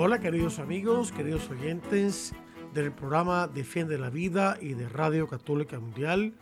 Hola 0.00 0.20
queridos 0.20 0.60
amigos, 0.60 1.10
queridos 1.10 1.50
oyentes 1.50 2.32
del 2.72 2.92
programa 2.92 3.48
Defiende 3.48 3.98
la 3.98 4.10
Vida 4.10 4.56
y 4.60 4.74
de 4.74 4.88
Radio 4.88 5.26
Católica 5.26 5.80
Mundial. 5.80 6.34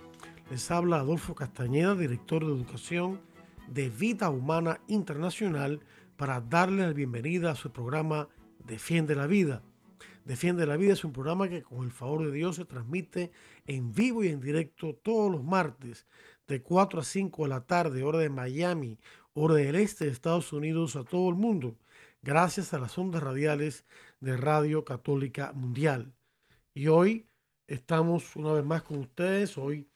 Les 0.50 0.70
habla 0.70 0.96
Adolfo 0.96 1.34
Castañeda, 1.34 1.94
director 1.94 2.44
de 2.44 2.52
Educación 2.52 3.18
de 3.66 3.88
Vida 3.88 4.28
Humana 4.28 4.82
Internacional, 4.88 5.80
para 6.18 6.42
darle 6.42 6.82
la 6.82 6.92
bienvenida 6.92 7.52
a 7.52 7.54
su 7.54 7.72
programa 7.72 8.28
Defiende 8.58 9.14
la 9.14 9.26
Vida. 9.26 9.62
Defiende 10.26 10.66
la 10.66 10.76
Vida 10.76 10.92
es 10.92 11.02
un 11.06 11.14
programa 11.14 11.48
que 11.48 11.62
con 11.62 11.82
el 11.82 11.92
favor 11.92 12.26
de 12.26 12.32
Dios 12.32 12.56
se 12.56 12.66
transmite 12.66 13.32
en 13.66 13.90
vivo 13.94 14.22
y 14.22 14.28
en 14.28 14.40
directo 14.42 14.96
todos 15.02 15.32
los 15.32 15.42
martes 15.42 16.06
de 16.46 16.60
4 16.60 17.00
a 17.00 17.04
5 17.04 17.44
de 17.44 17.48
la 17.48 17.62
tarde, 17.62 18.02
hora 18.02 18.18
de 18.18 18.28
Miami, 18.28 18.98
hora 19.32 19.54
del 19.54 19.76
este 19.76 20.04
de 20.04 20.10
Estados 20.10 20.52
Unidos, 20.52 20.94
a 20.94 21.04
todo 21.04 21.30
el 21.30 21.36
mundo 21.36 21.78
gracias 22.26 22.74
a 22.74 22.80
las 22.80 22.98
ondas 22.98 23.22
radiales 23.22 23.84
de 24.18 24.36
Radio 24.36 24.84
Católica 24.84 25.52
Mundial. 25.52 26.12
Y 26.74 26.88
hoy 26.88 27.28
estamos 27.68 28.34
una 28.34 28.52
vez 28.52 28.64
más 28.64 28.82
con 28.82 28.98
ustedes, 28.98 29.56
hoy 29.56 29.88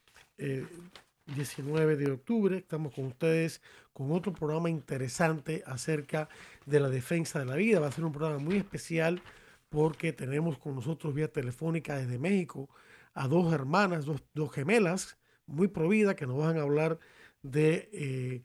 19 1.27 1.93
eh, 1.93 1.97
de 1.97 2.13
octubre, 2.13 2.59
estamos 2.59 2.95
con 2.95 3.07
ustedes 3.07 3.61
con 3.93 4.13
otro 4.13 4.33
programa 4.33 4.71
interesante 4.71 5.65
acerca 5.67 6.29
de 6.67 6.79
la 6.79 6.89
defensa 6.89 7.41
de 7.41 7.47
la 7.47 7.57
vida. 7.57 7.81
Va 7.81 7.89
a 7.89 7.93
ser 7.93 8.05
un 8.05 8.13
programa 8.13 8.39
muy 8.39 8.59
especial 8.59 9.21
porque 9.69 10.13
tenemos 10.13 10.57
con 10.57 10.77
nosotros 10.77 11.13
vía 11.13 11.33
telefónica 11.33 11.99
desde 11.99 12.21
México 12.21 12.71
a 13.13 13.27
dos 13.27 13.53
hermanas, 13.53 14.05
dos, 14.05 14.53
gemelas 14.53 15.19
muy 15.47 15.67
providas 15.67 16.15
que 16.15 16.29
nos 16.29 16.39
van 16.39 16.59
a 16.59 16.63
hablar 16.63 17.01
de 17.43 17.91
eh, 17.93 18.43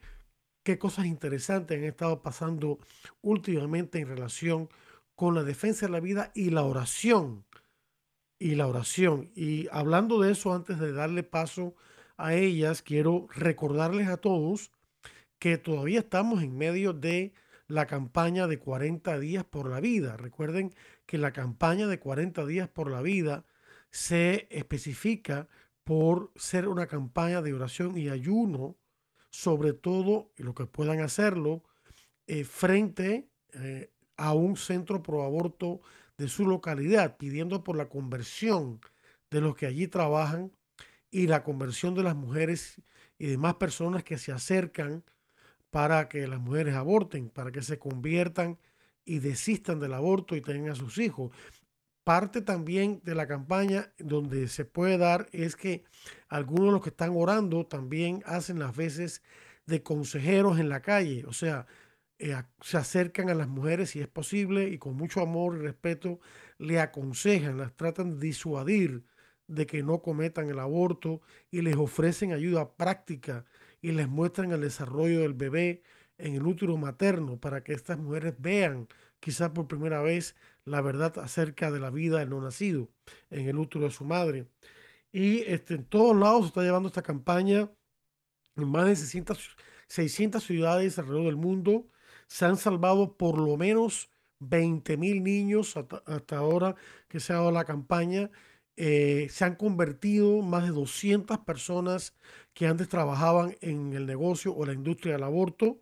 qué 0.66 0.80
cosas 0.80 1.06
interesantes 1.06 1.78
han 1.78 1.84
estado 1.84 2.24
pasando 2.24 2.80
últimamente 3.22 4.00
en 4.00 4.08
relación 4.08 4.68
con 5.16 5.36
la 5.36 5.44
defensa 5.44 5.86
de 5.86 5.92
la 5.92 6.00
vida 6.00 6.32
y 6.34 6.50
la 6.50 6.64
oración. 6.64 7.46
Y 8.40 8.56
la 8.56 8.68
oración. 8.68 9.32
Y 9.36 9.68
hablando 9.72 10.20
de 10.20 10.32
eso, 10.32 10.54
antes 10.54 10.80
de 10.80 10.92
darle 10.92 11.22
paso 11.22 11.76
a 12.18 12.34
ellas, 12.34 12.82
quiero 12.82 13.28
recordarles 13.34 14.08
a 14.08 14.18
todos 14.18 14.72
que 15.38 15.60
todavía 15.60 16.00
estamos 16.00 16.42
en 16.42 16.58
medio 16.58 16.94
de 16.94 17.34
la 17.68 17.86
campaña 17.86 18.48
de 18.48 18.58
40 18.58 19.20
días 19.20 19.46
por 19.46 19.70
la 19.70 19.80
vida. 19.80 20.18
Recuerden 20.18 20.74
que 21.06 21.20
la 21.20 21.32
campaña 21.32 21.86
de 21.88 22.00
40 22.00 22.44
días 22.48 22.70
por 22.70 22.90
la 22.90 23.04
vida 23.04 23.46
se 23.92 24.48
especifica 24.50 25.48
por 25.84 26.32
ser 26.36 26.68
una 26.68 26.88
campaña 26.88 27.44
de 27.44 27.54
oración 27.54 27.98
y 28.00 28.10
ayuno 28.10 28.78
sobre 29.36 29.74
todo 29.74 30.32
lo 30.38 30.56
que 30.56 30.66
puedan 30.66 31.02
hacerlo 31.02 31.62
eh, 32.26 32.46
frente 32.46 33.28
eh, 33.54 33.92
a 34.16 34.34
un 34.34 34.56
centro 34.56 35.04
pro 35.04 35.24
aborto 35.24 35.82
de 36.18 36.30
su 36.30 36.48
localidad, 36.48 37.18
pidiendo 37.18 37.62
por 37.62 37.76
la 37.76 37.90
conversión 37.90 38.80
de 39.30 39.42
los 39.42 39.56
que 39.56 39.66
allí 39.66 39.88
trabajan 39.88 40.54
y 41.12 41.28
la 41.28 41.44
conversión 41.44 41.96
de 41.96 42.04
las 42.04 42.16
mujeres 42.16 42.82
y 43.18 43.28
demás 43.28 43.56
personas 43.56 44.06
que 44.06 44.18
se 44.18 44.32
acercan 44.32 45.04
para 45.70 46.08
que 46.08 46.28
las 46.28 46.40
mujeres 46.40 46.76
aborten, 46.76 47.30
para 47.30 47.52
que 47.52 47.62
se 47.62 47.78
conviertan 47.78 48.58
y 49.04 49.20
desistan 49.20 49.82
del 49.82 49.94
aborto 49.94 50.38
y 50.38 50.42
tengan 50.42 50.72
a 50.72 50.76
sus 50.76 50.98
hijos. 50.98 51.32
Parte 52.06 52.44
también 52.44 53.02
de 53.04 53.16
la 53.16 53.26
campaña 53.28 53.92
donde 53.98 54.48
se 54.48 54.64
puede 54.64 55.00
dar 55.00 55.28
es 55.32 55.56
que 55.56 55.84
algunos 56.28 56.68
de 56.68 56.72
los 56.74 56.84
que 56.84 56.90
están 56.90 57.14
orando 57.16 57.66
también 57.66 58.22
hacen 58.28 58.60
las 58.60 58.76
veces 58.76 59.24
de 59.66 59.82
consejeros 59.82 60.60
en 60.60 60.70
la 60.70 60.82
calle, 60.84 61.26
o 61.28 61.34
sea, 61.34 61.66
eh, 62.20 62.36
se 62.62 62.78
acercan 62.78 63.32
a 63.32 63.34
las 63.34 63.48
mujeres 63.48 63.90
si 63.90 64.02
es 64.02 64.08
posible 64.08 64.70
y 64.70 64.78
con 64.78 64.96
mucho 64.96 65.20
amor 65.20 65.56
y 65.58 65.62
respeto 65.62 66.20
le 66.60 66.80
aconsejan, 66.80 67.58
las 67.58 67.76
tratan 67.76 68.20
de 68.20 68.28
disuadir 68.28 69.04
de 69.48 69.66
que 69.66 69.82
no 69.82 70.04
cometan 70.04 70.48
el 70.48 70.60
aborto 70.60 71.22
y 71.50 71.62
les 71.64 71.76
ofrecen 71.76 72.34
ayuda 72.34 72.76
práctica 72.78 73.46
y 73.82 73.94
les 73.94 74.08
muestran 74.08 74.52
el 74.52 74.62
desarrollo 74.62 75.22
del 75.22 75.34
bebé 75.34 75.82
en 76.20 76.36
el 76.36 76.46
útero 76.46 76.78
materno 76.78 77.40
para 77.40 77.64
que 77.64 77.74
estas 77.74 77.98
mujeres 77.98 78.36
vean 78.38 78.88
quizás 79.26 79.50
por 79.50 79.68
primera 79.68 80.04
vez 80.04 80.36
la 80.66 80.82
verdad 80.82 81.18
acerca 81.18 81.72
de 81.72 81.80
la 81.80 81.90
vida 81.90 82.20
del 82.20 82.30
no 82.30 82.42
nacido 82.42 82.92
en 83.32 83.48
el 83.48 83.58
útero 83.58 83.86
de 83.86 83.90
su 83.92 84.06
madre. 84.06 84.48
Y 85.12 85.40
este, 85.52 85.74
en 85.74 85.86
todos 85.86 86.16
lados 86.16 86.42
se 86.44 86.48
está 86.50 86.62
llevando 86.62 86.90
esta 86.90 87.02
campaña, 87.02 87.72
en 88.56 88.70
más 88.70 88.86
de 88.86 88.96
600, 88.96 89.58
600 89.88 90.44
ciudades 90.44 91.00
alrededor 91.00 91.26
del 91.26 91.38
mundo. 91.38 91.88
Se 92.28 92.46
han 92.46 92.56
salvado 92.56 93.18
por 93.18 93.40
lo 93.40 93.58
menos 93.58 94.12
20 94.42 94.96
mil 94.98 95.24
niños 95.24 95.76
hasta, 95.76 96.38
ahora 96.38 96.76
que 97.08 97.20
se 97.20 97.34
ha 97.34 97.38
dado 97.38 97.52
la 97.52 97.66
campaña. 97.66 98.30
Eh, 98.76 99.28
se 99.32 99.44
han 99.44 99.56
convertido 99.56 100.44
más 100.44 100.66
de 100.66 100.70
200 100.70 101.40
personas 101.40 102.16
que 102.54 102.68
antes 102.68 102.90
trabajaban 102.90 103.58
en 103.62 103.94
el 103.94 104.06
negocio 104.06 104.56
o 104.56 104.68
la 104.68 104.74
industria 104.74 105.14
del 105.14 105.24
aborto. 105.24 105.82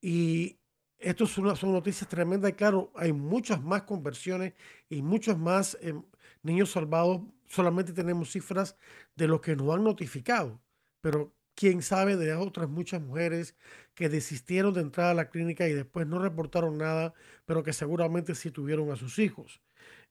Y 0.00 0.59
esto 1.00 1.26
son, 1.26 1.56
son 1.56 1.72
noticias 1.72 2.08
tremendas. 2.08 2.50
Y 2.50 2.54
claro, 2.54 2.92
hay 2.94 3.12
muchas 3.12 3.62
más 3.62 3.82
conversiones 3.82 4.54
y 4.88 5.02
muchos 5.02 5.38
más 5.38 5.76
em, 5.80 6.02
niños 6.42 6.70
salvados. 6.70 7.22
Solamente 7.48 7.92
tenemos 7.92 8.30
cifras 8.30 8.76
de 9.16 9.28
los 9.28 9.40
que 9.40 9.56
nos 9.56 9.74
han 9.74 9.84
notificado. 9.84 10.60
Pero 11.00 11.34
quién 11.54 11.82
sabe 11.82 12.16
de 12.16 12.34
otras 12.34 12.68
muchas 12.68 13.02
mujeres 13.02 13.56
que 13.94 14.08
desistieron 14.08 14.74
de 14.74 14.82
entrar 14.82 15.08
a 15.08 15.14
la 15.14 15.30
clínica 15.30 15.68
y 15.68 15.72
después 15.74 16.06
no 16.06 16.18
reportaron 16.18 16.78
nada, 16.78 17.14
pero 17.46 17.62
que 17.62 17.72
seguramente 17.72 18.34
sí 18.34 18.50
tuvieron 18.50 18.90
a 18.90 18.96
sus 18.96 19.18
hijos. 19.18 19.60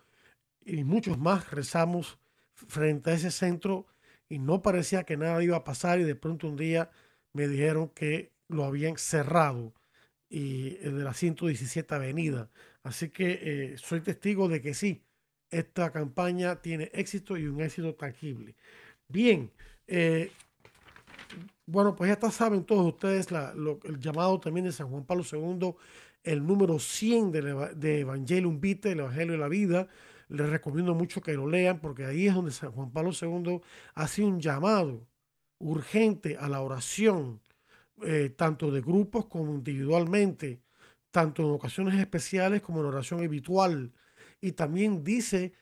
y 0.65 0.83
muchos 0.83 1.17
más 1.17 1.51
rezamos 1.51 2.19
frente 2.55 3.11
a 3.11 3.13
ese 3.13 3.31
centro 3.31 3.87
y 4.29 4.39
no 4.39 4.61
parecía 4.61 5.03
que 5.03 5.17
nada 5.17 5.43
iba 5.43 5.57
a 5.57 5.63
pasar 5.63 5.99
y 5.99 6.03
de 6.03 6.15
pronto 6.15 6.47
un 6.47 6.57
día 6.57 6.89
me 7.33 7.47
dijeron 7.47 7.89
que 7.89 8.31
lo 8.47 8.65
habían 8.65 8.97
cerrado 8.97 9.73
y 10.29 10.77
el 10.81 10.97
de 10.97 11.03
la 11.03 11.13
117 11.13 11.93
Avenida. 11.95 12.49
Así 12.83 13.09
que 13.09 13.73
eh, 13.73 13.77
soy 13.77 14.01
testigo 14.01 14.47
de 14.49 14.61
que 14.61 14.73
sí, 14.73 15.03
esta 15.49 15.91
campaña 15.91 16.61
tiene 16.61 16.91
éxito 16.93 17.37
y 17.37 17.47
un 17.47 17.61
éxito 17.61 17.95
tangible. 17.95 18.55
Bien, 19.07 19.51
Eh, 19.87 20.31
bueno, 21.67 21.95
pues 21.95 22.15
ya 22.19 22.31
saben 22.31 22.63
todos 22.63 22.85
ustedes 22.93 23.27
el 23.31 23.99
llamado 23.99 24.39
también 24.39 24.65
de 24.65 24.71
San 24.71 24.89
Juan 24.89 25.05
Pablo 25.05 25.23
II, 25.31 25.75
el 26.23 26.45
número 26.45 26.79
100 26.79 27.31
de, 27.31 27.41
de 27.75 27.99
Evangelium 28.01 28.59
Vitae, 28.59 28.93
el 28.93 28.99
Evangelio 28.99 29.33
de 29.33 29.39
la 29.39 29.47
Vida. 29.47 29.87
Les 30.27 30.49
recomiendo 30.49 30.93
mucho 30.95 31.21
que 31.21 31.33
lo 31.33 31.47
lean 31.47 31.79
porque 31.79 32.05
ahí 32.05 32.27
es 32.27 32.33
donde 32.33 32.51
San 32.51 32.71
Juan 32.71 32.91
Pablo 32.91 33.11
II 33.19 33.61
hace 33.93 34.23
un 34.23 34.39
llamado 34.39 35.07
urgente 35.59 36.37
a 36.37 36.49
la 36.49 36.61
oración, 36.61 37.41
eh, 38.03 38.29
tanto 38.35 38.71
de 38.71 38.81
grupos 38.81 39.27
como 39.27 39.53
individualmente, 39.53 40.61
tanto 41.11 41.43
en 41.43 41.51
ocasiones 41.51 41.99
especiales 41.99 42.61
como 42.61 42.81
en 42.81 42.87
oración 42.87 43.23
habitual. 43.23 43.93
Y 44.41 44.53
también 44.53 45.03
dice, 45.03 45.53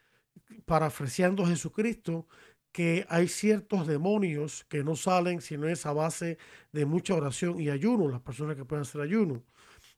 parafraseando 0.66 1.44
a 1.44 1.48
Jesucristo, 1.48 2.28
que 2.72 3.06
hay 3.08 3.28
ciertos 3.28 3.88
demonios 3.88 4.66
que 4.66 4.84
no 4.84 4.96
salen 4.96 5.42
sino 5.42 5.68
es 5.68 5.86
a 5.86 5.94
base 5.94 6.40
de 6.72 6.86
mucha 6.86 7.14
oración 7.14 7.62
y 7.62 7.70
ayuno, 7.70 8.10
las 8.10 8.22
personas 8.22 8.56
que 8.56 8.66
pueden 8.66 8.82
hacer 8.82 9.02
ayuno. 9.02 9.44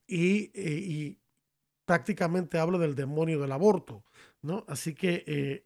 Y, 0.08 0.52
eh, 0.54 1.18
prácticamente 1.86 2.58
habla 2.58 2.78
del 2.78 2.96
demonio 2.96 3.40
del 3.40 3.52
aborto, 3.52 4.04
¿no? 4.42 4.66
Así 4.68 4.94
que 4.94 5.24
eh, 5.28 5.66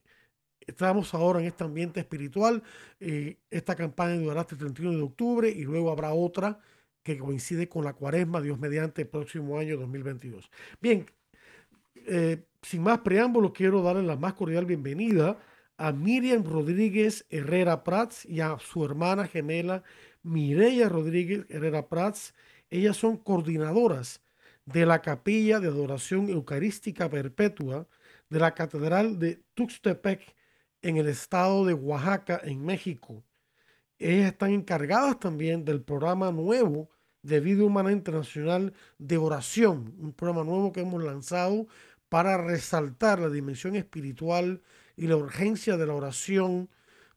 estamos 0.62 1.14
ahora 1.14 1.40
en 1.40 1.48
este 1.48 1.64
ambiente 1.64 2.00
espiritual. 2.00 2.64
Eh, 3.00 3.38
esta 3.50 3.76
campaña 3.76 4.16
durará 4.18 4.42
hasta 4.42 4.56
el 4.56 4.60
31 4.60 4.98
de 4.98 5.04
octubre 5.04 5.50
y 5.50 5.64
luego 5.64 5.92
habrá 5.92 6.14
otra 6.14 6.60
que 7.04 7.18
coincide 7.18 7.70
con 7.70 7.86
la 7.86 7.94
cuaresma, 7.94 8.42
Dios 8.42 8.60
mediante, 8.60 9.04
el 9.04 9.08
próximo 9.08 9.58
año 9.58 9.78
2022. 9.78 10.52
Bien, 10.82 11.06
sin 12.62 12.82
más 12.84 13.00
preámbulos, 13.00 13.52
quiero 13.54 13.82
darle 13.82 14.04
la 14.04 14.16
más 14.18 14.34
cordial 14.34 14.66
bienvenida 14.66 15.38
a 15.80 15.94
Miriam 15.94 16.44
Rodríguez 16.44 17.26
Herrera 17.30 17.84
Prats 17.84 18.26
y 18.26 18.42
a 18.42 18.60
su 18.60 18.84
hermana 18.84 19.28
gemela 19.28 19.84
Mireya 20.24 20.90
Rodríguez 20.90 21.46
Herrera 21.50 21.88
Prats. 21.88 22.34
Ellas 22.70 22.98
son 22.98 23.18
coordinadoras 23.18 24.22
de 24.72 24.86
la 24.86 25.02
Capilla 25.02 25.60
de 25.60 25.68
Adoración 25.68 26.30
Eucarística 26.30 27.10
Perpetua 27.10 27.88
de 28.30 28.40
la 28.40 28.54
Catedral 28.54 29.18
de 29.18 29.42
Tuxtepec 29.56 30.36
en 30.84 30.98
el 30.98 31.08
estado 31.08 31.66
de 31.66 31.74
Oaxaca, 31.74 32.40
en 32.44 32.64
México. 32.64 33.24
Ellas 33.98 34.32
están 34.32 34.52
encargadas 34.52 35.20
también 35.20 35.66
del 35.66 35.82
programa 35.82 36.32
nuevo 36.32 36.92
de 37.24 37.40
Vida 37.40 37.64
Humana 37.64 37.92
Internacional 37.92 38.74
de 39.00 39.18
Oración, 39.18 39.96
un 39.98 40.14
programa 40.14 40.44
nuevo 40.44 40.72
que 40.72 40.82
hemos 40.82 41.04
lanzado 41.04 41.68
para 42.08 42.38
resaltar 42.38 43.20
la 43.20 43.30
dimensión 43.30 43.76
espiritual 43.76 44.62
y 44.96 45.08
la 45.08 45.18
urgencia 45.18 45.78
de 45.78 45.88
la 45.88 45.96
oración, 45.96 46.70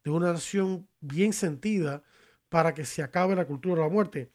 de 0.05 0.11
una 0.11 0.31
oración 0.31 0.89
bien 1.01 1.35
sentida 1.35 2.03
para 2.49 2.73
que 2.73 2.87
se 2.87 3.03
acabe 3.03 3.37
la 3.37 3.47
cultura 3.47 3.77
de 3.77 3.89
la 3.89 3.93
muerte. 3.93 4.33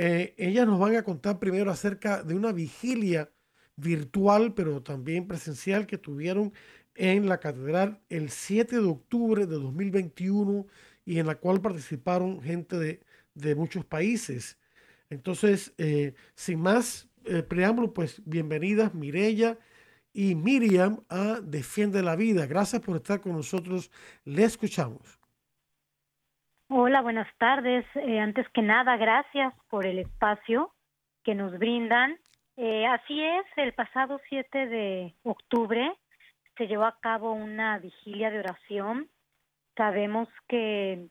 Eh, 0.00 0.36
ellas 0.38 0.64
nos 0.64 0.78
van 0.78 0.94
a 0.94 1.02
contar 1.02 1.40
primero 1.40 1.72
acerca 1.72 2.22
de 2.22 2.36
una 2.36 2.52
vigilia 2.52 3.32
virtual, 3.74 4.54
pero 4.54 4.80
también 4.80 5.26
presencial 5.26 5.88
que 5.88 5.98
tuvieron 5.98 6.52
en 6.94 7.28
la 7.28 7.40
catedral 7.40 8.00
el 8.08 8.30
7 8.30 8.76
de 8.76 8.86
octubre 8.86 9.44
de 9.46 9.56
2021 9.56 10.66
y 11.04 11.18
en 11.18 11.26
la 11.26 11.34
cual 11.34 11.60
participaron 11.60 12.40
gente 12.40 13.02
de, 13.34 13.54
muchos 13.56 13.84
países. 13.84 14.56
Entonces, 15.10 15.74
eh, 15.78 16.14
sin 16.36 16.60
más 16.60 17.08
eh, 17.24 17.42
preámbulo, 17.42 17.92
pues 17.92 18.22
bienvenidas 18.24 18.94
Mirella 18.94 19.58
y 20.12 20.36
Miriam 20.36 21.02
a 21.08 21.40
Defiende 21.42 22.04
la 22.04 22.14
Vida. 22.14 22.46
Gracias 22.46 22.82
por 22.82 22.94
estar 22.94 23.20
con 23.20 23.32
nosotros. 23.32 23.90
Le 24.24 24.44
escuchamos. 24.44 25.17
Hola, 26.70 27.00
buenas 27.00 27.28
tardes. 27.38 27.86
Eh, 27.94 28.20
antes 28.20 28.46
que 28.50 28.60
nada, 28.60 28.98
gracias 28.98 29.54
por 29.70 29.86
el 29.86 29.98
espacio 29.98 30.70
que 31.24 31.34
nos 31.34 31.58
brindan. 31.58 32.18
Eh, 32.58 32.86
así 32.86 33.22
es, 33.22 33.46
el 33.56 33.72
pasado 33.72 34.20
7 34.28 34.66
de 34.66 35.14
octubre 35.22 35.94
se 36.58 36.66
llevó 36.66 36.84
a 36.84 36.98
cabo 37.00 37.32
una 37.32 37.78
vigilia 37.78 38.30
de 38.30 38.40
oración. 38.40 39.08
Sabemos 39.78 40.28
que 40.46 41.08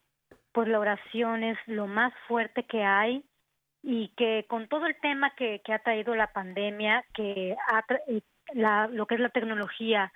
pues 0.52 0.68
la 0.68 0.80
oración 0.80 1.44
es 1.44 1.58
lo 1.66 1.88
más 1.88 2.14
fuerte 2.28 2.62
que 2.68 2.84
hay 2.84 3.26
y 3.82 4.10
que 4.10 4.46
con 4.48 4.68
todo 4.68 4.86
el 4.86 5.00
tema 5.00 5.34
que, 5.36 5.60
ha 5.74 5.80
traído 5.80 6.14
la 6.14 6.34
pandemia, 6.34 7.04
que 7.16 7.56
ha, 7.68 7.84
la, 8.54 8.88
lo 8.90 9.08
que 9.08 9.16
es 9.16 9.22
la 9.22 9.30
tecnología 9.30 10.14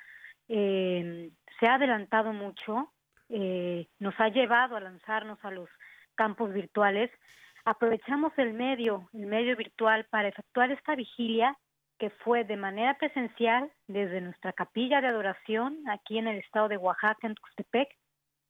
eh, 0.49 1.31
se 1.59 1.67
ha 1.67 1.75
adelantado 1.75 2.31
mucho, 2.31 2.91
eh, 3.31 3.87
nos 3.99 4.13
ha 4.19 4.29
llevado 4.29 4.75
a 4.75 4.81
lanzarnos 4.81 5.39
a 5.43 5.51
los 5.51 5.69
campos 6.15 6.53
virtuales. 6.53 7.09
Aprovechamos 7.65 8.33
el 8.37 8.53
medio, 8.53 9.09
el 9.13 9.25
medio 9.25 9.55
virtual 9.55 10.05
para 10.09 10.27
efectuar 10.27 10.71
esta 10.71 10.95
vigilia 10.95 11.57
que 11.97 12.09
fue 12.09 12.43
de 12.43 12.57
manera 12.57 12.97
presencial 12.97 13.71
desde 13.87 14.21
nuestra 14.21 14.53
capilla 14.53 15.01
de 15.01 15.07
adoración 15.07 15.77
aquí 15.87 16.17
en 16.17 16.27
el 16.27 16.37
estado 16.39 16.67
de 16.67 16.77
Oaxaca, 16.77 17.27
en 17.27 17.35
Tuxtepec, 17.35 17.89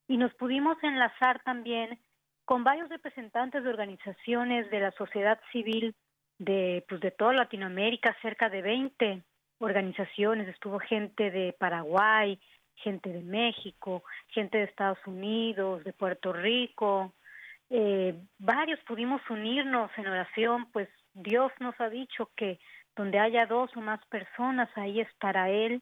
y 0.08 0.18
nos 0.18 0.34
pudimos 0.36 0.78
enlazar 0.84 1.42
también 1.44 2.00
con 2.46 2.64
varios 2.64 2.90
representantes 2.90 3.64
de 3.64 3.70
organizaciones 3.70 4.70
de 4.72 4.80
la 4.80 4.92
sociedad 4.92 5.40
civil 5.52 5.96
de, 6.40 6.84
pues, 6.88 7.02
de 7.02 7.12
toda 7.12 7.34
Latinoamérica, 7.34 8.16
cerca 8.22 8.50
de 8.50 8.62
20 8.62 9.24
organizaciones, 9.60 10.48
estuvo 10.48 10.80
gente 10.80 11.30
de 11.30 11.54
Paraguay, 11.60 12.40
gente 12.84 13.10
de 13.12 13.22
México, 13.22 14.04
gente 14.30 14.58
de 14.58 14.66
Estados 14.66 15.00
Unidos, 15.06 15.84
de 15.84 15.94
Puerto 15.94 16.34
Rico, 16.34 17.14
eh, 17.70 18.14
varios 18.38 18.80
pudimos 18.82 19.22
unirnos 19.30 19.90
en 19.98 20.08
oración, 20.08 20.70
pues 20.74 20.90
Dios 21.14 21.54
nos 21.62 21.80
ha 21.80 21.90
dicho 21.90 22.30
que 22.36 22.60
donde 22.98 23.18
haya 23.18 23.46
dos 23.46 23.76
o 23.78 23.82
más 23.82 24.06
personas, 24.08 24.70
ahí 24.76 25.00
estará 25.00 25.50
Él. 25.50 25.82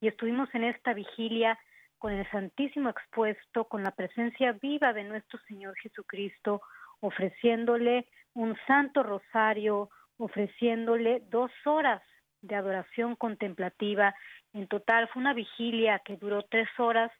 Y 0.00 0.08
estuvimos 0.08 0.54
en 0.54 0.64
esta 0.64 0.92
vigilia 0.92 1.58
con 1.98 2.12
el 2.12 2.28
Santísimo 2.30 2.90
expuesto, 2.90 3.64
con 3.64 3.82
la 3.82 3.92
presencia 3.92 4.52
viva 4.52 4.92
de 4.92 5.04
nuestro 5.04 5.38
Señor 5.48 5.74
Jesucristo, 5.76 6.60
ofreciéndole 7.00 8.08
un 8.34 8.54
santo 8.66 9.02
rosario, 9.02 9.88
ofreciéndole 10.18 11.22
dos 11.30 11.50
horas 11.64 12.02
de 12.42 12.54
adoración 12.54 13.16
contemplativa. 13.16 14.14
En 14.52 14.66
total 14.68 15.08
fue 15.12 15.22
una 15.22 15.32
vigilia 15.32 16.00
que 16.04 16.16
duró 16.16 16.42
tres 16.42 16.68
horas 16.78 17.10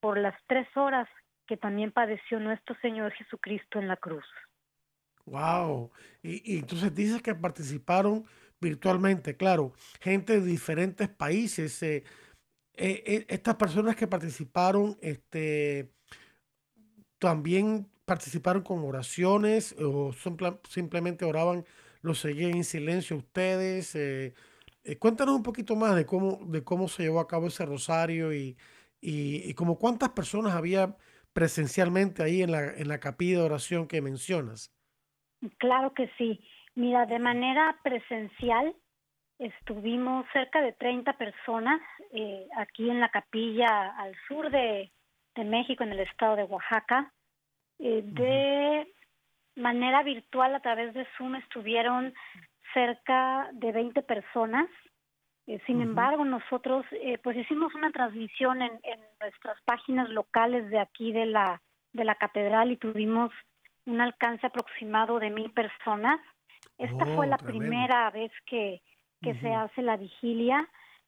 por 0.00 0.18
las 0.18 0.34
tres 0.46 0.66
horas 0.76 1.08
que 1.46 1.56
también 1.56 1.92
padeció 1.92 2.40
nuestro 2.40 2.76
Señor 2.80 3.12
Jesucristo 3.12 3.78
en 3.78 3.88
la 3.88 3.96
cruz. 3.96 4.24
Wow. 5.26 5.90
Y, 6.22 6.58
entonces 6.58 6.94
dices 6.94 7.22
que 7.22 7.34
participaron 7.34 8.24
virtualmente, 8.60 9.36
claro, 9.36 9.72
gente 10.00 10.40
de 10.40 10.46
diferentes 10.46 11.08
países. 11.08 11.82
Eh, 11.82 12.04
eh, 12.74 13.02
eh, 13.06 13.26
estas 13.28 13.56
personas 13.56 13.96
que 13.96 14.06
participaron, 14.06 14.96
este, 15.00 15.92
también 17.18 17.88
participaron 18.04 18.62
con 18.62 18.80
oraciones 18.84 19.74
o 19.78 20.12
simplemente 20.68 21.24
oraban, 21.24 21.64
lo 22.02 22.14
seguían 22.14 22.56
en 22.56 22.64
silencio 22.64 23.16
ustedes. 23.16 23.96
Cuéntanos 24.98 25.36
un 25.36 25.42
poquito 25.42 25.76
más 25.76 25.94
de 25.96 26.06
cómo, 26.06 26.40
de 26.46 26.64
cómo 26.64 26.88
se 26.88 27.04
llevó 27.04 27.20
a 27.20 27.28
cabo 27.28 27.48
ese 27.48 27.66
rosario 27.66 28.32
y, 28.32 28.56
y, 29.00 29.54
como 29.54 29.78
cuántas 29.78 30.10
personas 30.10 30.54
había 30.54 30.96
presencialmente 31.32 32.22
ahí 32.22 32.42
en 32.42 32.52
la, 32.52 32.72
en 32.74 32.88
la 32.88 33.00
capilla 33.00 33.38
de 33.38 33.44
oración 33.44 33.86
que 33.86 34.02
mencionas. 34.02 34.74
Claro 35.58 35.94
que 35.94 36.10
sí. 36.18 36.40
Mira, 36.74 37.06
de 37.06 37.18
manera 37.18 37.78
presencial 37.82 38.74
estuvimos 39.38 40.26
cerca 40.32 40.60
de 40.60 40.72
30 40.72 41.14
personas 41.14 41.80
eh, 42.12 42.46
aquí 42.56 42.90
en 42.90 43.00
la 43.00 43.08
capilla 43.08 43.94
al 43.96 44.14
sur 44.28 44.50
de, 44.50 44.92
de, 45.34 45.44
México, 45.44 45.82
en 45.82 45.92
el 45.92 46.00
estado 46.00 46.36
de 46.36 46.44
Oaxaca. 46.44 47.12
Eh, 47.78 48.02
de 48.04 48.92
manera 49.56 50.02
virtual 50.02 50.54
a 50.54 50.60
través 50.60 50.92
de 50.94 51.06
Zoom 51.16 51.36
estuvieron 51.36 52.12
cerca 52.72 53.48
de 53.52 53.72
20 53.72 54.02
personas. 54.02 54.68
Eh, 55.46 55.60
sin 55.66 55.80
embargo, 55.80 56.24
nosotros 56.24 56.84
eh, 56.92 57.18
pues 57.18 57.36
hicimos 57.36 57.74
una 57.74 57.90
transmisión 57.90 58.62
en, 58.62 58.72
en, 58.82 59.00
nuestras 59.20 59.60
páginas 59.64 60.08
locales 60.08 60.70
de 60.70 60.78
aquí 60.78 61.12
de 61.12 61.26
la, 61.26 61.60
de 61.92 62.04
la 62.04 62.14
catedral 62.14 62.70
y 62.70 62.76
tuvimos 62.76 63.30
un 63.86 64.00
alcance 64.00 64.46
aproximado 64.46 65.18
de 65.18 65.30
mil 65.30 65.50
personas. 65.50 66.20
Esta 66.78 67.04
fue 67.04 67.26
oh, 67.26 67.30
la 67.30 67.38
primera 67.38 68.10
vez 68.10 68.32
que, 68.46 68.80
que 69.20 69.34
se 69.40 69.52
hace 69.52 69.82
la 69.82 69.96
vigilia 69.96 70.66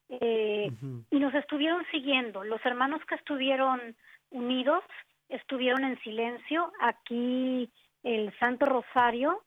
eh, 0.08 0.70
y 1.10 1.18
nos 1.18 1.34
estuvieron 1.34 1.84
siguiendo. 1.90 2.44
Los 2.44 2.64
hermanos 2.66 3.00
que 3.06 3.14
estuvieron 3.14 3.96
unidos 4.30 4.84
estuvieron 5.28 5.84
en 5.84 5.98
silencio. 6.00 6.70
Aquí 6.80 7.70
el 8.02 8.36
Santo 8.38 8.66
Rosario 8.66 9.42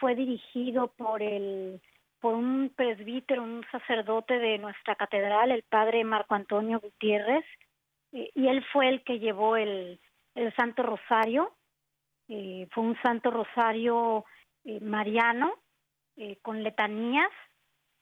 fue 0.00 0.14
dirigido 0.14 0.88
por 0.88 1.22
el 1.22 1.80
por 2.20 2.34
un 2.34 2.70
presbítero, 2.76 3.42
un 3.42 3.64
sacerdote 3.72 4.38
de 4.38 4.58
nuestra 4.58 4.94
catedral, 4.94 5.52
el 5.52 5.62
padre 5.62 6.04
Marco 6.04 6.34
Antonio 6.34 6.78
Gutiérrez, 6.78 7.46
y, 8.12 8.46
él 8.46 8.62
fue 8.72 8.88
el 8.88 9.02
que 9.04 9.20
llevó 9.20 9.56
el, 9.56 10.00
el 10.34 10.54
Santo 10.54 10.82
Rosario. 10.82 11.54
Eh, 12.28 12.68
fue 12.72 12.84
un 12.84 13.00
santo 13.02 13.30
rosario 13.30 14.24
eh, 14.64 14.80
mariano 14.80 15.54
con 16.42 16.62
letanías. 16.62 17.30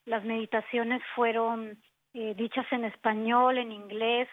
Las 0.05 0.25
meditaciones 0.25 1.01
fueron 1.15 1.81
dichas 2.11 2.65
en 2.71 2.83
español, 2.83 3.57
en 3.57 3.71
inglés, 3.71 4.27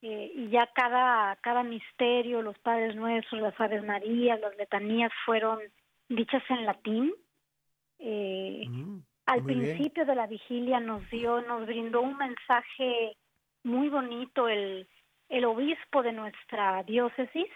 y 0.00 0.48
ya 0.50 0.68
cada, 0.74 1.34
cada 1.36 1.64
misterio, 1.64 2.40
los 2.40 2.56
Padres 2.60 2.94
Nuestros, 2.94 3.40
las 3.40 3.58
Aves 3.60 3.82
Marías, 3.82 4.38
las 4.38 4.56
letanías 4.56 5.10
fueron 5.24 5.58
dichas 6.08 6.42
en 6.48 6.66
latín. 6.66 7.12
Mm, 7.98 8.98
al 9.26 9.44
principio 9.44 10.04
de 10.04 10.14
la 10.14 10.26
vigilia 10.26 10.80
nos 10.80 11.08
dio, 11.10 11.40
nos 11.42 11.66
brindó 11.66 12.00
un 12.00 12.16
mensaje 12.16 13.16
muy 13.62 13.88
bonito 13.88 14.48
el, 14.48 14.88
el 15.28 15.44
obispo 15.44 16.02
de 16.02 16.12
nuestra 16.12 16.82
diócesis, 16.82 17.48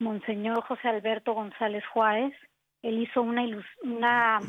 Monseñor 0.00 0.62
José 0.64 0.88
Alberto 0.88 1.32
González 1.32 1.84
Juárez. 1.92 2.34
Él 2.82 3.00
hizo 3.00 3.22
una, 3.22 3.44
una 3.82 4.40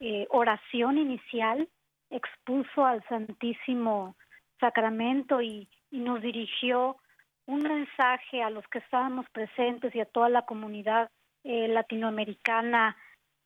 eh, 0.00 0.26
oración 0.30 0.98
inicial, 0.98 1.68
expuso 2.10 2.84
al 2.84 3.04
Santísimo 3.08 4.16
Sacramento 4.60 5.40
y, 5.40 5.68
nos 5.90 6.20
dirigió 6.20 6.98
un 7.46 7.62
mensaje 7.62 8.42
a 8.42 8.50
los 8.50 8.66
que 8.68 8.78
estábamos 8.78 9.24
presentes 9.30 9.94
y 9.94 10.00
a 10.00 10.04
toda 10.04 10.28
la 10.28 10.42
comunidad 10.42 11.10
eh, 11.48 11.66
latinoamericana 11.66 12.94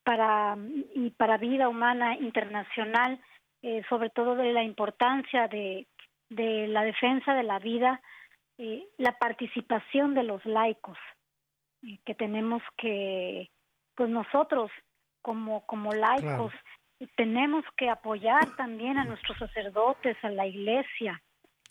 para 0.03 0.59
y 0.95 1.11
para 1.11 1.39
vida 1.39 1.69
humana 1.69 2.17
internacional, 2.17 3.21
eh, 3.63 3.83
sobre 3.89 4.11
todo 4.11 4.35
de 4.35 4.53
la 4.53 4.65
importancia 4.65 5.47
de, 5.47 5.87
de 6.29 6.67
la 6.67 6.83
defensa 6.83 7.33
de 7.35 7.45
la 7.45 7.61
vida, 7.61 8.01
eh, 8.59 8.89
la 8.99 9.17
participación 9.19 10.15
de 10.15 10.25
los 10.25 10.45
laicos, 10.45 10.99
eh, 11.85 12.01
que 12.05 12.17
tenemos 12.17 12.61
que, 12.77 13.51
pues 13.95 14.11
nosotros 14.11 14.73
como, 15.23 15.65
como 15.67 15.93
laicos, 15.93 16.53
tenemos 17.17 17.65
que 17.77 17.89
apoyar 17.89 18.57
también 18.57 18.99
a 18.99 19.05
nuestros 19.05 19.39
sacerdotes, 19.39 20.17
a 20.25 20.31
la 20.31 20.45
iglesia. 20.45 21.23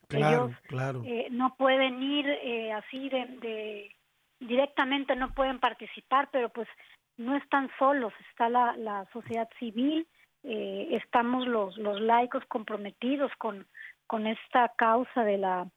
Claro, 0.07 0.45
Ellos 0.45 0.59
claro. 0.67 1.03
No 1.31 1.55
pueden 1.57 2.01
ir 2.01 2.25
eh, 2.27 2.71
así 2.71 3.09
de, 3.09 3.25
de, 3.41 3.95
directamente, 4.41 5.15
no 5.15 5.33
pueden 5.33 5.59
participar, 5.59 6.29
pero 6.31 6.49
pues 6.49 6.67
no 7.17 7.37
están 7.37 7.69
solos, 7.79 8.11
está 8.31 8.49
la, 8.49 8.75
la 8.75 9.07
sociedad 9.13 9.47
civil, 9.59 10.07
eh, 10.43 10.89
estamos 10.91 11.47
los, 11.47 11.77
los 11.77 12.01
laicos 12.01 12.43
comprometidos 12.47 13.31
con, 13.37 13.67
con 14.07 14.25
esta 14.27 14.73
causa 14.75 15.23
de 15.23 15.37
la 15.37 15.69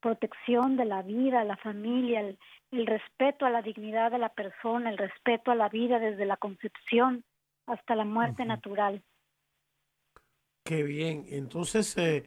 protección 0.00 0.76
de 0.76 0.84
la 0.84 1.02
vida, 1.02 1.44
la 1.44 1.56
familia, 1.56 2.20
el, 2.20 2.38
respeto 2.86 3.46
a 3.46 3.50
la 3.50 3.62
dignidad 3.62 4.10
de 4.10 4.18
la 4.18 4.28
persona, 4.28 4.90
el 4.90 4.98
respeto 4.98 5.50
a 5.50 5.54
la 5.54 5.68
vida 5.68 5.98
desde 5.98 6.26
la 6.26 6.36
concepción 6.36 7.24
hasta 7.66 7.94
la 7.94 8.04
muerte 8.04 8.44
natural. 8.44 9.02
Qué 10.64 10.82
bien, 10.82 11.24
entonces 11.28 11.96
eh, 11.96 12.26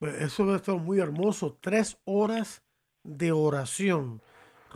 eso 0.00 0.46
va 0.46 0.54
a 0.54 0.56
estar 0.56 0.76
muy 0.76 0.98
hermoso, 0.98 1.56
tres 1.60 1.98
horas 2.04 2.62
de 3.04 3.32
oración, 3.32 4.20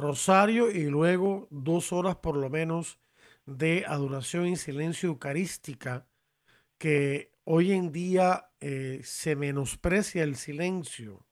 rosario 0.00 0.70
y 0.70 0.84
luego 0.84 1.46
dos 1.50 1.92
horas 1.92 2.16
por 2.16 2.36
lo 2.36 2.50
menos 2.50 2.98
de 3.46 3.84
adoración 3.86 4.46
en 4.46 4.56
silencio 4.56 5.08
eucarística, 5.08 6.06
que 6.78 7.32
hoy 7.44 7.72
en 7.72 7.92
día 7.92 8.50
eh, 8.60 9.00
se 9.04 9.36
menosprecia 9.36 10.22
el 10.22 10.36
silencio 10.36 11.26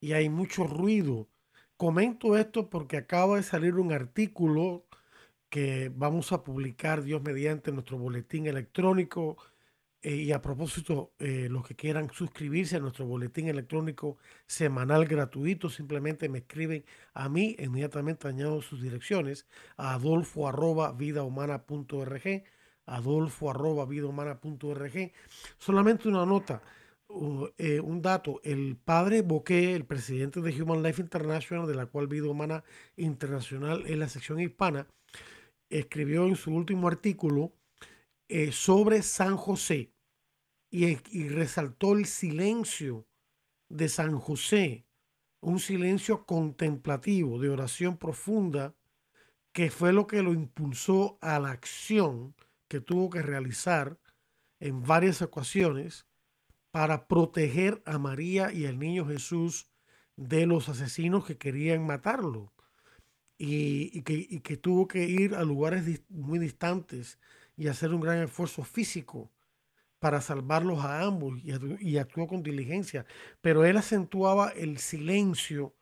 y 0.00 0.12
hay 0.12 0.28
mucho 0.28 0.64
ruido. 0.64 1.28
Comento 1.76 2.36
esto 2.36 2.70
porque 2.70 2.96
acaba 2.96 3.36
de 3.36 3.42
salir 3.42 3.74
un 3.74 3.92
artículo 3.92 4.86
que 5.48 5.90
vamos 5.94 6.32
a 6.32 6.44
publicar, 6.44 7.02
Dios 7.02 7.22
mediante, 7.22 7.72
nuestro 7.72 7.98
boletín 7.98 8.46
electrónico. 8.46 9.38
Eh, 10.00 10.14
y 10.14 10.32
a 10.32 10.40
propósito, 10.40 11.12
eh, 11.18 11.48
los 11.50 11.66
que 11.66 11.74
quieran 11.74 12.08
suscribirse 12.12 12.76
a 12.76 12.80
nuestro 12.80 13.04
boletín 13.06 13.48
electrónico 13.48 14.16
semanal 14.46 15.06
gratuito, 15.06 15.68
simplemente 15.70 16.28
me 16.28 16.38
escriben 16.38 16.84
a 17.14 17.28
mí, 17.28 17.56
inmediatamente 17.58 18.28
añado 18.28 18.62
sus 18.62 18.80
direcciones 18.80 19.46
a 19.76 19.94
adolfo 19.94 20.46
arroba 20.46 20.92
vidahumana.org, 20.92 22.44
adolfo 22.86 23.50
arroba 23.50 23.86
vidahumana.org. 23.86 25.12
Solamente 25.58 26.08
una 26.08 26.24
nota, 26.24 26.62
eh, 27.58 27.80
un 27.80 28.00
dato, 28.00 28.40
el 28.44 28.76
padre 28.76 29.22
Boque, 29.22 29.74
el 29.74 29.84
presidente 29.84 30.40
de 30.40 30.62
Human 30.62 30.82
Life 30.82 31.02
International, 31.02 31.66
de 31.66 31.74
la 31.74 31.86
cual 31.86 32.06
Vida 32.06 32.28
Humana 32.28 32.62
Internacional 32.96 33.84
es 33.86 33.98
la 33.98 34.08
sección 34.08 34.38
hispana, 34.38 34.86
escribió 35.70 36.26
en 36.26 36.36
su 36.36 36.52
último 36.54 36.86
artículo 36.86 37.52
eh, 38.28 38.52
sobre 38.52 39.02
San 39.02 39.36
José 39.36 39.92
y, 40.70 40.98
y 41.10 41.28
resaltó 41.28 41.94
el 41.94 42.06
silencio 42.06 43.06
de 43.68 43.88
San 43.88 44.18
José, 44.18 44.86
un 45.40 45.60
silencio 45.60 46.26
contemplativo, 46.26 47.38
de 47.38 47.50
oración 47.50 47.96
profunda, 47.96 48.74
que 49.52 49.70
fue 49.70 49.92
lo 49.92 50.06
que 50.06 50.22
lo 50.22 50.32
impulsó 50.32 51.18
a 51.20 51.38
la 51.38 51.50
acción 51.50 52.34
que 52.68 52.80
tuvo 52.80 53.10
que 53.10 53.22
realizar 53.22 53.98
en 54.60 54.82
varias 54.82 55.22
ocasiones 55.22 56.06
para 56.70 57.08
proteger 57.08 57.82
a 57.86 57.98
María 57.98 58.52
y 58.52 58.66
al 58.66 58.78
niño 58.78 59.06
Jesús 59.06 59.68
de 60.16 60.46
los 60.46 60.68
asesinos 60.68 61.24
que 61.24 61.38
querían 61.38 61.86
matarlo. 61.86 62.52
Y, 63.40 64.02
que, 64.02 64.56
tuvo 64.56 64.88
que 64.88 65.04
ir 65.04 65.36
a 65.36 65.44
lugares 65.44 66.02
muy 66.08 66.40
distantes 66.40 67.18
y 67.58 67.68
hacer 67.68 67.92
un 67.92 68.00
gran 68.00 68.22
esfuerzo 68.22 68.62
físico 68.62 69.30
para 69.98 70.20
salvarlos 70.20 70.84
a 70.84 71.02
ambos 71.02 71.38
y, 71.42 71.98
actuó 71.98 72.26
con 72.26 72.42
diligencia. 72.42 73.04
Pero 73.42 73.64
él 73.64 73.76
acentuaba 73.76 74.50
el 74.50 74.78
silencio 74.78 75.74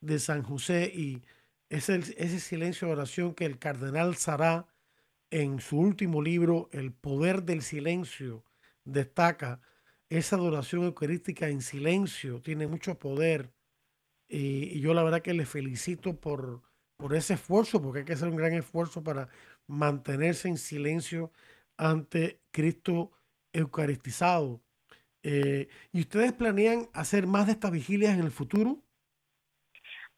de 0.00 0.18
San 0.18 0.42
José 0.42 0.92
y 0.94 1.22
ese, 1.68 1.94
ese 2.18 2.40
silencio 2.40 2.88
de 2.88 2.94
oración 2.94 3.34
que 3.34 3.46
el 3.46 3.58
cardenal 3.58 4.16
Sará 4.16 4.66
en 5.30 5.60
su 5.60 5.78
último 5.78 6.20
libro, 6.20 6.68
El 6.72 6.92
poder 6.92 7.44
del 7.44 7.62
silencio, 7.62 8.44
destaca 8.84 9.60
esa 10.08 10.34
adoración 10.36 10.82
eucarística 10.82 11.48
en 11.48 11.62
silencio 11.62 12.40
tiene 12.42 12.66
mucho 12.66 12.98
poder 12.98 13.52
y, 14.28 14.80
yo 14.80 14.94
la 14.94 15.02
verdad 15.02 15.22
que 15.22 15.34
le 15.34 15.46
felicito 15.46 16.16
por, 16.16 16.62
por 16.96 17.14
ese 17.14 17.34
esfuerzo, 17.34 17.80
porque 17.82 18.00
hay 18.00 18.04
que 18.04 18.12
hacer 18.12 18.28
un 18.28 18.36
gran 18.36 18.52
esfuerzo 18.52 19.02
para 19.02 19.28
mantenerse 19.70 20.48
en 20.48 20.58
silencio 20.58 21.32
ante 21.76 22.40
Cristo 22.50 23.12
eucaristizado. 23.52 24.60
Eh, 25.22 25.68
¿Y 25.92 26.00
ustedes 26.00 26.32
planean 26.32 26.88
hacer 26.94 27.26
más 27.26 27.46
de 27.46 27.52
estas 27.52 27.70
vigilias 27.70 28.14
en 28.14 28.24
el 28.24 28.30
futuro? 28.30 28.78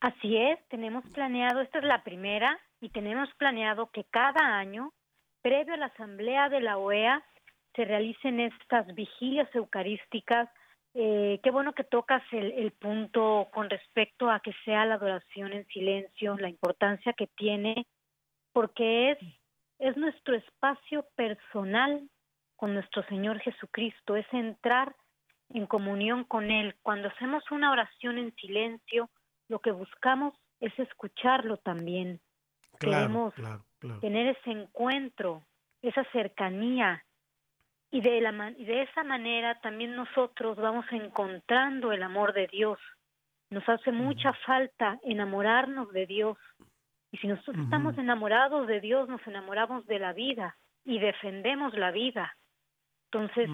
Así 0.01 0.37
es, 0.37 0.59
tenemos 0.69 1.05
planeado, 1.11 1.61
esta 1.61 1.79
es 1.79 1.85
la 1.85 2.03
primera, 2.03 2.59
y 2.81 2.89
tenemos 2.89 3.29
planeado 3.39 3.91
que 3.93 4.05
cada 4.11 4.59
año, 4.59 4.93
previo 5.43 5.75
a 5.75 5.77
la 5.77 5.87
asamblea 5.87 6.49
de 6.49 6.61
la 6.61 6.77
OEA, 6.79 7.25
se 7.77 7.85
realicen 7.85 8.41
estas 8.41 8.93
vigilias 8.95 9.49
eucarísticas. 9.55 10.49
Eh, 10.95 11.41
qué 11.43 11.51
bueno 11.51 11.73
que 11.73 11.85
tocas 11.85 12.23
el, 12.33 12.53
el, 12.53 12.73
punto 12.73 13.49
con 13.53 13.71
respecto 13.71 14.29
a 14.29 14.41
que 14.41 14.53
sea 14.65 14.85
la 14.85 14.95
adoración 14.95 15.53
en 15.53 15.67
silencio, 15.69 16.37
la 16.37 16.49
importancia 16.51 17.13
que 17.15 17.29
tiene, 17.29 17.87
porque 18.53 19.13
es, 19.13 19.19
es 19.83 19.97
nuestro 19.97 20.37
espacio 20.37 21.05
personal 21.17 22.09
con 22.55 22.73
nuestro 22.73 23.03
Señor 23.09 23.41
Jesucristo, 23.41 24.15
es 24.15 24.27
entrar 24.33 24.95
en 25.51 25.67
comunión 25.67 26.23
con 26.23 26.53
Él. 26.53 26.77
Cuando 26.83 27.09
hacemos 27.09 27.43
una 27.51 27.73
oración 27.73 28.17
en 28.17 28.33
silencio, 28.37 29.11
lo 29.49 29.59
que 29.59 29.73
buscamos 29.73 30.35
es 30.61 30.73
escucharlo 30.79 31.57
también. 31.57 32.21
Queremos 32.79 33.35
tener 34.01 34.37
ese 34.37 34.53
encuentro, 34.53 35.43
esa 35.83 36.05
cercanía, 36.13 37.05
y 37.91 38.01
de, 38.01 38.21
la, 38.21 38.33
de 38.33 38.83
esa 38.83 39.03
manera 39.03 39.61
también 39.61 39.97
nosotros 39.97 40.57
vamos 40.57 40.87
encontrando 40.93 41.91
el 41.91 42.05
amor 42.05 42.33
de 42.35 42.47
Dios. 42.47 42.79
Nos 43.51 43.69
hace 43.69 43.91
mucha 43.91 44.33
falta 44.47 45.01
enamorarnos 45.03 45.93
de 45.93 46.07
Dios. 46.07 46.39
Y 47.13 47.19
si 47.19 47.29
nosotros 47.29 47.59
estamos 47.59 47.97
enamorados 47.99 48.67
de 48.67 48.81
Dios, 48.81 49.09
nos 49.09 49.25
enamoramos 49.27 49.87
de 49.87 49.99
la 49.99 50.13
vida 50.13 50.57
y 50.85 50.99
defendemos 50.99 51.75
la 51.75 51.91
vida. 51.91 52.37
Entonces, 53.13 53.51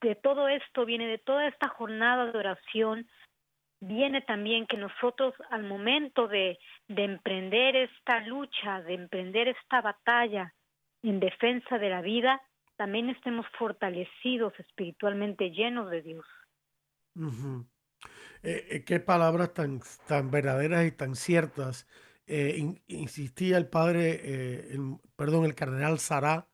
de 0.00 0.14
todo 0.14 0.48
esto 0.48 0.84
viene, 0.84 1.06
de 1.06 1.18
toda 1.18 1.48
esta 1.48 1.68
jornada 1.68 2.30
de 2.30 2.38
oración, 2.38 3.08
viene 3.80 4.20
también 4.20 4.66
que 4.66 4.76
nosotros 4.76 5.34
al 5.50 5.64
momento 5.64 6.28
de, 6.28 6.58
de 6.88 7.04
emprender 7.04 7.74
esta 7.74 8.20
lucha, 8.20 8.82
de 8.82 8.94
emprender 8.94 9.48
esta 9.48 9.80
batalla 9.80 10.52
en 11.02 11.20
defensa 11.20 11.78
de 11.78 11.88
la 11.88 12.02
vida, 12.02 12.42
también 12.76 13.08
estemos 13.08 13.46
fortalecidos 13.58 14.52
espiritualmente, 14.60 15.50
llenos 15.50 15.90
de 15.90 16.02
Dios. 16.02 16.26
Eh, 18.42 18.66
eh, 18.70 18.84
qué 18.84 19.00
palabras 19.00 19.52
tan, 19.54 19.80
tan 20.06 20.30
verdaderas 20.30 20.86
y 20.86 20.92
tan 20.92 21.16
ciertas. 21.16 21.88
Eh, 22.30 22.82
insistía 22.88 23.56
el 23.56 23.68
padre, 23.68 24.20
eh, 24.22 24.78
perdón, 25.16 25.46
el 25.46 25.54
cardenal 25.54 25.98
Sará 25.98 26.46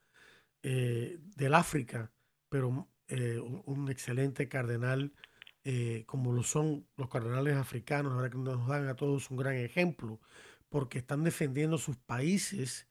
eh, 0.62 1.18
del 1.36 1.54
África, 1.54 2.12
pero 2.48 2.88
un, 3.08 3.90
excelente 3.90 4.48
cardenal, 4.48 5.12
como 6.06 6.32
lo 6.32 6.42
son 6.42 6.86
los 6.96 7.08
cardenales 7.08 7.56
africanos, 7.56 8.12
ahora 8.12 8.30
que 8.30 8.38
nos 8.38 8.66
dan 8.68 8.88
a 8.88 8.96
todos 8.96 9.30
un 9.30 9.36
gran 9.38 9.56
ejemplo, 9.56 10.20
porque 10.68 10.98
están 10.98 11.24
defendiendo 11.24 11.78
sus 11.78 11.96
países 11.96 12.88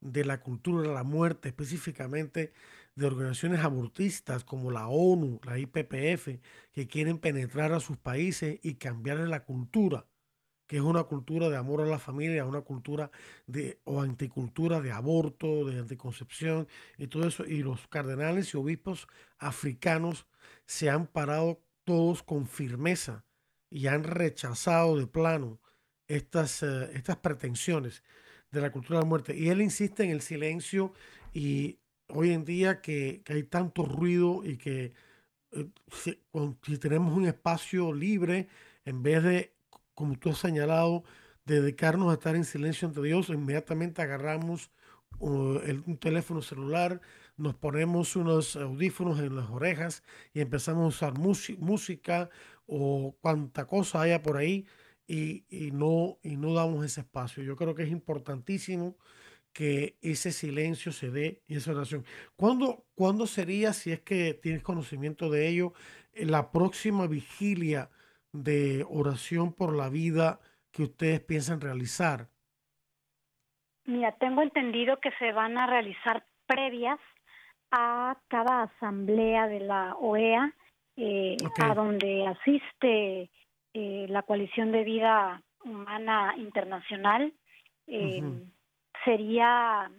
de 0.00 0.24
la 0.24 0.40
cultura 0.40 0.82
de 0.82 0.94
la 0.94 1.04
muerte, 1.04 1.48
específicamente 1.50 2.52
de 2.94 3.06
organizaciones 3.06 3.60
abortistas 3.60 4.44
como 4.44 4.70
la 4.70 4.88
ONU, 4.88 5.40
la 5.44 5.58
IPPF, 5.58 6.40
que 6.72 6.86
quieren 6.88 7.18
penetrar 7.18 7.72
a 7.72 7.80
sus 7.80 7.98
países 7.98 8.58
y 8.62 8.76
cambiarle 8.76 9.28
la 9.28 9.44
cultura 9.44 10.06
que 10.72 10.78
es 10.78 10.82
una 10.82 11.04
cultura 11.04 11.50
de 11.50 11.58
amor 11.58 11.82
a 11.82 11.84
la 11.84 11.98
familia, 11.98 12.46
una 12.46 12.62
cultura 12.62 13.10
de 13.46 13.78
o 13.84 14.00
anticultura 14.00 14.80
de 14.80 14.90
aborto, 14.90 15.66
de 15.66 15.78
anticoncepción 15.78 16.66
y 16.96 17.08
todo 17.08 17.28
eso. 17.28 17.44
Y 17.44 17.62
los 17.62 17.86
cardenales 17.88 18.54
y 18.54 18.56
obispos 18.56 19.06
africanos 19.36 20.26
se 20.64 20.88
han 20.88 21.08
parado 21.08 21.60
todos 21.84 22.22
con 22.22 22.46
firmeza 22.46 23.26
y 23.68 23.86
han 23.88 24.02
rechazado 24.02 24.96
de 24.96 25.06
plano 25.06 25.60
estas, 26.06 26.62
eh, 26.62 26.90
estas 26.94 27.18
pretensiones 27.18 28.02
de 28.50 28.62
la 28.62 28.72
cultura 28.72 28.98
de 28.98 29.04
la 29.04 29.08
muerte. 29.10 29.36
Y 29.36 29.50
él 29.50 29.60
insiste 29.60 30.04
en 30.04 30.10
el 30.10 30.22
silencio 30.22 30.94
y 31.34 31.80
hoy 32.08 32.32
en 32.32 32.46
día 32.46 32.80
que, 32.80 33.22
hay 33.28 33.42
tanto 33.42 33.84
ruido 33.84 34.42
y 34.42 34.56
que 34.56 34.94
eh, 35.50 35.68
si 35.92 36.78
tenemos 36.78 37.14
un 37.14 37.26
espacio 37.26 37.92
libre, 37.92 38.48
en 38.86 39.02
vez 39.02 39.22
de 39.22 39.61
como 40.02 40.18
tú 40.18 40.30
has 40.30 40.38
señalado, 40.38 41.04
dedicarnos 41.44 42.10
a 42.10 42.14
estar 42.14 42.34
en 42.34 42.44
silencio 42.44 42.88
ante 42.88 43.00
Dios, 43.02 43.28
inmediatamente 43.28 44.02
agarramos 44.02 44.72
un 45.20 45.96
teléfono 46.00 46.42
celular, 46.42 47.00
nos 47.36 47.54
ponemos 47.54 48.16
unos 48.16 48.56
audífonos 48.56 49.20
en 49.20 49.36
las 49.36 49.48
orejas 49.48 50.02
y 50.34 50.40
empezamos 50.40 50.82
a 50.82 50.88
usar 50.88 51.14
música 51.20 52.30
o 52.66 53.14
cuanta 53.20 53.68
cosa 53.68 54.00
haya 54.00 54.24
por 54.24 54.38
ahí 54.38 54.66
y, 55.06 55.44
no, 55.72 56.18
y 56.24 56.36
no 56.36 56.52
damos 56.52 56.84
ese 56.84 57.02
espacio. 57.02 57.44
Yo 57.44 57.54
creo 57.54 57.76
que 57.76 57.84
es 57.84 57.90
importantísimo 57.92 58.96
que 59.52 59.98
ese 60.02 60.32
silencio 60.32 60.90
se 60.90 61.12
dé 61.12 61.42
y 61.46 61.58
esa 61.58 61.70
oración. 61.70 62.04
¿Cuándo, 62.34 62.86
¿Cuándo 62.96 63.28
sería, 63.28 63.72
si 63.72 63.92
es 63.92 64.00
que 64.00 64.34
tienes 64.34 64.64
conocimiento 64.64 65.30
de 65.30 65.46
ello, 65.46 65.74
la 66.12 66.50
próxima 66.50 67.06
vigilia? 67.06 67.88
De 68.32 68.84
oración 68.88 69.52
por 69.52 69.76
la 69.76 69.88
vida 69.88 70.40
que 70.70 70.84
ustedes 70.84 71.20
piensan 71.20 71.60
realizar? 71.60 72.28
Mira, 73.84 74.12
tengo 74.12 74.42
entendido 74.42 74.98
que 75.00 75.10
se 75.18 75.32
van 75.32 75.58
a 75.58 75.66
realizar 75.66 76.24
previas 76.46 76.98
a 77.70 78.16
cada 78.28 78.64
asamblea 78.64 79.48
de 79.48 79.60
la 79.60 79.96
OEA, 79.96 80.54
eh, 80.96 81.36
a 81.60 81.74
donde 81.74 82.26
asiste 82.26 83.30
eh, 83.74 84.06
la 84.08 84.22
coalición 84.22 84.72
de 84.72 84.84
vida 84.84 85.42
humana 85.64 86.34
internacional. 86.36 87.32
Eh, 87.86 88.22
sería 89.04 89.90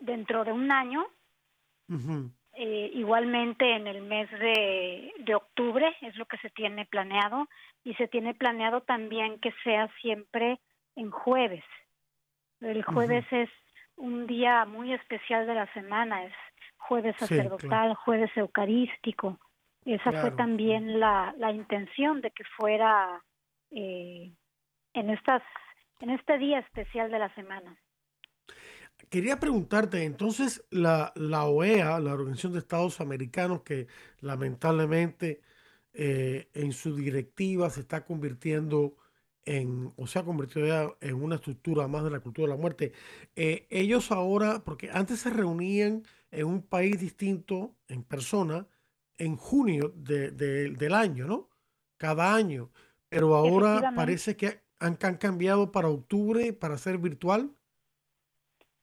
dentro 0.00 0.44
de 0.44 0.52
un 0.52 0.70
año. 0.70 1.06
Eh, 2.54 2.90
igualmente 2.94 3.74
en 3.74 3.86
el 3.86 4.02
mes 4.02 4.30
de, 4.30 5.12
de 5.18 5.34
octubre 5.34 5.96
es 6.02 6.14
lo 6.16 6.26
que 6.26 6.36
se 6.38 6.50
tiene 6.50 6.84
planeado 6.84 7.48
y 7.82 7.94
se 7.94 8.08
tiene 8.08 8.34
planeado 8.34 8.82
también 8.82 9.40
que 9.40 9.52
sea 9.64 9.88
siempre 10.00 10.60
en 10.94 11.10
jueves. 11.10 11.64
El 12.60 12.82
jueves 12.82 13.24
es 13.30 13.48
un 13.96 14.26
día 14.26 14.64
muy 14.66 14.92
especial 14.92 15.46
de 15.46 15.54
la 15.54 15.72
semana, 15.72 16.24
es 16.24 16.32
jueves 16.76 17.16
sacerdotal, 17.16 17.94
jueves 17.94 18.30
eucarístico. 18.36 19.38
Esa 19.84 20.12
fue 20.12 20.30
también 20.32 21.00
la, 21.00 21.34
la 21.38 21.50
intención 21.50 22.20
de 22.20 22.30
que 22.30 22.44
fuera 22.56 23.22
eh, 23.70 24.30
en 24.92 25.10
estas 25.10 25.42
en 26.00 26.10
este 26.10 26.36
día 26.38 26.58
especial 26.58 27.10
de 27.10 27.18
la 27.18 27.34
semana. 27.34 27.76
Quería 29.08 29.38
preguntarte, 29.38 30.04
entonces 30.04 30.64
la, 30.70 31.12
la, 31.16 31.44
OEA, 31.44 32.00
la 32.00 32.14
Organización 32.14 32.52
de 32.52 32.60
Estados 32.60 33.00
Americanos, 33.00 33.62
que 33.62 33.86
lamentablemente 34.20 35.42
eh, 35.92 36.48
en 36.54 36.72
su 36.72 36.96
directiva 36.96 37.68
se 37.70 37.80
está 37.80 38.04
convirtiendo 38.04 38.96
en, 39.44 39.92
o 39.96 40.06
se 40.06 40.18
ha 40.18 40.24
convertido 40.24 40.66
ya 40.66 40.90
en 41.00 41.22
una 41.22 41.36
estructura 41.36 41.88
más 41.88 42.04
de 42.04 42.10
la 42.10 42.20
cultura 42.20 42.46
de 42.46 42.54
la 42.54 42.60
muerte, 42.60 42.92
eh, 43.36 43.66
ellos 43.70 44.10
ahora, 44.12 44.62
porque 44.64 44.90
antes 44.92 45.20
se 45.20 45.30
reunían 45.30 46.04
en 46.30 46.46
un 46.46 46.62
país 46.62 46.98
distinto, 46.98 47.76
en 47.88 48.04
persona, 48.04 48.66
en 49.18 49.36
junio 49.36 49.92
del 49.94 50.94
año, 50.94 51.26
¿no? 51.26 51.50
Cada 51.96 52.34
año. 52.34 52.70
Pero 53.08 53.34
ahora 53.34 53.92
parece 53.94 54.36
que 54.36 54.62
han, 54.78 54.98
han 55.00 55.16
cambiado 55.16 55.70
para 55.70 55.88
octubre 55.88 56.52
para 56.52 56.78
ser 56.78 56.98
virtual. 56.98 57.54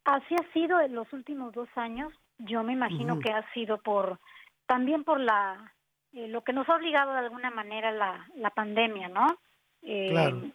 Así 0.09 0.33
ha 0.33 0.53
sido 0.53 0.81
en 0.81 0.95
los 0.95 1.11
últimos 1.13 1.53
dos 1.53 1.69
años. 1.75 2.11
Yo 2.39 2.63
me 2.63 2.73
imagino 2.73 3.19
que 3.19 3.31
ha 3.31 3.43
sido 3.53 3.77
por 3.77 4.19
también 4.65 5.03
por 5.03 5.19
la 5.19 5.71
eh, 6.13 6.27
lo 6.27 6.43
que 6.43 6.51
nos 6.51 6.67
ha 6.67 6.77
obligado 6.77 7.11
de 7.13 7.19
alguna 7.19 7.51
manera 7.51 7.91
la, 7.91 8.27
la 8.35 8.49
pandemia, 8.49 9.07
¿no? 9.09 9.27
Eh, 9.83 10.51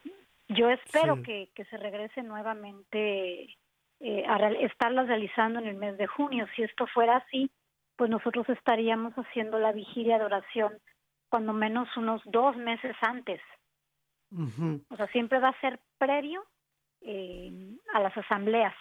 Yo 0.48 0.70
espero 0.70 1.22
que, 1.22 1.50
que 1.54 1.64
se 1.66 1.76
regrese 1.76 2.24
nuevamente 2.24 3.54
eh, 4.00 4.24
a 4.26 4.36
estarlas 4.50 5.06
realizando 5.06 5.60
en 5.60 5.68
el 5.68 5.76
mes 5.76 5.96
de 5.98 6.08
junio. 6.08 6.46
Si 6.56 6.64
esto 6.64 6.88
fuera 6.88 7.18
así, 7.18 7.48
pues 7.96 8.10
nosotros 8.10 8.48
estaríamos 8.48 9.14
haciendo 9.14 9.60
la 9.60 9.70
vigilia 9.70 10.18
de 10.18 10.24
oración 10.24 10.72
cuando 11.28 11.52
menos 11.52 11.88
unos 11.96 12.20
dos 12.24 12.56
meses 12.56 12.96
antes. 13.00 13.40
O 14.90 14.96
sea, 14.96 15.06
siempre 15.12 15.38
va 15.38 15.50
a 15.50 15.60
ser 15.60 15.78
previo 15.96 16.44
eh, 17.02 17.76
a 17.92 18.00
las 18.00 18.16
asambleas. 18.16 18.74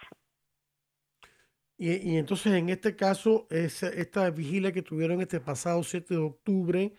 Y, 1.85 2.15
entonces 2.15 2.53
en 2.53 2.69
este 2.69 2.95
caso, 2.95 3.45
esta 3.49 4.29
vigilia 4.29 4.71
que 4.71 4.81
tuvieron 4.81 5.19
este 5.19 5.41
pasado 5.41 5.83
7 5.83 6.13
de 6.13 6.19
octubre 6.21 6.93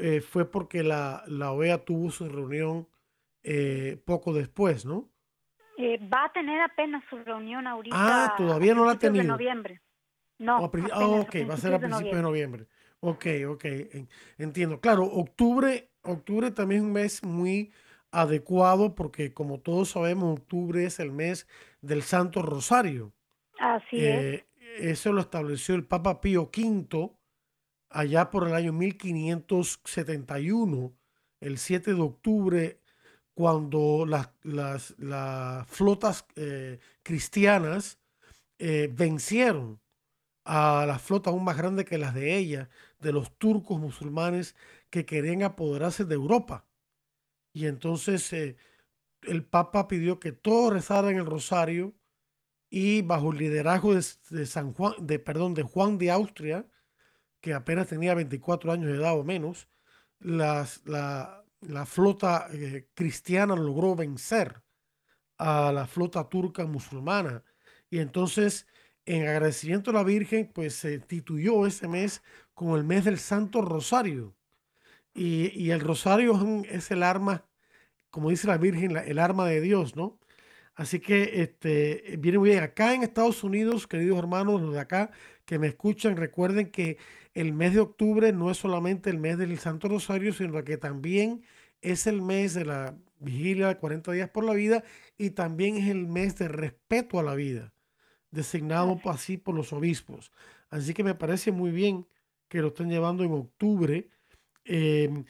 eh, 0.00 0.20
fue 0.20 0.50
porque 0.50 0.82
la, 0.82 1.22
la, 1.28 1.52
OEA 1.52 1.84
tuvo 1.84 2.10
su 2.10 2.28
reunión 2.28 2.88
eh, 3.44 4.02
poco 4.04 4.32
después, 4.32 4.84
¿no? 4.84 5.08
Eh, 5.78 5.96
va 6.12 6.24
a 6.24 6.32
tener 6.32 6.60
apenas 6.60 7.04
su 7.08 7.18
reunión 7.18 7.68
ahorita. 7.68 7.94
Ah, 7.96 8.34
todavía 8.36 8.74
no 8.74 8.84
la 8.84 8.92
ha 8.92 8.98
tenido. 8.98 9.22
De 9.22 9.28
noviembre. 9.28 9.80
No. 10.38 10.58
Oh, 10.58 11.20
ok, 11.20 11.36
va 11.48 11.54
a 11.54 11.56
ser 11.56 11.74
a 11.74 11.78
principios 11.78 12.16
de 12.16 12.22
noviembre. 12.22 12.66
Ok, 12.98 13.26
ok, 13.48 13.64
entiendo. 14.38 14.80
Claro, 14.80 15.04
octubre, 15.04 15.92
octubre 16.02 16.50
también 16.50 16.80
es 16.80 16.86
un 16.86 16.92
mes 16.92 17.22
muy 17.22 17.72
adecuado 18.10 18.96
porque 18.96 19.32
como 19.32 19.60
todos 19.60 19.90
sabemos, 19.90 20.40
octubre 20.40 20.84
es 20.84 20.98
el 20.98 21.12
mes 21.12 21.46
del 21.80 22.02
Santo 22.02 22.42
Rosario. 22.42 23.12
Así. 23.60 23.98
Eh, 24.00 24.46
eso 24.78 25.12
lo 25.12 25.20
estableció 25.20 25.74
el 25.74 25.84
Papa 25.84 26.22
Pío 26.22 26.44
V 26.44 27.10
allá 27.90 28.30
por 28.30 28.48
el 28.48 28.54
año 28.54 28.72
1571, 28.72 30.96
el 31.40 31.58
7 31.58 31.92
de 31.94 32.00
octubre, 32.00 32.80
cuando 33.34 34.06
las, 34.06 34.30
las, 34.42 34.94
flotas 35.66 36.24
eh, 36.36 36.78
cristianas 37.02 37.98
eh, 38.58 38.88
vencieron 38.90 39.78
a 40.44 40.86
la 40.86 40.98
flota 40.98 41.28
aún 41.28 41.44
más 41.44 41.58
grande 41.58 41.84
que 41.84 41.98
las 41.98 42.14
de 42.14 42.38
ella, 42.38 42.70
de 42.98 43.12
los 43.12 43.36
turcos 43.36 43.78
musulmanes 43.78 44.56
que 44.88 45.04
querían 45.04 45.42
apoderarse 45.42 46.06
de 46.06 46.14
Europa. 46.14 46.66
Y 47.52 47.66
entonces 47.66 48.32
el 48.32 49.44
Papa 49.44 49.86
pidió 49.86 50.18
que 50.18 50.32
todos 50.32 50.72
rezaran 50.72 51.16
el 51.16 51.26
rosario 51.26 51.92
y 52.70 53.02
bajo 53.02 53.32
el 53.32 53.38
liderazgo 53.38 53.94
de, 53.94 54.46
San 54.46 54.72
Juan, 54.72 54.94
de, 55.00 55.18
perdón, 55.18 55.54
de 55.54 55.64
Juan 55.64 55.98
de 55.98 56.10
Austria, 56.12 56.66
que 57.40 57.52
apenas 57.52 57.88
tenía 57.88 58.14
24 58.14 58.72
años 58.72 58.86
de 58.86 58.96
edad 58.96 59.18
o 59.18 59.24
menos, 59.24 59.68
las, 60.20 60.86
la, 60.86 61.44
la, 61.60 61.86
flota 61.86 62.48
eh, 62.52 62.88
cristiana 62.94 63.56
logró 63.56 63.96
vencer 63.96 64.62
a 65.38 65.72
la 65.72 65.86
flota 65.86 66.28
turca 66.28 66.64
musulmana. 66.66 67.42
Y 67.90 67.98
entonces, 67.98 68.66
en 69.04 69.22
agradecimiento 69.26 69.90
a 69.90 69.94
la 69.94 70.04
Virgen, 70.04 70.50
pues 70.54 70.74
se 70.76 70.94
instituyó 70.94 71.66
ese 71.66 71.88
mes 71.88 72.22
como 72.54 72.76
el 72.76 72.84
mes 72.84 73.04
del 73.04 73.18
Santo 73.18 73.62
Rosario. 73.62 74.36
Y, 75.14 75.50
y 75.60 75.72
el 75.72 75.80
rosario 75.80 76.64
es, 76.68 76.90
el 76.92 77.02
arma, 77.02 77.48
como 78.10 78.30
dice 78.30 78.46
la 78.46 78.58
Virgen, 78.58 78.96
el 78.96 79.18
arma 79.18 79.46
de 79.48 79.60
Dios, 79.60 79.96
¿no? 79.96 80.19
Así 80.74 81.00
que 81.00 81.42
este, 81.42 82.16
viene 82.18 82.38
muy 82.38 82.50
bien. 82.50 82.62
Acá 82.62 82.94
en 82.94 83.02
Estados 83.02 83.44
Unidos, 83.44 83.86
queridos 83.86 84.18
hermanos, 84.18 84.62
los 84.62 84.72
de 84.72 84.80
acá 84.80 85.10
que 85.44 85.58
me 85.58 85.66
escuchan, 85.66 86.16
recuerden 86.16 86.70
que 86.70 86.98
el 87.34 87.52
mes 87.52 87.74
de 87.74 87.80
octubre 87.80 88.32
no 88.32 88.50
es 88.50 88.56
solamente 88.56 89.10
el 89.10 89.18
mes 89.18 89.38
del 89.38 89.58
Santo 89.58 89.88
Rosario, 89.88 90.32
sino 90.32 90.62
que 90.64 90.76
también 90.76 91.42
es 91.80 92.06
el 92.06 92.22
mes 92.22 92.54
de 92.54 92.64
la, 92.64 92.96
vigilia 93.20 93.78
40 93.78 94.12
días 94.12 94.30
por 94.30 94.44
la 94.44 94.54
vida 94.54 94.82
y 95.16 95.30
también 95.30 95.76
es 95.76 95.88
el 95.88 96.06
mes 96.06 96.36
de 96.38 96.48
respeto 96.48 97.18
a 97.18 97.22
la 97.22 97.34
vida, 97.34 97.72
designado 98.30 99.00
así 99.04 99.36
por 99.36 99.54
los 99.54 99.72
obispos. 99.72 100.32
Así 100.70 100.94
que 100.94 101.04
me 101.04 101.14
parece 101.14 101.52
muy 101.52 101.70
bien 101.70 102.06
que 102.48 102.62
lo 102.62 102.68
estén 102.68 102.90
llevando 102.90 103.22
en 103.22 103.32
octubre. 103.32 104.08
Em, 104.64 105.24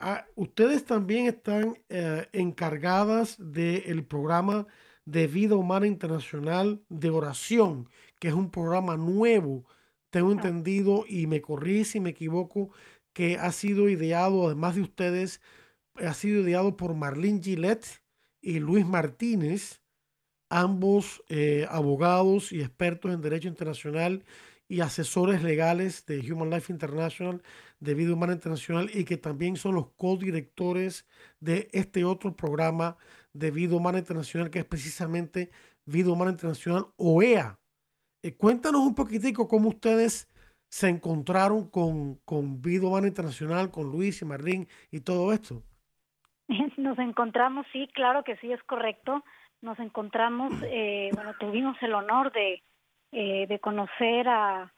ah, 0.00 0.26
ustedes 0.34 0.84
también 0.84 1.26
están 1.26 1.78
eh, 1.88 2.26
encargadas 2.32 3.36
del 3.38 4.04
programa 4.04 4.66
de 5.04 5.26
Vida 5.26 5.56
Humana 5.56 5.86
Internacional 5.86 6.82
de 6.88 7.10
Oración, 7.10 7.88
que 8.20 8.28
es 8.28 8.34
un 8.34 8.50
programa 8.50 8.96
nuevo, 8.96 9.64
tengo 10.10 10.32
entendido, 10.32 11.04
y 11.08 11.26
me 11.26 11.40
corrí 11.40 11.84
si 11.84 12.00
me 12.00 12.10
equivoco, 12.10 12.70
que 13.12 13.36
ha 13.36 13.52
sido 13.52 13.88
ideado, 13.88 14.46
además 14.46 14.76
de 14.76 14.82
ustedes, 14.82 15.40
ha 15.96 16.14
sido 16.14 16.42
ideado 16.42 16.76
por 16.76 16.94
Marlene 16.94 17.42
Gillette 17.42 18.02
y 18.40 18.60
Luis 18.60 18.86
Martínez, 18.86 19.82
ambos 20.50 21.22
eh, 21.28 21.66
abogados 21.70 22.52
y 22.52 22.60
expertos 22.60 23.12
en 23.12 23.20
derecho 23.20 23.48
internacional 23.48 24.24
y 24.68 24.80
asesores 24.80 25.42
legales 25.42 26.04
de 26.06 26.20
Human 26.30 26.50
Life 26.50 26.72
International, 26.72 27.42
de 27.80 27.94
Vida 27.94 28.12
Humana 28.12 28.34
Internacional, 28.34 28.90
y 28.92 29.04
que 29.04 29.16
también 29.16 29.56
son 29.56 29.74
los 29.74 29.90
co-directores 29.96 31.06
de 31.40 31.68
este 31.72 32.04
otro 32.04 32.36
programa 32.36 32.98
de 33.32 33.50
Vida 33.50 33.76
Humana 33.76 33.98
Internacional, 33.98 34.50
que 34.50 34.60
es 34.60 34.64
precisamente 34.66 35.50
Vida 35.86 36.12
Humana 36.12 36.32
Internacional 36.32 36.86
OEA. 36.96 37.58
Eh, 38.22 38.36
cuéntanos 38.36 38.82
un 38.82 38.94
poquitico 38.94 39.48
cómo 39.48 39.70
ustedes 39.70 40.28
se 40.68 40.88
encontraron 40.88 41.70
con, 41.70 42.16
con 42.26 42.60
Vida 42.60 42.86
Humana 42.86 43.08
Internacional, 43.08 43.70
con 43.70 43.90
Luis 43.90 44.20
y 44.20 44.26
Marlene 44.26 44.68
y 44.90 45.00
todo 45.00 45.32
esto. 45.32 45.62
Nos 46.76 46.98
encontramos, 46.98 47.66
sí, 47.72 47.88
claro 47.94 48.22
que 48.22 48.36
sí, 48.36 48.52
es 48.52 48.62
correcto. 48.64 49.24
Nos 49.62 49.78
encontramos, 49.78 50.52
eh, 50.64 51.10
bueno, 51.14 51.34
tuvimos 51.40 51.76
el 51.82 51.94
honor 51.94 52.32
de, 52.32 52.62
eh, 53.12 53.46
de 53.46 53.58
conocer 53.58 54.28
a, 54.28 54.72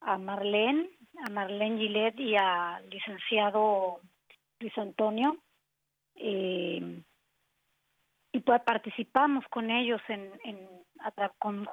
a 0.00 0.18
Marlene, 0.18 0.90
a 1.26 1.30
Marlene 1.30 1.78
Gillet 1.78 2.18
y 2.18 2.36
al 2.36 2.88
licenciado 2.90 4.00
Luis 4.60 4.76
Antonio. 4.78 5.36
Eh, 6.16 7.02
y 8.32 8.40
pues 8.40 8.60
participamos 8.62 9.44
con 9.48 9.70
ellos 9.70 10.00
en, 10.08 10.30
en 10.44 10.68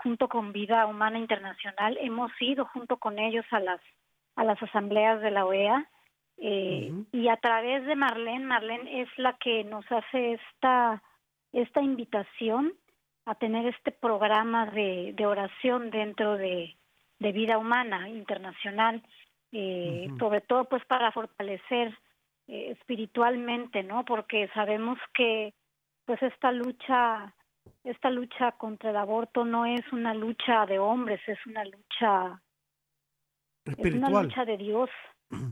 junto 0.04 0.30
con 0.30 0.52
Vida 0.52 0.86
Humana 0.86 1.18
Internacional. 1.18 1.98
Hemos 2.00 2.32
ido 2.40 2.66
junto 2.66 2.98
con 2.98 3.20
ellos 3.20 3.46
a 3.52 3.60
las 3.60 3.82
a 4.36 4.44
las 4.44 4.62
asambleas 4.62 5.22
de 5.22 5.32
la 5.32 5.46
OEA 5.46 5.90
eh, 6.38 6.92
y 7.14 7.30
a 7.30 7.38
través 7.38 7.86
de 7.86 7.96
Marlene, 7.96 8.46
Marlene 8.46 9.02
es 9.02 9.10
la 9.18 9.38
que 9.38 9.64
nos 9.64 9.90
hace 9.92 10.34
esta 10.34 11.02
esta 11.54 11.82
invitación 11.82 12.74
a 13.26 13.36
tener 13.36 13.66
este 13.68 13.92
programa 13.92 14.68
de, 14.68 15.14
de 15.16 15.26
oración 15.26 15.90
dentro 15.90 16.38
de, 16.38 16.76
de 17.20 17.32
vida 17.32 17.58
humana 17.58 18.10
internacional, 18.10 19.04
eh, 19.52 20.10
sobre 20.20 20.42
todo 20.42 20.66
pues 20.66 20.86
para 20.86 21.12
fortalecer 21.12 21.98
eh, 22.48 22.72
espiritualmente, 22.72 23.84
¿no? 23.84 24.06
Porque 24.06 24.50
sabemos 24.54 25.00
que 25.14 25.54
pues 26.06 26.22
esta 26.22 26.52
lucha 26.52 27.34
esta 27.84 28.12
lucha 28.12 28.52
contra 28.54 28.92
el 28.92 28.96
aborto 28.96 29.44
no 29.44 29.66
es 29.66 29.82
una 29.92 30.14
lucha 30.14 30.68
de 30.68 30.78
hombres, 30.78 31.20
es 31.28 31.40
una 31.48 31.66
lucha 31.66 32.42
es 33.66 33.96
una 33.96 34.10
lucha 34.22 34.46
de 34.46 34.58
Dios, 34.58 34.90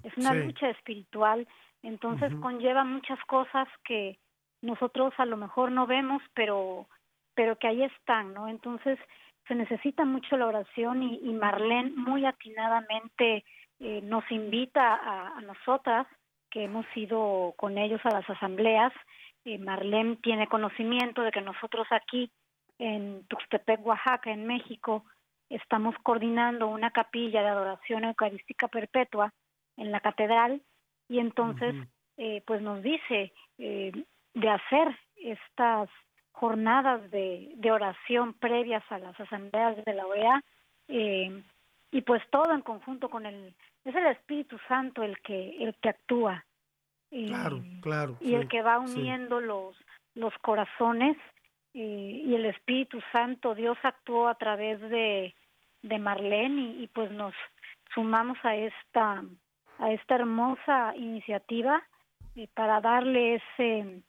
es 0.03 0.15
una 0.17 0.35
lucha 0.35 0.69
espiritual, 0.69 1.47
entonces 1.81 2.31
conlleva 2.35 2.83
muchas 2.83 3.19
cosas 3.25 3.67
que 3.83 4.19
nosotros 4.61 5.13
a 5.17 5.25
lo 5.25 5.37
mejor 5.37 5.71
no 5.71 5.87
vemos, 5.87 6.21
pero 6.35 6.87
pero 7.35 7.57
que 7.57 7.67
ahí 7.67 7.83
están, 7.83 8.33
¿no? 8.33 8.47
Entonces 8.47 8.99
se 9.47 9.55
necesita 9.55 10.05
mucho 10.05 10.37
la 10.37 10.47
oración 10.47 11.03
y, 11.03 11.19
y 11.23 11.33
Marlene 11.33 11.91
muy 11.95 12.25
atinadamente 12.25 13.43
eh, 13.79 14.01
nos 14.03 14.29
invita 14.31 14.95
a, 14.95 15.37
a 15.37 15.41
nosotras 15.41 16.07
que 16.49 16.63
hemos 16.63 16.85
ido 16.95 17.53
con 17.57 17.77
ellos 17.77 17.99
a 18.05 18.11
las 18.11 18.29
asambleas 18.29 18.93
eh, 19.45 19.57
Marlene 19.57 20.15
tiene 20.17 20.47
conocimiento 20.47 21.21
de 21.21 21.31
que 21.31 21.41
nosotros 21.41 21.87
aquí 21.91 22.31
en 22.79 23.25
Tuxtepec, 23.27 23.85
Oaxaca, 23.85 24.31
en 24.31 24.47
México, 24.47 25.05
estamos 25.49 25.95
coordinando 26.01 26.67
una 26.67 26.91
capilla 26.91 27.41
de 27.41 27.49
adoración 27.49 28.05
eucarística 28.05 28.67
perpetua 28.67 29.33
en 29.77 29.91
la 29.91 29.99
catedral 29.99 30.61
y 31.09 31.19
entonces 31.19 31.75
eh, 32.17 32.41
pues 32.47 32.61
nos 32.61 32.81
dice 32.81 33.33
eh, 33.57 33.91
de 34.33 34.49
hacer 34.49 34.97
estas 35.17 35.89
jornadas 36.33 37.09
de, 37.11 37.51
de, 37.55 37.71
oración 37.71 38.33
previas 38.33 38.83
a 38.89 38.99
las 38.99 39.19
asambleas 39.19 39.83
de 39.85 39.93
la 39.93 40.05
OEA 40.05 40.43
eh, 40.89 41.43
y 41.91 42.01
pues 42.01 42.21
todo 42.29 42.53
en 42.53 42.61
conjunto 42.61 43.09
con 43.09 43.25
el 43.25 43.53
es 43.85 43.95
el 43.95 44.07
Espíritu 44.07 44.57
Santo 44.67 45.03
el 45.03 45.19
que 45.21 45.63
el 45.63 45.75
que 45.75 45.89
actúa 45.89 46.45
claro, 47.27 47.63
claro. 47.81 48.17
Y 48.19 48.33
el 48.33 48.47
que 48.47 48.61
va 48.61 48.79
uniendo 48.79 49.39
los, 49.39 49.75
los 50.15 50.33
corazones 50.39 51.17
y 51.75 52.35
el 52.35 52.45
Espíritu 52.45 52.99
Santo, 53.11 53.55
Dios 53.55 53.77
actuó 53.81 54.27
a 54.27 54.35
través 54.35 54.79
de, 54.79 55.33
de 55.81 55.99
Marlene 55.99 56.75
y, 56.79 56.87
pues 56.87 57.11
nos 57.11 57.33
sumamos 57.93 58.37
a 58.43 58.55
esta, 58.55 59.23
a 59.79 59.91
esta 59.91 60.15
hermosa 60.15 60.95
iniciativa 60.95 61.83
eh, 62.35 62.47
para 62.53 62.79
darle 62.79 63.35
ese, 63.35 64.01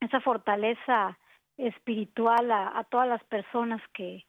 esa 0.00 0.20
fortaleza 0.20 1.18
espiritual 1.58 2.50
a, 2.50 2.78
a 2.78 2.84
todas 2.84 3.08
las 3.08 3.22
personas 3.24 3.82
que, 3.92 4.24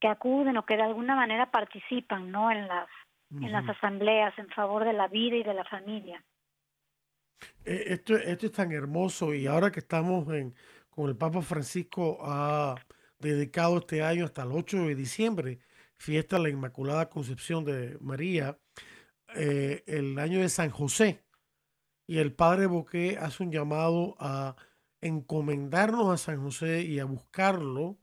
que 0.00 0.08
acuden 0.08 0.56
o 0.56 0.64
que 0.64 0.76
de 0.76 0.84
alguna 0.84 1.14
manera 1.14 1.50
participan 1.50 2.30
no 2.30 2.50
en 2.50 2.66
las 2.66 2.88
en 3.30 3.52
las 3.52 3.68
asambleas 3.68 4.32
en 4.38 4.48
favor 4.48 4.84
de 4.84 4.94
la 4.94 5.06
vida 5.06 5.36
y 5.36 5.42
de 5.42 5.52
la 5.52 5.64
familia. 5.64 6.24
Eh, 7.64 7.84
esto, 7.88 8.16
esto 8.16 8.46
es 8.46 8.52
tan 8.52 8.72
hermoso 8.72 9.34
y 9.34 9.46
ahora 9.46 9.70
que 9.70 9.80
estamos 9.80 10.26
en, 10.32 10.54
con 10.88 11.10
el 11.10 11.16
Papa 11.16 11.42
Francisco 11.42 12.18
ha 12.22 12.74
dedicado 13.18 13.78
este 13.78 14.02
año 14.02 14.24
hasta 14.24 14.44
el 14.44 14.52
8 14.52 14.86
de 14.86 14.94
diciembre, 14.94 15.58
fiesta 15.96 16.36
de 16.36 16.44
la 16.44 16.48
Inmaculada 16.48 17.10
Concepción 17.10 17.64
de 17.64 17.98
María, 18.00 18.58
eh, 19.34 19.82
el 19.86 20.18
año 20.18 20.40
de 20.40 20.48
San 20.48 20.70
José. 20.70 21.22
Y 22.06 22.18
el 22.18 22.32
Padre 22.32 22.66
Boqué 22.66 23.18
hace 23.20 23.42
un 23.42 23.52
llamado 23.52 24.16
a 24.18 24.56
encomendarnos 25.00 26.08
a 26.08 26.16
San 26.16 26.42
José 26.42 26.82
y 26.82 26.98
a 26.98 27.04
buscarlo, 27.04 27.98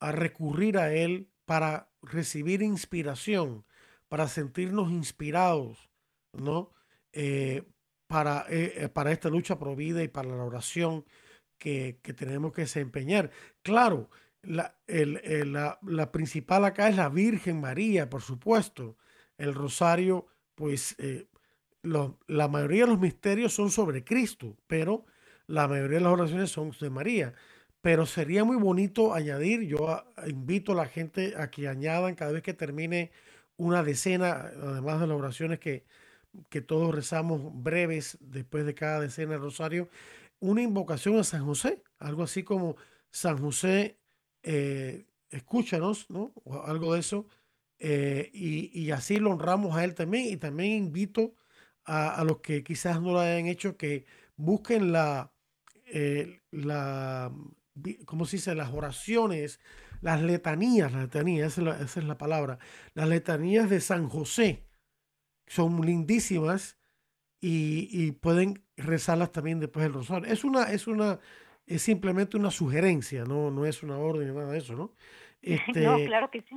a 0.00 0.12
recurrir 0.12 0.78
a 0.78 0.92
él 0.92 1.28
para 1.44 1.90
recibir 2.02 2.62
inspiración, 2.62 3.64
para 4.08 4.28
sentirnos 4.28 4.90
inspirados, 4.90 5.90
¿no? 6.32 6.72
Eh, 7.12 7.64
para, 8.06 8.46
eh, 8.48 8.88
para 8.92 9.12
esta 9.12 9.30
lucha 9.30 9.58
pro 9.58 9.74
vida 9.74 10.02
y 10.02 10.08
para 10.08 10.28
la 10.28 10.44
oración 10.44 11.04
que, 11.58 11.98
que 12.02 12.12
tenemos 12.12 12.52
que 12.52 12.62
desempeñar. 12.62 13.30
Claro, 13.62 14.10
la, 14.42 14.76
el, 14.86 15.52
la, 15.52 15.78
la, 15.82 16.12
principal 16.12 16.64
acá 16.64 16.88
es 16.88 16.96
la 16.96 17.08
Virgen 17.08 17.60
María, 17.60 18.10
por 18.10 18.22
supuesto. 18.22 18.96
El 19.38 19.54
rosario, 19.54 20.26
pues 20.54 20.96
eh, 20.98 21.28
la 21.82 22.48
mayoría 22.48 22.84
de 22.84 22.90
los 22.90 23.00
misterios 23.00 23.54
son 23.54 23.70
sobre 23.70 24.04
Cristo, 24.04 24.56
pero 24.66 25.06
la 25.52 25.68
mayoría 25.68 25.98
de 25.98 26.04
las 26.04 26.12
oraciones 26.14 26.50
son 26.50 26.72
de 26.80 26.88
María. 26.88 27.34
Pero 27.82 28.06
sería 28.06 28.42
muy 28.44 28.56
bonito 28.56 29.12
añadir, 29.12 29.62
yo 29.62 30.02
invito 30.26 30.72
a 30.72 30.76
la 30.76 30.86
gente 30.86 31.34
a 31.36 31.50
que 31.50 31.68
añadan 31.68 32.14
cada 32.14 32.32
vez 32.32 32.42
que 32.42 32.54
termine 32.54 33.12
una 33.56 33.82
decena, 33.82 34.50
además 34.62 35.00
de 35.00 35.08
las 35.08 35.18
oraciones 35.18 35.58
que, 35.58 35.84
que 36.48 36.62
todos 36.62 36.94
rezamos 36.94 37.40
breves 37.62 38.16
después 38.20 38.64
de 38.64 38.74
cada 38.74 39.00
decena 39.00 39.32
de 39.32 39.38
rosario, 39.38 39.90
una 40.40 40.62
invocación 40.62 41.18
a 41.18 41.24
San 41.24 41.44
José, 41.44 41.82
algo 41.98 42.22
así 42.22 42.44
como 42.44 42.76
San 43.10 43.38
José, 43.38 43.98
eh, 44.42 45.04
escúchanos, 45.30 46.08
¿no? 46.08 46.32
O 46.44 46.62
algo 46.62 46.94
de 46.94 47.00
eso, 47.00 47.26
eh, 47.78 48.30
y, 48.32 48.90
así 48.92 49.16
lo 49.18 49.30
honramos 49.32 49.76
a 49.76 49.84
él 49.84 49.94
también. 49.94 50.26
Y 50.28 50.36
también 50.38 50.72
invito 50.72 51.34
a, 51.84 52.24
los 52.24 52.38
que 52.40 52.64
quizás 52.64 53.00
no 53.02 53.12
lo 53.12 53.20
hayan 53.20 53.46
hecho 53.46 53.76
que 53.76 54.06
busquen 54.36 54.92
la, 54.92 55.31
eh, 55.92 56.40
la 56.50 57.32
¿cómo 58.04 58.24
se 58.24 58.36
dice? 58.36 58.54
Las 58.54 58.72
oraciones, 58.72 59.60
las 60.00 60.22
letanías, 60.22 60.92
las 60.92 61.02
letanías, 61.02 61.58
esa 61.58 61.82
es 61.82 62.04
la 62.04 62.18
palabra, 62.18 62.58
las 62.94 63.08
letanías 63.08 63.70
de 63.70 63.80
San 63.80 64.08
José 64.08 64.66
son 65.46 65.84
lindísimas 65.84 66.78
y, 67.40 68.12
pueden 68.12 68.64
rezarlas 68.76 69.32
también 69.32 69.58
después 69.58 69.82
del 69.82 69.94
rosario. 69.94 70.32
Es 70.32 70.44
una, 70.44 70.64
es 70.64 70.86
una, 70.86 71.18
es 71.66 71.82
simplemente 71.82 72.36
una 72.36 72.50
sugerencia, 72.50 73.24
no, 73.24 73.50
no 73.50 73.66
es 73.66 73.82
una 73.82 73.98
orden 73.98 74.28
ni 74.28 74.34
nada 74.34 74.52
de 74.52 74.58
eso, 74.58 74.74
¿no? 74.74 74.94
Este, 75.42 75.80
no, 75.80 75.96
claro 75.96 76.30
que 76.30 76.40
sí. 76.42 76.54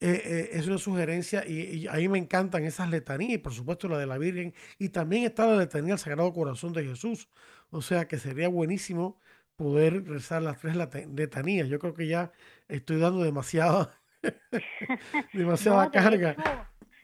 Eh, 0.00 0.22
eh, 0.24 0.48
es 0.52 0.66
una 0.66 0.78
sugerencia 0.78 1.44
y, 1.46 1.86
a 1.86 1.94
mí 1.94 2.08
me 2.08 2.18
encantan 2.18 2.64
esas 2.64 2.90
letanías 2.90 3.32
y 3.32 3.38
por 3.38 3.52
supuesto 3.52 3.88
la 3.88 3.98
de 3.98 4.06
la 4.06 4.18
Virgen 4.18 4.54
y 4.76 4.88
también 4.88 5.24
está 5.24 5.46
la 5.46 5.56
letanía 5.56 5.90
del 5.90 5.98
Sagrado 6.00 6.32
Corazón 6.32 6.72
de 6.72 6.84
Jesús 6.84 7.28
O 7.70 7.82
sea 7.82 8.06
que 8.06 8.18
sería 8.18 8.48
buenísimo 8.48 9.20
poder 9.56 10.04
rezar 10.04 10.42
las 10.42 10.60
tres 10.60 10.76
letanías. 10.76 11.68
Yo 11.68 11.78
creo 11.78 11.94
que 11.94 12.06
ya 12.06 12.32
estoy 12.68 12.98
dando 12.98 13.22
demasiada, 13.22 13.90
demasiada 15.32 15.90
carga. 15.90 16.36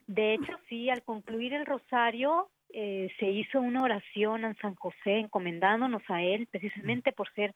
de 0.07 0.35
hecho, 0.35 0.53
sí, 0.69 0.89
al 0.89 1.03
concluir 1.03 1.53
el 1.53 1.67
rosario 1.67 2.49
eh, 2.71 3.09
se 3.19 3.27
hizo 3.27 3.61
una 3.61 3.83
oración 3.83 4.45
a 4.45 4.55
San 4.55 4.75
José 4.75 5.19
encomendándonos 5.19 6.03
a 6.09 6.23
él 6.23 6.49
precisamente 6.51 7.13
por 7.13 7.33
ser 7.35 7.55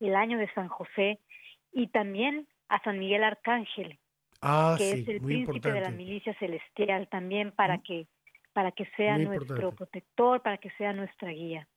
el 0.00 0.14
año 0.14 0.38
de 0.38 0.52
San 0.52 0.68
José 0.68 1.18
y 1.72 1.88
también 1.88 2.46
a 2.68 2.82
San 2.82 2.98
Miguel 2.98 3.24
Arcángel, 3.24 3.98
ah, 4.42 4.74
que 4.78 4.92
es 4.92 5.08
el 5.08 5.20
príncipe 5.20 5.72
de 5.72 5.80
la 5.80 5.90
milicia 5.90 6.34
celestial 6.38 7.08
también 7.08 7.52
para 7.52 7.78
que 7.78 8.06
para 8.52 8.72
que 8.72 8.86
sea 8.96 9.16
nuestro 9.18 9.72
protector, 9.72 10.42
para 10.42 10.58
que 10.58 10.70
sea 10.78 10.92
nuestra 10.92 11.30
guía. 11.30 11.68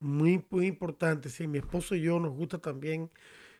Muy, 0.00 0.44
muy 0.50 0.66
importante, 0.66 1.30
sí, 1.30 1.46
mi 1.46 1.58
esposo 1.58 1.94
y 1.94 2.02
yo 2.02 2.20
nos 2.20 2.32
gusta 2.34 2.58
también 2.58 3.10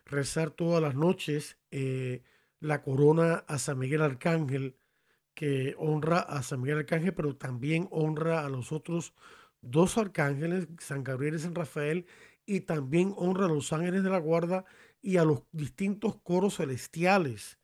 rezar 0.06 0.50
todas 0.50 0.82
las 0.82 0.94
noches 0.94 1.58
eh, 1.70 2.22
la 2.60 2.82
corona 2.82 3.44
a 3.48 3.58
San 3.58 3.78
Miguel 3.78 4.02
Arcángel, 4.02 4.76
que 5.34 5.74
honra 5.78 6.20
a 6.20 6.42
San 6.42 6.62
Miguel 6.62 6.78
Arcángel, 6.80 7.14
pero 7.14 7.36
también 7.36 7.88
honra 7.92 8.44
a 8.46 8.50
los 8.50 8.72
otros 8.72 9.14
dos 9.62 9.98
arcángeles, 9.98 10.68
San 10.80 11.04
Gabriel 11.04 11.36
y 11.36 11.38
San 11.40 11.54
Rafael, 11.54 12.06
y 12.46 12.60
también 12.62 13.14
honra 13.16 13.46
a 13.46 13.48
los 13.48 13.72
ángeles 13.72 14.02
de 14.04 14.10
la 14.10 14.18
guarda 14.18 14.64
y 15.02 15.18
a 15.18 15.24
los 15.24 15.42
distintos 15.52 16.16
coros 16.22 16.56
celestiales 16.56 17.58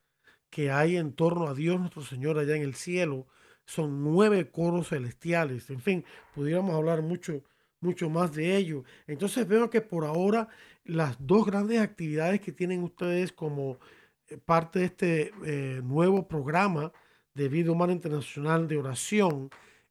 que 0.49 0.71
hay 0.71 0.97
en 0.97 1.13
torno 1.13 1.47
a 1.47 1.53
Dios 1.53 1.79
nuestro 1.79 2.03
Señor 2.03 2.37
allá 2.37 2.55
en 2.55 2.63
el 2.63 2.75
cielo. 2.75 3.27
Son 3.65 4.03
nueve 4.03 4.51
coros 4.51 4.89
celestiales. 4.89 5.69
En 5.69 5.81
fin, 5.81 6.05
pudiéramos 6.35 6.75
hablar 6.75 7.01
mucho, 7.01 7.43
mucho 7.83 8.09
más 8.09 8.33
de 8.33 8.55
ello. 8.55 8.83
Entonces 9.07 9.47
veo 9.47 9.69
que 9.69 9.81
por 9.81 10.05
ahora 10.05 10.47
las 10.85 11.17
dos 11.19 11.45
grandes 11.45 11.79
actividades 11.79 12.41
que 12.41 12.51
tienen 12.51 12.83
ustedes 12.83 13.31
como 13.31 13.79
eh, 14.27 14.37
parte 14.37 14.79
de 14.79 14.85
este 14.85 15.31
eh, 15.45 15.81
nuevo 15.83 16.27
programa 16.27 16.91
de 17.33 17.49
Vida 17.49 17.71
Humana 17.71 17.93
Internacional 17.93 18.67
de 18.67 18.77
Oración 18.77 19.49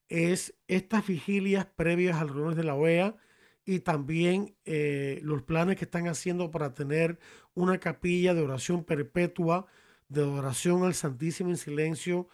es 0.09 0.55
estas 0.69 1.07
vigilias 1.07 1.67
previas 1.67 2.17
a 2.17 2.25
reuniones 2.25 2.57
de 2.57 2.65
la 2.65 2.75
OEA 2.75 3.17
y 3.65 3.81
también 3.81 4.57
eh, 4.65 5.21
los 5.23 5.43
planes 5.43 5.77
que 5.77 5.85
están 5.85 6.09
haciendo 6.09 6.51
para 6.51 6.75
tener 6.75 7.19
una 7.55 7.79
capilla 7.79 8.35
de 8.35 8.43
oración 8.43 8.85
perpetua, 8.85 9.67
de 10.09 10.23
oración 10.23 10.85
al 10.85 10.95
Santísimo 10.95 11.51
en 11.51 11.57
silencio, 11.57 12.29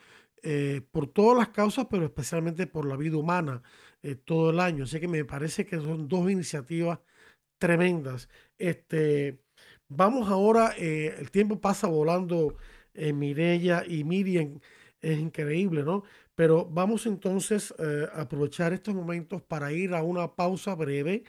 por 0.93 1.09
todas 1.09 1.37
las 1.37 1.49
causas, 1.49 1.89
pero 1.91 2.05
especialmente 2.05 2.69
por 2.69 2.87
la 2.87 2.97
vida 2.97 3.17
humana 3.17 3.61
eh, 4.03 4.15
todo 4.17 4.51
el 4.51 4.61
año. 4.61 4.85
Así 4.85 5.01
que 5.01 5.09
me 5.09 5.25
parece 5.25 5.67
que 5.67 5.77
son 5.77 6.09
dos 6.09 6.31
iniciativas 6.31 7.01
tremendas. 7.59 8.29
Este, 8.59 9.41
vamos 9.89 10.29
ahora, 10.31 10.73
el 10.77 11.31
tiempo 11.31 11.61
pasa 11.61 11.89
volando, 11.89 12.57
Mireya 12.95 13.85
y 13.87 14.05
Miriam 14.05 14.61
es 15.01 15.19
increíble, 15.19 15.83
¿no? 15.83 16.05
Pero 16.35 16.67
vamos 16.67 17.07
entonces 17.07 17.75
eh, 17.79 18.07
a 18.13 18.23
aprovechar 18.23 18.73
estos 18.73 18.95
momentos 18.95 19.43
para 19.43 19.73
ir 19.73 19.95
a 19.95 20.03
una 20.03 20.35
pausa 20.35 20.75
breve 20.75 21.25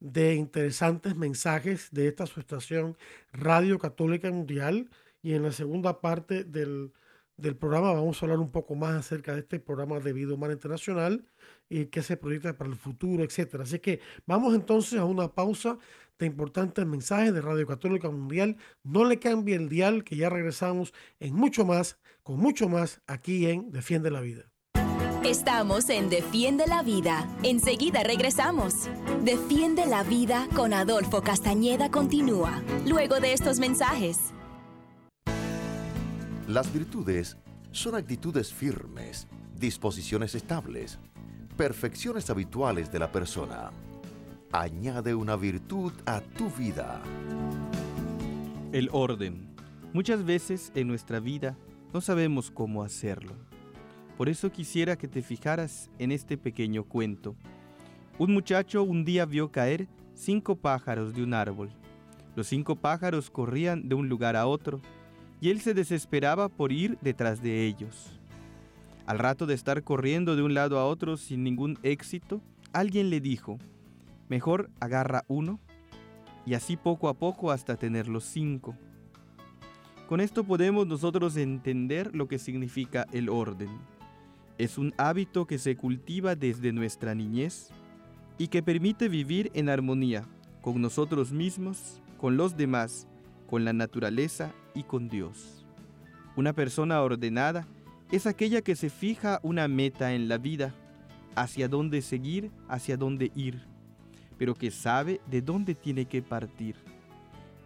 de 0.00 0.34
interesantes 0.34 1.16
mensajes 1.16 1.90
de 1.92 2.08
esta 2.08 2.24
asociación 2.24 2.96
Radio 3.32 3.78
Católica 3.78 4.30
Mundial 4.30 4.90
y 5.22 5.34
en 5.34 5.42
la 5.44 5.52
segunda 5.52 6.00
parte 6.00 6.44
del, 6.44 6.92
del, 7.36 7.56
programa 7.56 7.92
vamos 7.92 8.20
a 8.22 8.26
hablar 8.26 8.38
un 8.40 8.50
poco 8.52 8.74
más 8.74 8.94
acerca 8.94 9.34
de 9.34 9.40
este 9.40 9.60
programa 9.60 10.00
de 10.00 10.12
vida 10.12 10.34
humana 10.34 10.54
internacional 10.54 11.24
y 11.68 11.86
qué 11.86 12.02
se 12.02 12.16
proyecta 12.16 12.56
para 12.56 12.70
el 12.70 12.76
futuro, 12.76 13.24
etcétera. 13.24 13.64
Así 13.64 13.78
que 13.78 14.00
vamos 14.26 14.54
entonces 14.54 14.98
a 14.98 15.04
una 15.04 15.28
pausa 15.34 15.78
de 16.18 16.26
importantes 16.26 16.86
mensajes 16.86 17.32
de 17.32 17.40
Radio 17.40 17.66
Católica 17.66 18.10
Mundial. 18.10 18.56
No 18.82 19.04
le 19.04 19.18
cambie 19.18 19.56
el 19.56 19.68
dial 19.68 20.04
que 20.04 20.16
ya 20.16 20.28
regresamos 20.28 20.92
en 21.20 21.34
mucho 21.34 21.64
más 21.64 21.98
con 22.22 22.38
mucho 22.38 22.68
más 22.68 23.00
aquí 23.06 23.46
en 23.46 23.70
Defiende 23.70 24.10
la 24.10 24.20
Vida. 24.20 24.44
Estamos 25.24 25.88
en 25.88 26.10
Defiende 26.10 26.66
la 26.66 26.82
Vida. 26.82 27.28
Enseguida 27.42 28.02
regresamos. 28.02 28.88
Defiende 29.22 29.86
la 29.86 30.02
Vida 30.02 30.48
con 30.54 30.74
Adolfo 30.74 31.22
Castañeda 31.22 31.90
continúa, 31.90 32.62
luego 32.86 33.20
de 33.20 33.32
estos 33.32 33.58
mensajes. 33.58 34.18
Las 36.48 36.72
virtudes 36.72 37.36
son 37.70 37.94
actitudes 37.94 38.52
firmes, 38.52 39.28
disposiciones 39.54 40.34
estables, 40.34 40.98
perfecciones 41.56 42.30
habituales 42.30 42.90
de 42.90 42.98
la 42.98 43.12
persona. 43.12 43.70
Añade 44.52 45.14
una 45.14 45.36
virtud 45.36 45.92
a 46.06 46.20
tu 46.20 46.50
vida. 46.50 47.00
El 48.72 48.88
orden. 48.92 49.54
Muchas 49.92 50.24
veces 50.24 50.72
en 50.74 50.88
nuestra 50.88 51.20
vida 51.20 51.56
no 51.92 52.00
sabemos 52.00 52.50
cómo 52.50 52.82
hacerlo. 52.82 53.34
Por 54.16 54.28
eso 54.28 54.50
quisiera 54.50 54.96
que 54.96 55.08
te 55.08 55.22
fijaras 55.22 55.90
en 55.98 56.12
este 56.12 56.38
pequeño 56.38 56.84
cuento. 56.84 57.34
Un 58.18 58.32
muchacho 58.32 58.82
un 58.82 59.04
día 59.04 59.26
vio 59.26 59.50
caer 59.50 59.88
cinco 60.14 60.56
pájaros 60.56 61.14
de 61.14 61.22
un 61.22 61.34
árbol. 61.34 61.70
Los 62.34 62.46
cinco 62.46 62.76
pájaros 62.76 63.30
corrían 63.30 63.88
de 63.88 63.94
un 63.94 64.08
lugar 64.08 64.36
a 64.36 64.46
otro 64.46 64.80
y 65.40 65.50
él 65.50 65.60
se 65.60 65.74
desesperaba 65.74 66.48
por 66.48 66.72
ir 66.72 66.96
detrás 67.02 67.42
de 67.42 67.66
ellos. 67.66 68.21
Al 69.06 69.18
rato 69.18 69.46
de 69.46 69.54
estar 69.54 69.82
corriendo 69.82 70.36
de 70.36 70.42
un 70.42 70.54
lado 70.54 70.78
a 70.78 70.86
otro 70.86 71.16
sin 71.16 71.42
ningún 71.42 71.78
éxito, 71.82 72.40
alguien 72.72 73.10
le 73.10 73.20
dijo, 73.20 73.58
mejor 74.28 74.70
agarra 74.80 75.24
uno 75.28 75.58
y 76.46 76.54
así 76.54 76.76
poco 76.76 77.08
a 77.08 77.14
poco 77.14 77.50
hasta 77.50 77.76
tener 77.76 78.08
los 78.08 78.24
cinco. 78.24 78.76
Con 80.08 80.20
esto 80.20 80.44
podemos 80.44 80.86
nosotros 80.86 81.36
entender 81.36 82.14
lo 82.14 82.28
que 82.28 82.38
significa 82.38 83.06
el 83.12 83.28
orden. 83.28 83.70
Es 84.58 84.78
un 84.78 84.94
hábito 84.98 85.46
que 85.46 85.58
se 85.58 85.76
cultiva 85.76 86.36
desde 86.36 86.72
nuestra 86.72 87.14
niñez 87.14 87.70
y 88.38 88.48
que 88.48 88.62
permite 88.62 89.08
vivir 89.08 89.50
en 89.54 89.68
armonía 89.68 90.24
con 90.60 90.80
nosotros 90.80 91.32
mismos, 91.32 92.00
con 92.18 92.36
los 92.36 92.56
demás, 92.56 93.08
con 93.48 93.64
la 93.64 93.72
naturaleza 93.72 94.52
y 94.74 94.84
con 94.84 95.08
Dios. 95.08 95.64
Una 96.36 96.52
persona 96.52 97.02
ordenada 97.02 97.66
es 98.12 98.26
aquella 98.26 98.60
que 98.60 98.76
se 98.76 98.90
fija 98.90 99.40
una 99.42 99.66
meta 99.68 100.12
en 100.12 100.28
la 100.28 100.36
vida, 100.36 100.74
hacia 101.34 101.66
dónde 101.66 102.02
seguir, 102.02 102.50
hacia 102.68 102.98
dónde 102.98 103.32
ir, 103.34 103.62
pero 104.36 104.54
que 104.54 104.70
sabe 104.70 105.22
de 105.30 105.40
dónde 105.40 105.74
tiene 105.74 106.04
que 106.04 106.20
partir 106.20 106.76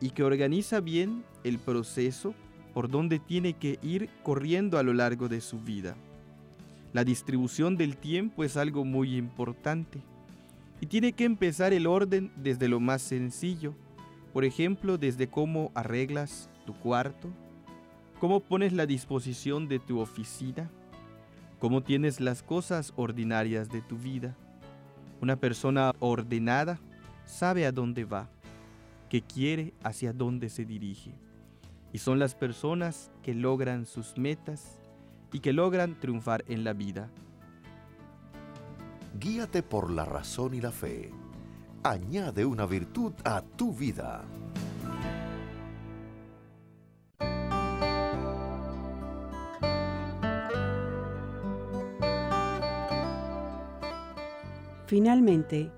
y 0.00 0.10
que 0.10 0.22
organiza 0.22 0.80
bien 0.80 1.24
el 1.42 1.58
proceso 1.58 2.32
por 2.72 2.88
donde 2.88 3.18
tiene 3.18 3.54
que 3.54 3.80
ir 3.82 4.08
corriendo 4.22 4.78
a 4.78 4.84
lo 4.84 4.94
largo 4.94 5.28
de 5.28 5.40
su 5.40 5.58
vida. 5.58 5.96
La 6.92 7.02
distribución 7.02 7.76
del 7.76 7.96
tiempo 7.96 8.44
es 8.44 8.56
algo 8.56 8.84
muy 8.84 9.16
importante 9.16 10.00
y 10.80 10.86
tiene 10.86 11.12
que 11.12 11.24
empezar 11.24 11.72
el 11.72 11.88
orden 11.88 12.30
desde 12.36 12.68
lo 12.68 12.78
más 12.78 13.02
sencillo, 13.02 13.74
por 14.32 14.44
ejemplo, 14.44 14.96
desde 14.96 15.26
cómo 15.26 15.72
arreglas 15.74 16.48
tu 16.66 16.74
cuarto, 16.78 17.30
cómo 18.20 18.40
pones 18.40 18.72
la 18.72 18.86
disposición 18.86 19.68
de 19.68 19.78
tu 19.78 20.00
oficina, 20.00 20.70
cómo 21.58 21.82
tienes 21.82 22.20
las 22.20 22.42
cosas 22.42 22.92
ordinarias 22.96 23.68
de 23.68 23.82
tu 23.82 23.96
vida. 23.96 24.36
Una 25.20 25.36
persona 25.36 25.92
ordenada 26.00 26.78
sabe 27.24 27.66
a 27.66 27.72
dónde 27.72 28.04
va 28.04 28.28
que 29.08 29.22
quiere 29.22 29.72
hacia 29.82 30.12
dónde 30.12 30.48
se 30.48 30.64
dirige. 30.64 31.14
Y 31.92 31.98
son 31.98 32.18
las 32.18 32.34
personas 32.34 33.10
que 33.22 33.34
logran 33.34 33.86
sus 33.86 34.18
metas 34.18 34.80
y 35.32 35.40
que 35.40 35.52
logran 35.52 35.98
triunfar 35.98 36.44
en 36.48 36.64
la 36.64 36.72
vida. 36.72 37.10
Guíate 39.18 39.62
por 39.62 39.90
la 39.90 40.04
razón 40.04 40.54
y 40.54 40.60
la 40.60 40.72
fe. 40.72 41.10
Añade 41.82 42.44
una 42.44 42.66
virtud 42.66 43.12
a 43.24 43.40
tu 43.40 43.72
vida. 43.72 44.24
Finalmente, 54.86 55.70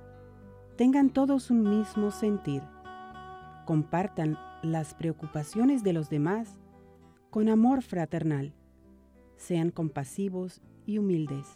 tengan 0.76 1.10
todos 1.10 1.50
un 1.50 1.78
mismo 1.78 2.10
sentir 2.10 2.62
compartan 3.68 4.38
las 4.62 4.94
preocupaciones 4.94 5.84
de 5.84 5.92
los 5.92 6.08
demás 6.08 6.58
con 7.28 7.50
amor 7.50 7.82
fraternal. 7.82 8.54
Sean 9.36 9.70
compasivos 9.70 10.62
y 10.86 10.96
humildes. 10.96 11.46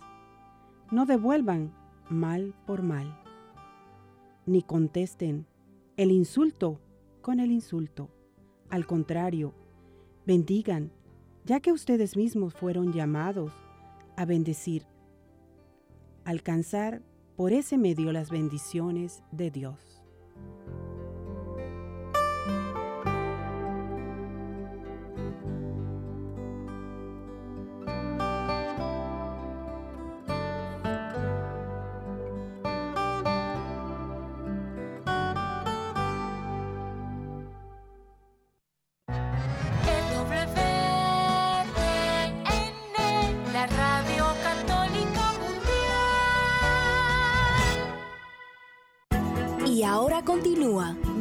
No 0.91 1.07
devuelvan 1.07 1.73
mal 2.11 2.55
por 2.67 2.83
mal. 2.83 3.19
Ni 4.45 4.61
contesten 4.61 5.47
el 5.97 6.11
insulto 6.11 6.83
con 7.23 7.41
el 7.41 7.51
insulto. 7.51 8.11
Al 8.69 8.87
contrario, 8.87 9.55
bendigan, 10.27 10.93
ya 11.47 11.61
que 11.61 11.73
ustedes 11.73 12.15
mismos 12.15 12.53
fueron 12.53 12.93
llamados 12.93 13.55
a 14.19 14.27
bendecir. 14.27 14.85
Alcanzar 16.27 17.01
por 17.43 17.53
ese 17.53 17.77
medio 17.77 18.13
las 18.13 18.31
bendiciones 18.31 19.21
de 19.33 19.51
Dios. 19.51 20.01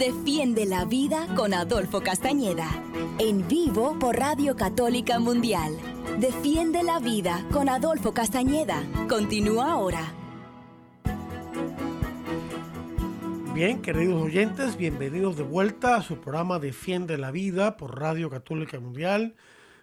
Defiende 0.02 0.66
la 0.66 0.84
Vida 0.86 1.28
con 1.36 1.54
Adolfo 1.54 2.02
Castañeda. 2.02 2.68
En 3.20 3.48
vivo 3.48 4.00
por 4.00 4.18
Radio 4.18 4.56
Católica 4.56 5.20
Mundial. 5.20 5.78
Defiende 6.20 6.82
la 6.82 6.98
Vida 6.98 7.46
con 7.52 7.70
Adolfo 7.70 8.12
Castañeda. 8.12 8.82
Continúa 9.08 9.74
ahora. 9.74 10.12
Bien, 13.54 13.80
queridos 13.84 14.24
oyentes, 14.24 14.76
bienvenidos 14.76 15.38
de 15.38 15.44
vuelta 15.44 15.98
a 15.98 16.02
su 16.02 16.20
programa 16.20 16.58
Defiende 16.58 17.20
la 17.20 17.30
Vida 17.30 17.78
por 17.78 18.00
Radio 18.00 18.32
Católica 18.32 18.80
Mundial. 18.80 19.36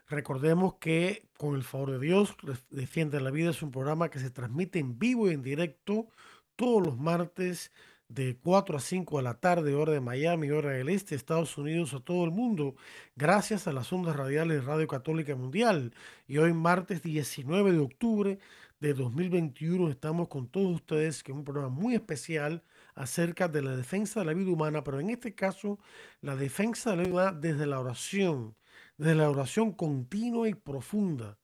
Recordemos 0.09 0.75
que 0.81 1.29
con 1.37 1.55
el 1.55 1.63
favor 1.63 1.93
de 1.93 2.01
Dios, 2.01 2.35
Defiende 2.71 3.21
la 3.21 3.31
Vida 3.31 3.51
es 3.51 3.63
un 3.63 3.71
programa 3.71 4.09
que 4.09 4.19
se 4.19 4.31
transmite 4.31 4.81
en 4.81 4.99
vivo 4.99 5.31
y 5.31 5.35
en 5.35 5.45
directo 5.45 6.09
todos 6.57 6.85
los 6.85 6.99
martes 6.99 7.71
de 8.09 8.39
4 8.43 8.79
a 8.79 8.81
5 8.81 9.19
de 9.19 9.23
la 9.23 9.35
tarde, 9.35 9.75
hora 9.75 9.93
de 9.93 10.01
Miami, 10.01 10.51
hora 10.51 10.71
del 10.71 10.89
este, 10.89 11.15
Estados 11.15 11.59
Unidos, 11.59 11.93
a 11.93 12.01
todo 12.01 12.25
el 12.25 12.31
mundo, 12.31 12.75
gracias 13.17 13.67
a 13.69 13.73
las 13.73 13.93
ondas 13.93 14.17
radiales 14.17 14.61
de 14.61 14.67
Radio 14.67 14.89
Católica 14.89 15.37
Mundial. 15.37 15.93
Y 16.27 16.39
hoy, 16.39 16.55
martes 16.55 17.03
19 17.03 17.73
de 17.73 17.79
octubre 17.79 18.39
de 18.81 18.95
2021, 18.95 19.91
estamos 19.91 20.29
con 20.29 20.49
todos 20.49 20.77
ustedes, 20.77 21.23
que 21.23 21.33
es 21.33 21.39
un 21.39 21.45
programa 21.45 21.69
muy 21.69 21.95
especial 21.95 22.63
acerca 22.95 23.47
de 23.47 23.63
la 23.63 23.77
defensa 23.77 24.21
de 24.21 24.27
la 24.27 24.35
vida 24.35 24.51
humana, 24.51 24.83
pero 24.83 25.01
en 25.01 25.11
este 25.11 25.35
caso, 25.35 25.79
la 26.23 26.35
defensa 26.35 26.91
de 26.91 26.97
la 26.97 27.03
vida 27.05 27.33
desde 27.33 27.67
la 27.67 27.79
oración, 27.79 28.57
desde 28.97 29.17
la 29.17 29.31
oración 29.31 29.73
continua 29.73 30.49
y 30.49 30.55
profunda, 30.55 31.39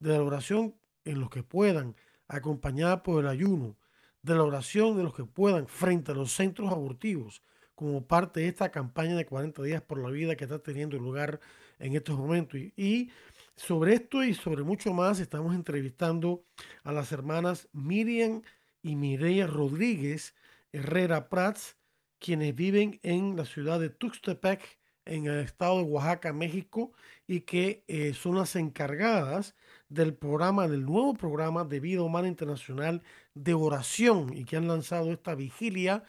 de 0.00 0.14
la 0.14 0.22
oración 0.22 0.74
en 1.04 1.20
los 1.20 1.30
que 1.30 1.42
puedan, 1.42 1.96
acompañada 2.28 3.02
por 3.02 3.22
el 3.22 3.28
ayuno 3.28 3.76
de 4.22 4.34
la 4.34 4.42
oración 4.44 4.96
de 4.96 5.04
los 5.04 5.14
que 5.14 5.24
puedan 5.24 5.66
frente 5.68 6.12
a 6.12 6.14
los 6.14 6.32
centros 6.32 6.70
abortivos 6.70 7.42
como 7.74 8.04
parte 8.06 8.40
de 8.40 8.48
esta 8.48 8.70
campaña 8.70 9.14
de 9.14 9.24
40 9.24 9.62
días 9.62 9.80
por 9.82 9.98
la 9.98 10.10
vida 10.10 10.34
que 10.34 10.44
está 10.44 10.58
teniendo 10.58 10.98
lugar 10.98 11.38
en 11.78 11.94
estos 11.94 12.18
momentos. 12.18 12.58
Y, 12.76 13.10
sobre 13.54 13.94
esto 13.94 14.24
y 14.24 14.34
sobre 14.34 14.62
mucho 14.62 14.92
más 14.92 15.20
estamos 15.20 15.54
entrevistando 15.54 16.44
a 16.84 16.92
las 16.92 17.12
hermanas 17.12 17.68
Miriam 17.72 18.42
y 18.82 18.96
Mireya 18.96 19.46
Rodríguez 19.46 20.34
Herrera 20.72 21.28
Prats, 21.28 21.76
quienes 22.18 22.54
viven 22.54 23.00
en 23.02 23.36
la 23.36 23.44
ciudad 23.44 23.80
de 23.80 23.90
Tuxtepec, 23.90 24.78
en 25.04 25.26
el 25.26 25.38
estado 25.40 25.78
de 25.78 25.84
Oaxaca, 25.84 26.32
México, 26.32 26.92
y 27.26 27.42
que 27.42 27.84
eh, 27.88 28.12
son 28.12 28.36
las 28.36 28.56
encargadas 28.56 29.54
del 29.88 30.14
programa, 30.14 30.68
del 30.68 30.84
nuevo 30.84 31.14
programa 31.14 31.64
de 31.64 31.80
Vida 31.80 32.02
Humana 32.02 32.28
Internacional 32.28 33.02
de 33.42 33.54
Oración 33.54 34.36
y 34.36 34.44
que 34.44 34.56
han 34.56 34.68
lanzado 34.68 35.12
esta 35.12 35.34
vigilia 35.34 36.04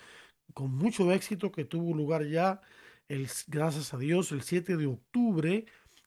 con 0.53 0.71
mucho 0.71 1.11
éxito 1.11 1.51
que 1.51 1.65
tuvo 1.65 1.95
lugar 1.95 2.25
ya, 2.25 2.61
el, 3.07 3.27
gracias 3.47 3.93
a 3.93 3.97
Dios, 3.97 4.31
el 4.31 4.41
7 4.41 4.77
de 4.77 4.85
octubre, 4.87 5.65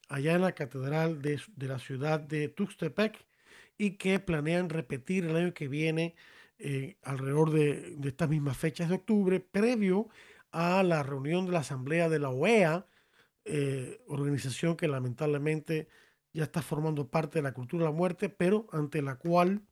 allá 0.08 0.34
en 0.34 0.42
la 0.42 0.52
Catedral 0.52 1.22
de, 1.22 1.40
la 1.56 1.78
ciudad 1.78 2.20
de 2.20 2.48
Tuxtepec 2.48 3.24
y 3.78 3.92
que 3.92 4.18
planean 4.18 4.68
repetir 4.68 5.24
el 5.24 5.36
año 5.36 5.54
que 5.54 5.68
viene 5.68 6.14
eh, 6.58 6.96
alrededor 7.02 7.50
de, 7.50 7.96
estas 8.04 8.28
mismas 8.28 8.56
fechas 8.56 8.88
de 8.88 8.96
octubre, 8.96 9.40
previo 9.40 10.08
a 10.50 10.82
la 10.82 11.02
reunión 11.02 11.46
de 11.46 11.52
la 11.52 11.60
Asamblea 11.60 12.08
de 12.08 12.18
la 12.18 12.30
OEA, 12.30 12.86
eh, 13.44 14.00
organización 14.06 14.76
que 14.76 14.86
lamentablemente 14.86 15.88
ya 16.32 16.44
está 16.44 16.62
formando 16.62 17.08
parte 17.08 17.38
de 17.38 17.42
la 17.42 17.52
cultura 17.52 17.84
de 17.84 17.90
la 17.90 17.96
muerte, 17.96 18.28
pero 18.28 18.66
ante 18.72 19.02
la 19.02 19.16
cual, 19.16 19.62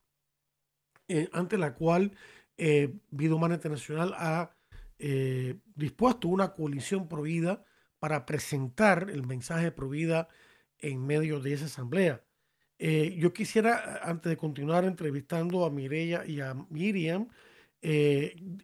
eh, 1.10 1.28
ante 1.32 1.58
la 1.58 1.74
cual 1.74 2.12
eh, 2.56 2.94
Vida 3.10 3.34
Humana 3.34 3.54
Internacional 3.54 4.14
ha 4.16 4.56
eh, 4.98 5.56
dispuesto 5.74 6.28
una 6.28 6.52
coalición 6.52 7.08
provida 7.08 7.64
para 7.98 8.26
presentar 8.26 9.10
el 9.10 9.26
mensaje 9.26 9.70
de 9.70 9.88
vida 9.88 10.28
en 10.78 11.06
medio 11.06 11.40
de 11.40 11.52
esa 11.52 11.66
asamblea. 11.66 12.22
yo 12.78 13.32
quisiera, 13.34 14.00
antes 14.02 14.30
de 14.30 14.36
continuar 14.36 14.84
entrevistando 14.84 15.66
a 15.66 15.70
Mireya 15.70 16.24
y 16.24 16.40
a 16.40 16.54
Miriam, 16.70 17.28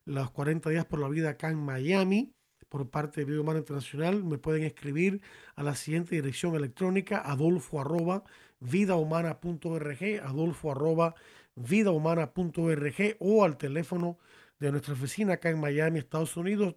las 0.06 0.30
40 0.32 0.70
días 0.70 0.86
por 0.86 1.00
la 1.00 1.10
vida 1.10 1.32
acá 1.32 1.50
en 1.50 1.58
Miami 1.58 2.34
por 2.70 2.90
parte 2.90 3.22
de 3.22 3.26
Vida 3.26 3.42
Humana 3.42 3.60
Internacional. 3.60 4.24
Me 4.24 4.38
pueden 4.38 4.64
escribir 4.64 5.22
a 5.56 5.64
la 5.64 5.76
siguiente 5.76 6.16
dirección 6.16 6.56
electrónica 6.56 7.20
adolfo 7.20 7.80
arroba 7.80 8.24
vidahumana.org, 8.60 10.22
adolfo 10.24 10.72
arroba 10.72 11.16
vidahumana.org 11.56 13.16
o 13.20 13.44
al 13.44 13.58
teléfono 13.58 14.18
de 14.60 14.72
nuestra 14.72 14.94
oficina 14.94 15.34
acá 15.34 15.50
en 15.50 15.60
Miami, 15.60 16.00
Estados 16.00 16.38
Unidos, 16.38 16.76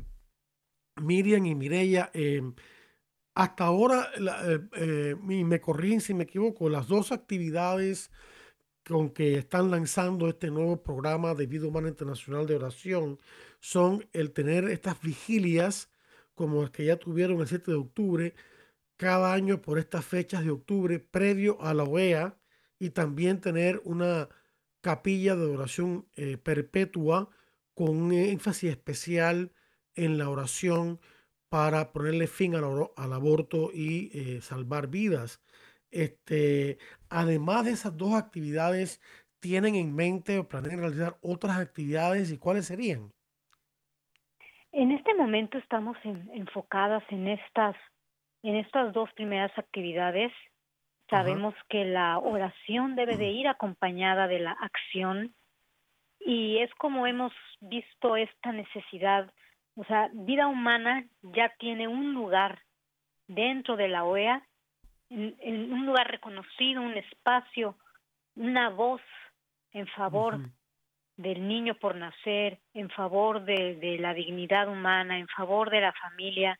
Miriam 0.96 1.46
y 1.46 1.54
Mireya, 1.54 2.10
eh, 2.14 2.42
hasta 3.34 3.64
ahora, 3.64 4.08
eh, 4.76 5.16
me 5.22 5.60
corrigen 5.60 6.00
si 6.00 6.14
me 6.14 6.24
equivoco, 6.24 6.68
las 6.68 6.88
dos 6.88 7.12
actividades 7.12 8.10
con 8.84 9.10
que 9.10 9.38
están 9.38 9.70
lanzando 9.70 10.28
este 10.28 10.50
nuevo 10.50 10.82
programa 10.82 11.34
de 11.34 11.46
Vida 11.46 11.68
Humana 11.68 11.88
Internacional 11.88 12.46
de 12.46 12.56
Oración 12.56 13.18
son 13.60 14.08
el 14.12 14.32
tener 14.32 14.64
estas 14.64 15.00
vigilias 15.00 15.89
como 16.40 16.62
las 16.62 16.70
que 16.70 16.86
ya 16.86 16.96
tuvieron 16.96 17.38
el 17.42 17.46
7 17.48 17.70
de 17.70 17.76
octubre 17.76 18.34
cada 18.96 19.34
año 19.34 19.60
por 19.60 19.78
estas 19.78 20.06
fechas 20.06 20.42
de 20.42 20.50
octubre 20.50 20.98
previo 20.98 21.60
a 21.60 21.74
la 21.74 21.84
OEA 21.84 22.38
y 22.78 22.90
también 22.90 23.42
tener 23.42 23.82
una 23.84 24.30
capilla 24.80 25.36
de 25.36 25.44
oración 25.44 26.08
eh, 26.16 26.38
perpetua 26.38 27.28
con 27.74 27.90
un 27.90 28.12
énfasis 28.14 28.70
especial 28.70 29.52
en 29.94 30.16
la 30.16 30.30
oración 30.30 30.98
para 31.50 31.92
ponerle 31.92 32.26
fin 32.26 32.54
al, 32.54 32.64
al 32.96 33.12
aborto 33.12 33.70
y 33.70 34.10
eh, 34.14 34.40
salvar 34.40 34.88
vidas. 34.88 35.42
Este, 35.90 36.78
además 37.10 37.66
de 37.66 37.72
esas 37.72 37.98
dos 37.98 38.14
actividades, 38.14 39.02
¿tienen 39.40 39.74
en 39.74 39.94
mente 39.94 40.38
o 40.38 40.48
planean 40.48 40.80
realizar 40.80 41.18
otras 41.20 41.58
actividades 41.58 42.30
y 42.30 42.38
cuáles 42.38 42.64
serían? 42.64 43.12
En 44.72 44.92
este 44.92 45.14
momento 45.14 45.58
estamos 45.58 45.96
enfocadas 46.04 47.02
en 47.08 47.26
estas, 47.26 47.74
en 48.42 48.56
estas 48.56 48.92
dos 48.92 49.12
primeras 49.14 49.56
actividades. 49.58 50.32
Sabemos 51.08 51.54
que 51.68 51.84
la 51.84 52.18
oración 52.18 52.94
debe 52.94 53.16
de 53.16 53.30
ir 53.30 53.48
acompañada 53.48 54.28
de 54.28 54.38
la 54.38 54.52
acción 54.52 55.34
Y 56.20 56.58
es 56.58 56.72
como 56.74 57.06
hemos 57.06 57.32
visto 57.60 58.14
esta 58.14 58.52
necesidad, 58.52 59.32
o 59.74 59.84
sea, 59.84 60.10
vida 60.12 60.46
humana 60.46 61.04
ya 61.22 61.52
tiene 61.58 61.88
un 61.88 62.12
lugar 62.12 62.60
dentro 63.26 63.76
de 63.76 63.88
la 63.88 64.04
OEA, 64.04 64.46
en, 65.08 65.72
un 65.72 65.86
lugar 65.86 66.08
reconocido, 66.08 66.82
un 66.82 66.96
espacio, 66.96 67.76
una 68.36 68.68
voz 68.68 69.02
en 69.72 69.86
favor 69.88 70.38
del 71.20 71.46
niño 71.46 71.74
por 71.74 71.96
nacer, 71.96 72.58
en 72.72 72.88
favor 72.88 73.44
de, 73.44 73.98
la 74.00 74.14
dignidad 74.14 74.68
humana, 74.68 75.18
en 75.18 75.28
favor 75.28 75.70
de 75.70 75.82
la 75.82 75.92
familia. 75.92 76.58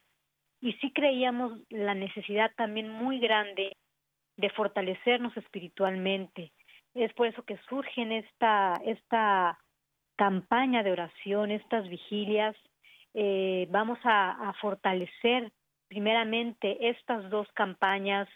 Y 0.61 0.74
sí 0.74 0.92
creíamos 0.92 1.58
la 1.70 1.94
necesidad 1.94 2.52
también 2.56 2.90
muy 2.90 3.18
grande 3.18 3.76
de 4.36 4.50
fortalecernos 4.50 5.34
espiritualmente. 5.36 6.52
Es 6.94 7.12
por 7.14 7.26
eso 7.26 7.42
que 7.44 7.56
surgen 7.68 8.12
esta, 8.12 8.78
esta 8.84 9.58
campaña 10.16 10.82
de 10.82 10.92
oración, 10.92 11.50
estas 11.50 11.88
vigilias. 11.88 12.54
Eh, 13.14 13.66
vamos 13.70 13.98
a, 14.04 14.50
a 14.50 14.52
fortalecer 14.54 15.52
primeramente 15.88 16.90
estas 16.90 17.30
dos 17.30 17.48
campañas 17.54 18.28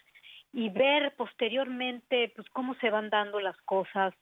y 0.51 0.69
ver 0.69 1.13
posteriormente 1.17 2.31
pues 2.35 2.49
cómo 2.49 2.73
se 2.75 2.89
van 2.89 3.09
dando 3.11 3.39
las 3.39 3.57
cosas. 3.61 4.15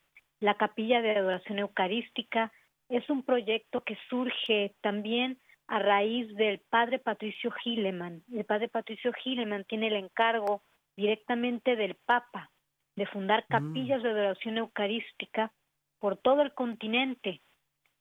La 0.44 0.56
capilla 0.56 1.02
de 1.02 1.12
adoración 1.12 1.60
eucarística 1.60 2.52
es 2.90 3.10
un 3.10 3.24
proyecto 3.24 3.80
que 3.80 3.98
surge 4.10 4.76
también 4.82 5.40
a 5.68 5.80
raíz 5.80 6.36
del 6.36 6.60
padre 6.60 7.00
Patricio 7.00 7.50
Gileman. 7.50 8.24
El 8.30 8.44
padre 8.44 8.68
Patricio 8.68 9.14
Gileman 9.14 9.64
tiene 9.64 9.88
el 9.88 9.94
encargo 9.94 10.62
directamente 10.98 11.78
del 11.78 11.96
Papa 11.96 12.52
de 12.98 13.06
fundar 13.06 13.46
mm. 13.46 13.52
capillas 13.54 14.04
de 14.04 14.10
adoración 14.10 14.58
eucarística 14.58 15.54
por 16.00 16.18
todo 16.18 16.42
el 16.42 16.54
continente. 16.54 17.40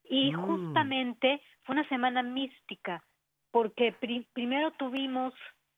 Y 0.03 0.33
mm. 0.33 0.45
justamente 0.45 1.41
fue 1.63 1.75
una 1.75 1.89
semana 1.89 2.25
mística, 2.25 3.05
porque 3.53 3.95
primero 4.33 4.73
tuvimos, 4.73 5.33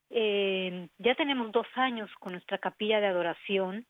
eh, 0.09 0.89
ya 0.97 1.13
tenemos 1.13 1.51
dos 1.51 1.67
años 1.75 2.09
con 2.19 2.31
nuestra 2.31 2.57
capilla 2.57 2.99
de 2.99 3.05
adoración. 3.05 3.85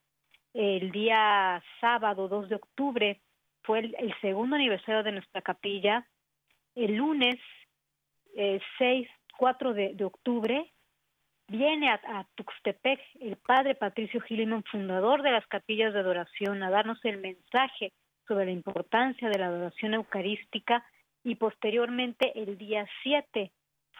El 0.56 0.92
día 0.92 1.62
sábado 1.82 2.28
2 2.30 2.50
de 2.50 2.56
octubre 2.56 3.22
fue 3.64 3.80
el, 3.80 4.16
segundo 4.22 4.56
aniversario 4.56 5.04
de 5.04 5.12
nuestra 5.12 5.42
capilla. 5.42 6.08
El 6.76 6.96
lunes 6.96 7.36
eh, 8.36 8.60
6, 8.80 9.08
4 9.38 9.74
de 9.74 10.06
octubre 10.06 10.72
viene 11.48 11.90
a, 11.90 12.26
Tuxtepec 12.36 13.00
el 13.20 13.36
padre 13.38 13.76
Patricio 13.76 14.22
Gilman, 14.22 14.64
fundador 14.64 15.22
de 15.22 15.32
las 15.32 15.46
capillas 15.48 15.94
de 15.94 16.00
adoración, 16.00 16.64
a 16.64 16.70
darnos 16.70 17.04
el 17.04 17.18
mensaje 17.20 17.94
sobre 18.28 18.46
la 18.46 18.52
importancia 18.52 19.30
de 19.30 19.38
la 19.38 19.48
adoración 19.48 19.94
eucarística 19.94 20.86
y 21.24 21.36
posteriormente 21.36 22.32
el 22.40 22.58
día 22.58 22.88
7 23.04 23.52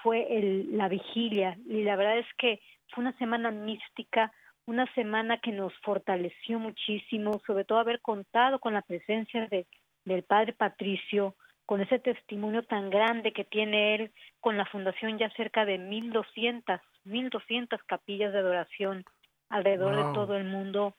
fue 0.02 0.28
la 0.72 0.88
vigilia 0.88 1.58
y 1.68 1.84
la 1.84 1.96
verdad 1.96 2.20
es 2.20 2.34
que 2.38 2.60
fue 2.90 3.04
una 3.04 3.18
semana 3.18 3.52
mística, 3.52 4.32
una 4.68 4.92
semana 4.94 5.38
que 5.38 5.52
nos 5.52 5.74
fortaleció 5.84 6.60
muchísimo, 6.60 7.42
sobre 7.46 7.66
todo 7.66 7.80
haber 7.80 8.02
contado 8.02 8.60
con 8.60 8.74
la 8.74 8.82
presencia 8.82 9.48
de, 9.48 9.68
del 10.06 10.24
padre 10.24 10.54
Patricio, 10.54 11.36
con 11.66 11.82
ese 11.82 12.00
testimonio 12.00 12.64
tan 12.64 12.90
grande 12.90 13.34
que 13.34 13.44
tiene 13.44 13.96
él, 13.96 14.12
con 14.40 14.58
la 14.58 14.66
fundación 14.66 15.18
ya 15.18 15.30
cerca 15.32 15.66
de 15.66 15.78
1200 15.78 16.80
1.200 17.06 17.80
capillas 17.86 18.34
de 18.34 18.40
adoración 18.40 19.06
alrededor 19.50 19.96
de 19.96 20.14
todo 20.14 20.36
el 20.36 20.46
mundo. 20.46 20.96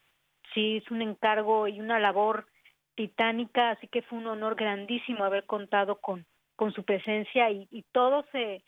Sí, 0.55 0.79
es 0.79 0.91
un 0.91 1.03
encargo 1.03 1.69
y 1.69 1.81
una 1.81 1.99
labor 1.99 2.47
titánica, 2.95 3.71
así 3.71 3.89
que 3.89 4.03
fue 4.03 4.19
un 4.19 4.27
honor 4.27 4.55
grandísimo 4.55 5.25
haber 5.25 5.45
contado 5.45 6.01
con, 6.01 6.25
con 6.55 6.73
su 6.73 6.85
presencia 6.85 7.51
y, 7.51 7.69
y 7.71 7.83
todo 7.93 8.25
se, 8.33 8.63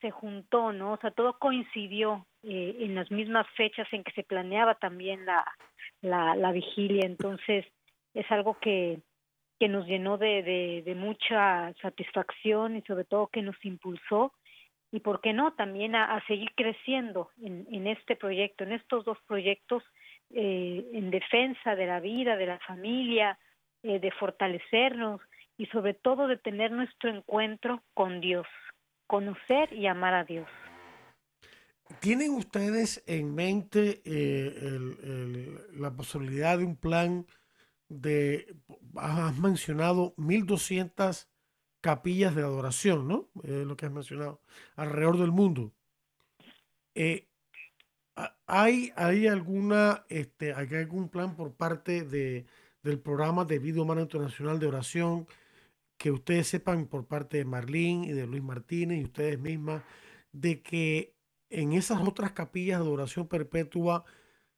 se 0.00 0.10
juntó, 0.10 0.72
¿no? 0.72 0.92
O 0.92 0.96
sea, 0.98 1.10
todo 1.10 1.38
coincidió 1.38 2.26
eh, 2.42 2.76
en 2.80 2.94
las 2.94 3.10
mismas 3.10 3.46
fechas 3.56 3.86
en 3.92 4.04
que 4.04 4.12
se 4.12 4.22
planeaba 4.22 4.74
también 4.76 5.26
la, 5.26 5.44
la, 6.00 6.34
la 6.34 6.52
vigilia. 6.52 7.06
Entonces, 7.06 7.66
es 8.14 8.30
algo 8.30 8.58
que, 8.60 9.00
que 9.58 9.68
nos 9.68 9.86
llenó 9.86 10.16
de, 10.18 10.82
de, 10.84 10.94
mucha 10.94 11.72
satisfacción 11.82 12.76
y 12.76 12.82
sobre 12.82 13.04
todo 13.04 13.28
que 13.28 13.42
nos 13.42 13.62
impulsó 13.64 14.32
y, 14.90 15.00
¿por 15.00 15.20
qué 15.20 15.32
no?, 15.32 15.52
también 15.52 15.94
a, 15.94 16.20
seguir 16.26 16.50
creciendo 16.56 17.30
en, 17.42 17.66
en, 17.70 17.86
este 17.86 18.16
proyecto, 18.16 18.64
en 18.64 18.72
estos 18.72 19.04
dos 19.04 19.18
proyectos 19.28 19.84
eh, 20.30 20.84
en 20.94 21.10
defensa 21.10 21.76
de 21.76 21.86
la 21.86 22.00
vida, 22.00 22.36
de 22.36 22.46
la 22.46 22.58
familia, 22.60 23.38
eh, 23.82 24.00
de 24.00 24.10
fortalecernos 24.12 25.20
y 25.58 25.66
sobre 25.66 25.94
todo 25.94 26.26
de 26.26 26.38
tener 26.38 26.72
nuestro 26.72 27.10
encuentro 27.10 27.82
con 27.94 28.20
Dios, 28.20 28.46
conocer 29.10 29.72
y 29.72 29.88
amar 29.88 30.14
a 30.14 30.22
Dios. 30.22 30.46
¿Tienen 31.98 32.30
ustedes 32.34 33.02
en 33.08 33.34
mente 33.34 34.00
eh, 34.04 35.58
la 35.72 35.90
posibilidad 35.90 36.56
de 36.56 36.64
un 36.64 36.76
plan 36.76 37.26
de, 37.88 38.54
has 38.94 39.36
mencionado 39.36 40.14
1.200 40.14 41.26
capillas 41.80 42.36
de 42.36 42.42
adoración, 42.42 43.08
¿no? 43.08 43.28
Es 43.42 43.66
lo 43.66 43.76
que 43.76 43.86
has 43.86 43.92
mencionado, 43.92 44.40
alrededor 44.76 45.18
del 45.18 45.32
mundo. 45.32 45.72
Eh, 46.94 47.26
¿hay, 48.46 48.92
¿Hay 48.94 49.26
alguna, 49.26 50.04
este, 50.08 50.54
hay 50.54 50.72
algún 50.76 51.08
plan 51.08 51.34
por 51.34 51.52
parte 51.56 52.04
de, 52.04 52.46
del 52.84 53.00
programa 53.00 53.44
de 53.44 53.58
Vida 53.58 53.82
Humana 53.82 54.02
Internacional 54.02 54.60
de 54.60 54.68
Oración 54.68 55.26
que 56.00 56.10
ustedes 56.10 56.46
sepan 56.46 56.86
por 56.86 57.06
parte 57.06 57.36
de 57.36 57.44
Marlín 57.44 58.04
y 58.04 58.12
de 58.12 58.26
Luis 58.26 58.42
Martínez 58.42 58.98
y 58.98 59.04
ustedes 59.04 59.38
mismas, 59.38 59.82
de 60.32 60.62
que 60.62 61.12
en 61.50 61.74
esas 61.74 62.00
otras 62.00 62.32
capillas 62.32 62.82
de 62.82 62.88
oración 62.88 63.28
perpetua 63.28 64.04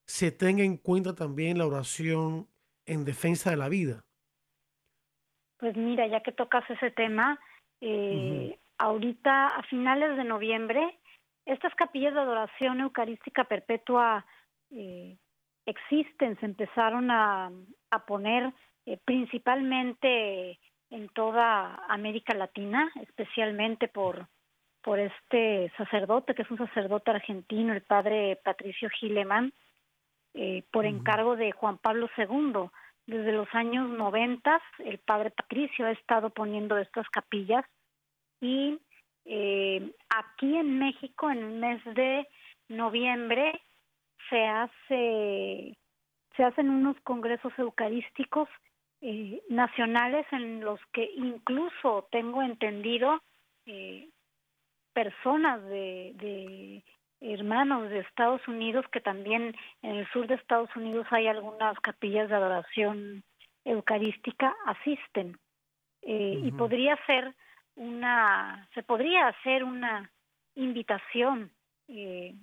se 0.06 0.30
tenga 0.30 0.62
en 0.62 0.76
cuenta 0.76 1.16
también 1.16 1.58
la 1.58 1.66
oración 1.66 2.46
en 2.86 3.04
defensa 3.04 3.50
de 3.50 3.56
la 3.56 3.68
vida? 3.68 4.04
Pues 5.58 5.76
mira, 5.76 6.06
ya 6.06 6.20
que 6.20 6.30
tocas 6.30 6.62
ese 6.70 6.92
tema, 6.92 7.40
eh, 7.80 8.56
ahorita 8.78 9.48
a 9.48 9.64
finales 9.64 10.16
de 10.16 10.24
noviembre, 10.24 11.00
estas 11.44 11.74
capillas 11.74 12.14
de 12.14 12.20
adoración 12.20 12.80
eucarística 12.80 13.42
perpetua 13.44 14.24
eh, 14.70 15.18
existen, 15.66 16.38
se 16.38 16.46
empezaron 16.46 17.10
a, 17.10 17.50
a 17.90 18.06
poner 18.06 18.54
eh, 18.86 18.96
principalmente 19.04 20.60
en 20.92 21.08
toda 21.08 21.82
América 21.88 22.34
Latina, 22.34 22.92
especialmente 23.00 23.88
por, 23.88 24.28
por 24.82 24.98
este 24.98 25.72
sacerdote, 25.78 26.34
que 26.34 26.42
es 26.42 26.50
un 26.50 26.58
sacerdote 26.58 27.10
argentino, 27.10 27.72
el 27.72 27.80
padre 27.80 28.38
Patricio 28.44 28.90
Gileman, 28.90 29.54
eh, 30.34 30.62
por 30.70 30.84
encargo 30.84 31.34
de 31.34 31.52
Juan 31.52 31.78
Pablo 31.78 32.10
II. 32.16 32.68
Desde 33.06 33.32
los 33.32 33.48
años 33.54 33.88
90 33.88 34.60
el 34.80 34.98
padre 34.98 35.30
Patricio 35.30 35.86
ha 35.86 35.92
estado 35.92 36.30
poniendo 36.30 36.76
estas 36.76 37.08
capillas 37.08 37.64
y 38.40 38.78
eh, 39.24 39.92
aquí 40.14 40.56
en 40.56 40.78
México 40.78 41.30
en 41.30 41.38
el 41.38 41.52
mes 41.52 41.84
de 41.96 42.28
noviembre 42.68 43.60
se 44.30 44.46
hace 44.46 45.76
se 46.36 46.44
hacen 46.44 46.70
unos 46.70 46.96
congresos 47.00 47.52
eucarísticos 47.58 48.48
eh, 49.02 49.42
nacionales 49.48 50.26
en 50.32 50.60
los 50.60 50.80
que 50.92 51.10
incluso 51.16 52.08
tengo 52.10 52.42
entendido 52.42 53.20
eh, 53.66 54.08
personas 54.94 55.62
de, 55.64 56.12
de 56.14 56.82
hermanos 57.20 57.88
de 57.90 58.00
Estados 58.00 58.46
Unidos, 58.48 58.84
que 58.90 59.00
también 59.00 59.54
en 59.82 59.96
el 59.96 60.08
sur 60.12 60.26
de 60.26 60.34
Estados 60.34 60.74
Unidos 60.74 61.06
hay 61.10 61.26
algunas 61.26 61.78
capillas 61.80 62.28
de 62.28 62.34
adoración 62.34 63.22
eucarística, 63.64 64.54
asisten. 64.66 65.38
Eh, 66.02 66.40
y 66.42 66.50
podría 66.50 66.98
ser 67.06 67.32
una, 67.76 68.68
se 68.74 68.82
podría 68.82 69.28
hacer 69.28 69.62
una 69.62 70.10
invitación 70.56 71.52
eh, 71.86 72.34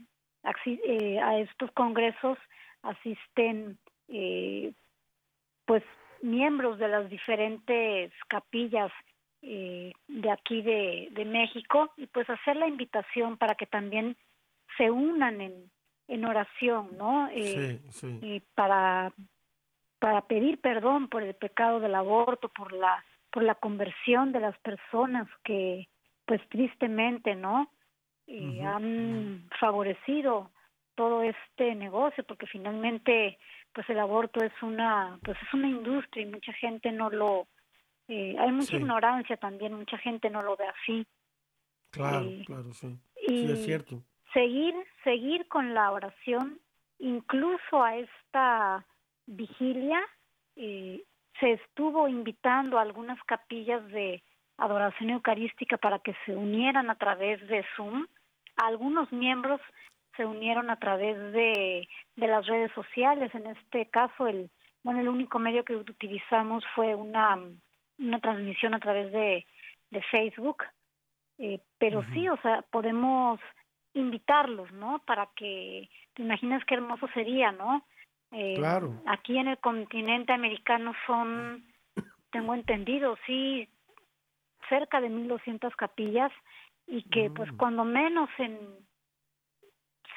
eh, 0.66 1.20
a 1.20 1.40
estos 1.40 1.72
congresos, 1.72 2.38
asisten 2.82 3.78
pues 5.66 5.84
miembros 6.22 6.80
de 6.80 6.88
las 6.88 7.10
diferentes 7.10 8.12
capillas 8.28 8.92
de 9.42 10.32
aquí 10.32 10.62
de, 10.62 11.08
de 11.12 11.26
México 11.26 11.92
y 11.96 12.08
pues 12.08 12.30
hacer 12.30 12.58
la 12.58 12.68
invitación 12.68 13.38
para 13.38 13.56
que 13.56 13.66
también 13.66 14.18
se 14.78 14.92
unan 14.92 15.40
en, 15.42 15.72
en 16.10 16.26
oración, 16.26 16.90
¿no? 16.98 17.30
Eh, 17.32 17.80
Y 18.22 18.42
para, 18.56 19.14
para 20.00 20.22
pedir 20.22 20.60
perdón 20.60 21.08
por 21.08 21.24
el 21.24 21.36
pecado 21.36 21.80
del 21.80 21.96
aborto, 21.96 22.50
por 22.50 22.74
la, 22.74 23.04
por 23.32 23.44
la 23.44 23.56
conversión 23.56 24.32
de 24.32 24.40
las 24.40 24.58
personas 24.60 25.28
que, 25.44 25.88
pues 26.26 26.42
tristemente, 26.50 27.36
¿no? 27.36 27.72
Eh, 28.28 28.62
han 28.64 29.48
favorecido 29.60 30.52
todo 30.96 31.24
este 31.24 31.76
negocio 31.76 32.24
porque 32.26 32.46
finalmente 32.46 33.38
pues 33.80 33.92
el 33.92 34.00
aborto 34.00 34.44
es 34.44 34.52
una 34.62 35.18
pues 35.24 35.38
es 35.42 35.54
una 35.54 35.70
industria 35.70 36.24
y 36.24 36.30
mucha 36.30 36.52
gente 36.52 36.92
no 36.92 37.10
lo 37.10 37.48
Eh, 38.10 38.36
hay 38.38 38.52
mucha 38.52 38.76
ignorancia 38.76 39.38
también, 39.38 39.74
mucha 39.74 39.98
gente 40.00 40.30
no 40.30 40.42
lo 40.42 40.58
ve 40.58 40.66
así. 40.68 41.08
Claro, 41.92 42.26
eh, 42.26 42.44
claro, 42.46 42.74
sí. 42.74 43.00
sí, 43.26 43.50
es 43.50 43.64
cierto. 43.64 44.04
Seguir, 44.34 44.76
seguir 45.06 45.48
con 45.48 45.74
la 45.74 45.92
oración, 45.92 46.60
incluso 46.98 47.82
a 47.82 47.96
esta 47.96 48.86
vigilia, 49.28 50.02
eh, 50.58 51.02
se 51.40 51.54
estuvo 51.54 52.10
invitando 52.10 52.80
a 52.80 52.82
algunas 52.82 53.24
capillas 53.24 53.88
de 53.94 54.22
adoración 54.58 55.12
eucarística 55.12 55.78
para 55.78 56.00
que 56.00 56.14
se 56.26 56.36
unieran 56.36 56.90
a 56.90 56.96
través 56.96 57.40
de 57.48 57.64
Zoom. 57.78 58.08
Algunos 58.58 59.10
miembros 59.14 59.62
se 60.20 60.26
unieron 60.26 60.70
a 60.70 60.76
través 60.76 61.18
de, 61.32 61.88
de 62.18 62.28
las 62.28 62.46
redes 62.46 62.74
sociales. 62.74 63.34
En 63.34 63.48
este 63.48 63.86
caso, 63.86 64.28
el 64.28 64.50
bueno, 64.84 65.00
el 65.00 65.08
único 65.08 65.40
medio 65.40 65.64
que 65.64 65.78
utilizamos 65.78 66.64
fue 66.76 66.94
una, 66.94 67.40
una 67.98 68.20
transmisión 68.20 68.74
a 68.74 68.80
través 68.80 69.14
de, 69.14 69.46
de 69.92 70.02
Facebook. 70.12 70.66
Eh, 71.38 71.62
pero 71.78 72.04
sí, 72.14 72.28
o 72.28 72.36
sea, 72.42 72.64
podemos 72.70 73.40
invitarlos, 73.94 74.70
¿no? 74.74 75.00
Para 75.06 75.30
que, 75.38 75.90
te 76.14 76.22
imaginas 76.22 76.66
qué 76.66 76.76
hermoso 76.76 77.08
sería, 77.14 77.54
¿no? 77.54 77.86
Eh, 78.32 78.56
claro. 78.58 79.02
Aquí 79.06 79.38
en 79.38 79.48
el 79.48 79.58
continente 79.60 80.34
americano 80.34 80.94
son, 81.08 81.64
tengo 82.32 82.54
entendido, 82.56 83.18
sí, 83.26 83.70
cerca 84.68 85.00
de 85.00 85.08
1200 85.08 85.74
capillas 85.78 86.32
y 86.88 87.04
que 87.04 87.30
pues 87.30 87.54
mm. 87.54 87.58
cuando 87.58 87.86
menos 87.86 88.30
en 88.38 88.58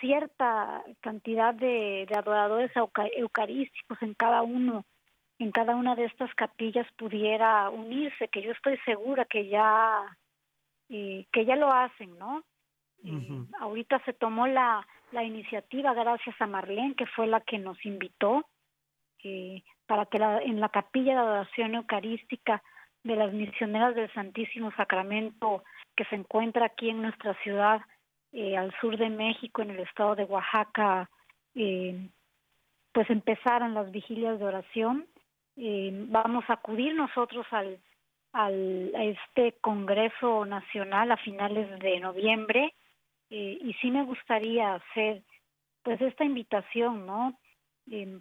cierta 0.02 0.82
cantidad 1.00 1.54
de, 1.54 2.06
adoradores 2.14 2.70
eucarísticos 3.16 4.02
en 4.02 4.12
cada 4.12 4.42
uno 4.42 4.84
en 5.38 5.50
cada 5.50 5.74
una 5.74 5.96
de 5.96 6.04
estas 6.04 6.32
capillas 6.34 6.86
pudiera 6.98 7.70
unirse 7.70 8.28
que 8.28 8.42
yo 8.42 8.52
estoy 8.52 8.76
segura 8.84 9.24
que 9.24 9.48
ya 9.48 10.04
eh, 10.90 11.24
que 11.32 11.46
ya 11.46 11.56
lo 11.56 11.72
hacen 11.72 12.18
no 12.18 12.42
eh, 13.04 13.44
ahorita 13.60 14.02
se 14.04 14.12
tomó 14.12 14.46
la 14.46 14.86
la 15.12 15.22
iniciativa 15.22 15.94
gracias 15.94 16.36
a 16.40 16.46
Marlene 16.46 16.96
que 16.96 17.06
fue 17.06 17.26
la 17.26 17.40
que 17.40 17.58
nos 17.58 17.82
invitó 17.86 18.44
eh, 19.24 19.62
para 19.86 20.06
que 20.06 20.18
en 20.18 20.60
la 20.60 20.68
capilla 20.68 21.12
de 21.12 21.20
adoración 21.20 21.74
eucarística 21.76 22.62
de 23.04 23.16
las 23.16 23.32
misioneras 23.32 23.94
del 23.94 24.12
Santísimo 24.12 24.72
Sacramento 24.72 25.62
que 25.96 26.04
se 26.06 26.16
encuentra 26.16 26.66
aquí 26.66 26.88
en 26.88 27.02
nuestra 27.02 27.34
ciudad, 27.42 27.82
eh, 28.32 28.56
al 28.56 28.74
sur 28.80 28.96
de 28.96 29.10
México, 29.10 29.62
en 29.62 29.70
el 29.70 29.80
estado 29.80 30.14
de 30.14 30.24
Oaxaca, 30.24 31.10
eh, 31.54 32.08
pues 32.92 33.08
empezaran 33.10 33.74
las 33.74 33.90
vigilias 33.90 34.38
de 34.38 34.44
oración. 34.44 35.06
Eh, 35.56 35.90
vamos 36.08 36.44
a 36.48 36.54
acudir 36.54 36.94
nosotros 36.94 37.46
al, 37.50 37.78
al, 38.32 38.92
a 38.94 39.04
este 39.04 39.52
Congreso 39.60 40.46
Nacional 40.46 41.12
a 41.12 41.16
finales 41.18 41.78
de 41.80 42.00
noviembre 42.00 42.74
y 43.34 43.74
sí 43.80 43.90
me 43.90 44.04
gustaría 44.04 44.74
hacer 44.74 45.22
pues 45.82 45.98
esta 46.02 46.22
invitación, 46.22 47.06
¿no? 47.06 47.38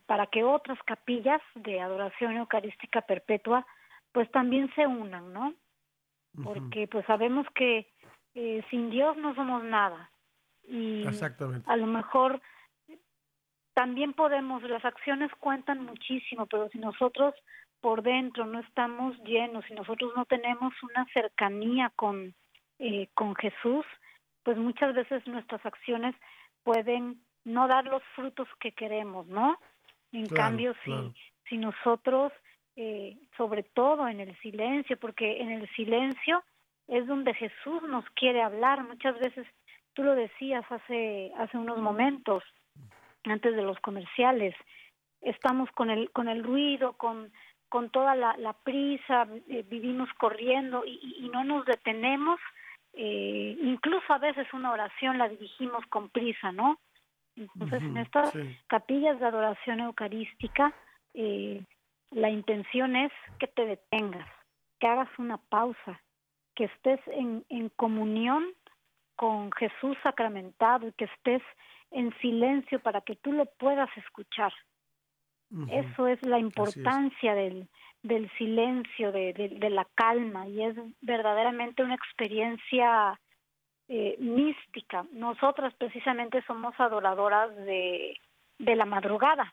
para 0.06 0.28
que 0.28 0.42
otras 0.42 0.80
capillas 0.84 1.42
de 1.54 1.82
adoración 1.82 2.38
eucarística 2.38 3.02
perpetua 3.02 3.68
pues 4.14 4.32
también 4.32 4.74
se 4.74 4.88
unan, 4.88 5.34
¿no? 5.34 5.54
Porque 6.44 6.88
pues 6.88 7.06
sabemos 7.06 7.46
que 7.54 7.88
eh, 8.36 8.64
sin 8.70 8.90
Dios 8.90 9.18
no 9.18 9.36
somos 9.36 9.64
nada. 9.64 10.12
Y 10.68 11.04
a 11.66 11.76
lo 11.76 11.88
mejor 11.88 12.42
también 13.74 14.14
podemos, 14.14 14.64
las 14.64 14.86
acciones 14.86 15.32
cuentan 15.40 15.84
muchísimo, 15.86 16.46
pero 16.46 16.70
si 16.70 16.78
nosotros 16.78 17.34
por 17.80 18.04
dentro 18.04 18.46
no 18.46 18.60
estamos 18.60 19.18
llenos, 19.24 19.66
si 19.66 19.74
nosotros 19.74 20.14
no 20.16 20.26
tenemos 20.26 20.74
una 20.84 21.06
cercanía 21.14 21.92
con, 21.96 22.36
eh, 22.80 23.08
con 23.14 23.36
Jesús, 23.36 23.86
pues 24.44 24.58
muchas 24.58 24.94
veces 24.94 25.26
nuestras 25.26 25.66
acciones 25.66 26.16
pueden 26.64 27.22
no 27.44 27.68
dar 27.68 27.86
los 27.86 28.04
frutos 28.16 28.48
que 28.60 28.72
queremos, 28.72 29.28
¿no? 29.28 29.58
En 30.12 30.28
cambio, 30.28 30.76
si, 30.84 30.92
si 31.50 31.58
nosotros 31.58 32.32
eh, 32.78 33.18
sobre 33.36 33.64
todo 33.64 34.08
en 34.08 34.22
el 34.22 34.38
silencio, 34.40 34.98
porque 34.98 35.42
en 35.42 35.52
el 35.52 35.70
silencio 35.76 36.44
es 36.92 37.08
donde 37.08 37.34
Jesús 37.34 37.82
nos 37.84 38.06
quiere 38.12 38.42
hablar. 38.44 38.84
Muchas 38.84 39.18
veces, 39.18 39.48
tú 39.94 40.04
lo 40.04 40.14
decías 40.14 40.70
hace, 40.70 41.32
hace 41.38 41.58
unos 41.58 41.80
momentos, 41.80 42.44
antes 43.24 43.56
de 43.56 43.62
los 43.62 43.80
comerciales, 43.80 44.54
estamos 45.22 45.72
con 45.72 45.90
el, 45.90 46.12
con 46.12 46.28
el 46.28 46.44
ruido, 46.44 46.94
con, 46.94 47.32
con 47.70 47.90
toda 47.92 48.14
la, 48.14 48.36
la 48.36 48.52
prisa, 48.52 49.26
eh, 49.48 49.64
vivimos 49.70 50.10
corriendo 50.18 50.84
y, 50.86 51.00
y, 51.20 51.30
no 51.30 51.46
nos 51.46 51.66
detenemos. 51.66 52.42
Eh, 52.92 53.58
incluso 53.62 54.12
a 54.12 54.18
veces 54.18 54.46
una 54.54 54.74
oración 54.74 55.18
la 55.18 55.30
dirigimos 55.30 55.86
con 55.86 56.10
prisa, 56.10 56.52
¿no? 56.52 56.78
Entonces, 57.38 57.82
en 57.82 57.96
estas 57.96 58.34
capillas 58.68 59.18
de 59.18 59.26
adoración 59.26 59.80
eucarística, 59.80 60.74
eh, 61.14 61.64
la 62.10 62.30
intención 62.30 62.98
es 62.98 63.14
que 63.40 63.48
te 63.48 63.66
detengas, 63.66 64.28
que 64.78 64.88
hagas 64.88 65.08
una 65.18 65.38
pausa, 65.38 66.02
que 66.62 66.66
estés 66.66 67.00
en, 67.08 67.44
en 67.50 67.70
comunión 67.70 68.46
con 69.16 69.52
Jesús 69.54 69.98
sacramentado 70.04 70.88
y 70.88 70.92
que 70.92 71.06
estés 71.06 71.42
en 71.90 72.16
silencio 72.20 72.80
para 72.80 73.02
que 73.02 73.16
tú 73.16 73.32
lo 73.32 73.46
puedas 73.58 73.90
escuchar. 73.98 74.54
Eso 75.72 76.06
es 76.06 76.22
la 76.24 76.38
importancia 76.38 77.34
del, 77.34 77.68
del 78.04 78.32
silencio, 78.38 79.12
de, 79.12 79.34
de, 79.34 79.70
la 79.72 79.88
calma, 79.96 80.48
y 80.48 80.64
es 80.64 80.78
verdaderamente 81.02 81.84
una 81.84 81.96
experiencia 81.96 83.20
eh, 83.88 84.16
mística. 84.20 85.06
Nosotras 85.12 85.74
precisamente 85.80 86.44
somos 86.44 86.80
adoradoras 86.80 87.56
de, 87.56 88.18
de 88.60 88.76
la 88.76 88.86
madrugada, 88.86 89.52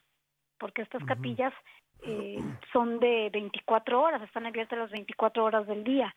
porque 0.59 0.83
estas 0.83 1.03
capillas 1.05 1.55
eh, 2.03 2.39
son 2.71 3.01
de 3.01 3.31
24 3.33 4.01
horas, 4.01 4.23
están 4.23 4.45
abiertas 4.45 4.79
las 4.79 4.91
24 4.91 5.43
horas 5.43 5.67
del 5.67 5.83
día. 5.85 6.15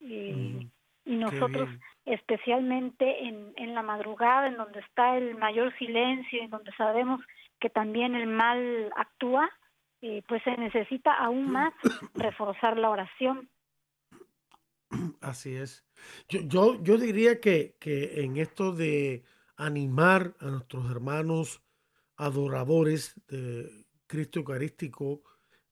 Y 0.00 0.70
nosotros, 1.04 1.68
especialmente 2.04 3.24
en, 3.24 3.52
en 3.56 3.74
la 3.74 3.82
madrugada, 3.82 4.48
en 4.48 4.56
donde 4.56 4.80
está 4.80 5.16
el 5.16 5.36
mayor 5.36 5.76
silencio, 5.78 6.42
en 6.42 6.50
donde 6.50 6.72
sabemos 6.76 7.20
que 7.60 7.70
también 7.70 8.14
el 8.14 8.26
mal 8.26 8.92
actúa, 8.96 9.50
eh, 10.02 10.22
pues 10.28 10.42
se 10.42 10.56
necesita 10.56 11.14
aún 11.14 11.50
más 11.50 11.72
reforzar 12.14 12.76
la 12.78 12.90
oración. 12.90 13.48
Así 15.20 15.56
es. 15.56 15.86
Yo, 16.28 16.40
yo, 16.42 16.82
yo 16.82 16.98
diría 16.98 17.40
que, 17.40 17.76
que 17.80 18.22
en 18.22 18.36
esto 18.36 18.72
de 18.72 19.24
animar 19.56 20.34
a 20.40 20.46
nuestros 20.46 20.90
hermanos 20.90 21.62
adoradores 22.16 23.14
de, 23.28 23.84
Cristo 24.06 24.40
Eucarístico 24.40 25.22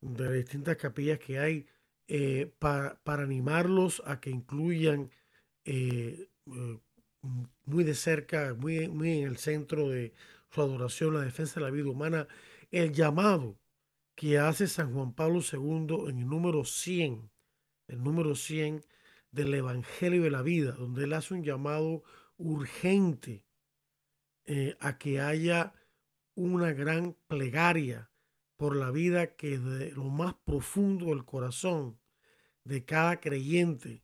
de 0.00 0.24
las 0.24 0.32
distintas 0.32 0.76
capillas 0.76 1.18
que 1.18 1.38
hay 1.38 1.66
eh, 2.14 2.52
para, 2.58 3.00
animarlos 3.06 4.02
a 4.04 4.20
que 4.20 4.28
incluyan 4.28 5.10
eh, 5.64 6.28
eh, 6.46 6.78
muy 7.64 7.84
de 7.84 7.94
cerca, 7.94 8.52
muy, 8.52 8.76
en 8.80 9.26
el 9.26 9.38
centro 9.38 9.88
de 9.88 10.12
su 10.50 10.60
adoración, 10.60 11.14
la 11.14 11.22
defensa 11.22 11.58
de 11.58 11.64
la 11.64 11.70
vida 11.70 11.88
humana, 11.88 12.28
el 12.70 12.92
llamado 12.92 13.58
que 14.14 14.38
hace 14.38 14.66
San 14.68 14.92
Juan 14.92 15.14
Pablo 15.14 15.40
II 15.40 16.10
en 16.10 16.18
el 16.18 16.28
número 16.28 16.66
100, 16.66 17.30
el 17.88 18.02
número 18.04 18.34
100 18.34 18.84
del 19.30 19.54
Evangelio 19.54 20.24
de 20.24 20.30
la 20.32 20.42
Vida, 20.42 20.72
donde 20.72 21.04
él 21.04 21.14
hace 21.14 21.32
un 21.32 21.42
llamado 21.44 22.02
urgente 22.36 23.46
a 24.80 24.98
que 24.98 25.18
haya 25.18 25.72
una 26.34 26.74
gran 26.74 27.16
plegaria 27.26 28.10
por 28.58 28.76
la 28.76 28.90
vida 28.90 29.34
que 29.34 29.58
de 29.58 29.92
lo 29.92 30.04
más 30.04 30.34
profundo 30.44 31.06
del 31.06 31.24
corazón 31.24 32.01
de 32.64 32.84
cada 32.84 33.20
creyente, 33.20 34.02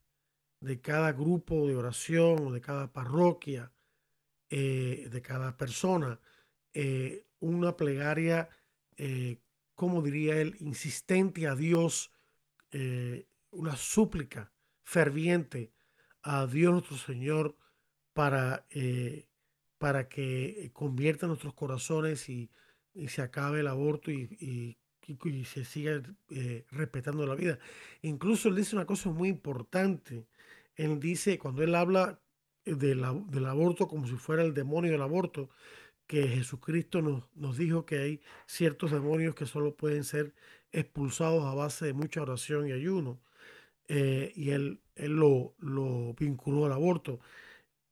de 0.60 0.80
cada 0.80 1.12
grupo 1.12 1.68
de 1.68 1.76
oración 1.76 2.52
de 2.52 2.60
cada 2.60 2.92
parroquia, 2.92 3.72
eh, 4.50 5.08
de 5.10 5.22
cada 5.22 5.56
persona, 5.56 6.20
eh, 6.72 7.26
una 7.40 7.76
plegaria, 7.76 8.48
eh, 8.96 9.38
como 9.74 10.02
diría 10.02 10.40
él, 10.40 10.56
insistente 10.60 11.46
a 11.46 11.54
Dios, 11.54 12.12
una 13.50 13.76
súplica 13.76 14.52
ferviente 14.82 15.72
a 16.22 16.46
Dios 16.46 16.72
nuestro 16.72 16.98
Señor 16.98 17.56
para, 18.12 18.66
para 19.78 20.08
que 20.08 20.70
convierta 20.74 21.26
nuestros 21.26 21.54
corazones 21.54 22.28
y 22.28 22.50
y 22.98 23.08
se 23.08 23.22
acabe 23.22 23.60
el 23.60 23.68
aborto 23.68 24.10
y, 24.10 24.28
y, 24.40 24.76
se 25.44 25.64
siga 25.64 26.02
eh, 26.30 26.64
respetando 26.70 27.26
la 27.26 27.34
vida. 27.34 27.58
Incluso 28.02 28.48
él 28.48 28.56
dice 28.56 28.76
una 28.76 28.86
cosa 28.86 29.10
muy 29.10 29.28
importante. 29.28 30.26
Él 30.76 31.00
dice, 31.00 31.38
cuando 31.38 31.62
él 31.62 31.74
habla 31.74 32.20
del 32.64 33.04
aborto 33.46 33.88
como 33.88 34.06
si 34.06 34.14
fuera 34.16 34.42
el 34.42 34.54
demonio 34.54 34.92
del 34.92 35.02
aborto, 35.02 35.50
que 36.06 36.28
Jesucristo 36.28 37.02
nos, 37.02 37.24
nos 37.34 37.56
dijo 37.58 37.86
que 37.86 37.98
hay 37.98 38.20
ciertos 38.46 38.90
demonios 38.92 39.34
que 39.34 39.46
solo 39.46 39.76
pueden 39.76 40.04
ser 40.04 40.34
expulsados 40.72 41.44
a 41.44 41.54
base 41.54 41.86
de 41.86 41.92
mucha 41.94 42.22
oración 42.22 42.68
y 42.68 42.72
ayuno. 42.72 43.20
eh, 43.88 44.32
y 44.36 44.50
él, 44.50 44.80
lo, 44.96 45.54
vinculó 46.18 46.66
al 46.66 46.72
aborto, 46.72 47.20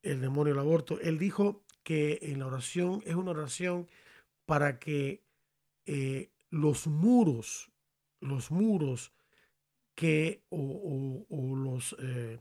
el 0.03 0.21
demonio 0.21 0.55
del 0.55 0.61
aborto. 0.61 1.01
Él 1.01 1.19
dijo 1.19 1.64
que 1.85 2.19
en 2.23 2.41
la 2.41 2.47
oración 2.49 3.03
es 3.07 3.14
una 3.17 3.33
oración 3.33 3.89
para 4.47 4.79
que 4.79 5.23
eh, 5.87 6.31
los 6.57 6.86
muros, 6.86 7.70
los 8.20 8.50
muros 8.50 9.12
que 9.94 10.44
o, 10.50 11.24
los, 11.57 11.96
eh, 12.00 12.38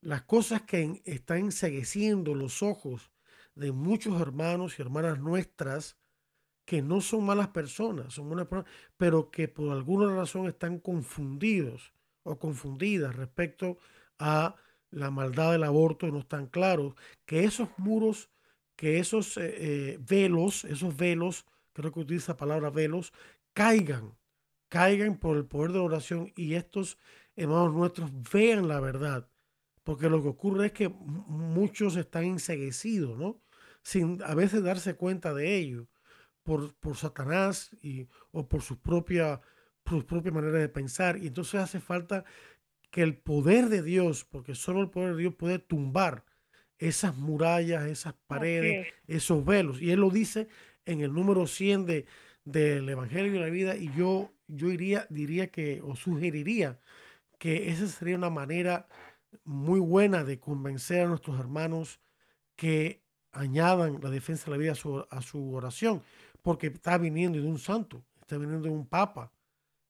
las 0.00 0.22
cosas 0.22 0.62
que 0.62 1.02
están 1.04 1.38
ensegueciendo 1.38 2.34
los 2.34 2.62
ojos 2.62 3.10
de 3.54 3.72
muchos 3.72 4.20
hermanos 4.20 4.78
y 4.78 4.82
hermanas 4.82 5.18
nuestras 5.18 5.96
que 6.64 6.82
no 6.82 7.00
son 7.00 7.24
malas 7.24 7.48
personas, 7.48 8.12
son 8.12 8.28
buenas 8.28 8.46
personas, 8.46 8.70
pero 8.96 9.30
que 9.30 9.48
por 9.48 9.72
alguna 9.72 10.14
razón 10.14 10.46
están 10.46 10.78
confundidos 10.78 11.94
o 12.24 12.38
confundidas 12.38 13.16
respecto 13.16 13.78
a 14.18 14.54
la 14.90 15.10
maldad 15.10 15.52
del 15.52 15.64
aborto, 15.64 16.06
no 16.08 16.18
están 16.20 16.46
claros, 16.46 16.94
que 17.24 17.44
esos 17.44 17.68
muros, 17.78 18.30
que 18.76 18.98
esos 18.98 19.36
eh, 19.36 19.54
eh, 19.56 19.98
velos, 20.00 20.64
esos 20.64 20.96
velos, 20.96 21.46
creo 21.72 21.92
que 21.92 22.00
utiliza 22.00 22.32
la 22.32 22.36
palabra 22.38 22.70
velos, 22.70 23.12
caigan, 23.58 24.16
caigan 24.68 25.18
por 25.18 25.36
el 25.36 25.44
poder 25.44 25.72
de 25.72 25.78
la 25.78 25.84
oración 25.84 26.32
y 26.36 26.54
estos 26.54 26.96
hermanos 27.34 27.74
nuestros 27.74 28.12
vean 28.32 28.68
la 28.68 28.78
verdad. 28.78 29.28
Porque 29.82 30.08
lo 30.08 30.22
que 30.22 30.28
ocurre 30.28 30.66
es 30.66 30.72
que 30.72 30.88
muchos 30.88 31.96
están 31.96 32.22
enseguecidos, 32.22 33.18
¿no? 33.18 33.42
Sin 33.82 34.22
a 34.22 34.36
veces 34.36 34.62
darse 34.62 34.94
cuenta 34.94 35.34
de 35.34 35.56
ello 35.56 35.88
por, 36.44 36.72
por 36.76 36.96
Satanás 36.96 37.76
y, 37.82 38.06
o 38.30 38.48
por 38.48 38.62
su 38.62 38.78
propia 38.78 39.40
su 39.88 40.06
propia 40.06 40.30
manera 40.30 40.58
de 40.58 40.68
pensar. 40.68 41.16
Y 41.16 41.26
entonces 41.26 41.56
hace 41.56 41.80
falta 41.80 42.24
que 42.92 43.02
el 43.02 43.16
poder 43.16 43.70
de 43.70 43.82
Dios, 43.82 44.24
porque 44.24 44.54
solo 44.54 44.82
el 44.82 44.90
poder 44.90 45.16
de 45.16 45.22
Dios 45.22 45.34
puede 45.34 45.58
tumbar 45.58 46.24
esas 46.76 47.16
murallas, 47.16 47.86
esas 47.86 48.14
paredes, 48.28 48.86
esos 49.08 49.44
velos. 49.44 49.82
Y 49.82 49.90
él 49.90 50.00
lo 50.00 50.10
dice 50.10 50.46
en 50.84 51.00
el 51.00 51.12
número 51.12 51.46
100 51.46 51.86
de, 51.86 52.06
del 52.52 52.88
Evangelio 52.88 53.32
de 53.32 53.40
la 53.40 53.50
Vida. 53.50 53.76
Y 53.76 53.92
yo, 53.94 54.32
yo 54.46 54.70
iría, 54.70 55.06
diría 55.10 55.50
que, 55.50 55.80
o 55.82 55.94
sugeriría 55.94 56.78
que 57.38 57.70
esa 57.70 57.86
sería 57.86 58.16
una 58.16 58.30
manera 58.30 58.88
muy 59.44 59.80
buena 59.80 60.24
de 60.24 60.40
convencer 60.40 61.04
a 61.04 61.08
nuestros 61.08 61.38
hermanos 61.38 62.00
que 62.56 63.02
añadan 63.32 64.00
la 64.02 64.10
defensa 64.10 64.46
de 64.46 64.50
la 64.52 64.56
vida 64.56 64.72
a 64.72 65.22
su, 65.22 65.54
oración, 65.54 66.02
porque 66.42 66.68
está 66.68 66.98
viniendo 66.98 67.38
de 67.38 67.46
un 67.46 67.58
santo, 67.58 68.04
está 68.20 68.38
viniendo 68.38 68.68
de 68.68 68.74
un 68.74 68.86
papa, 68.86 69.30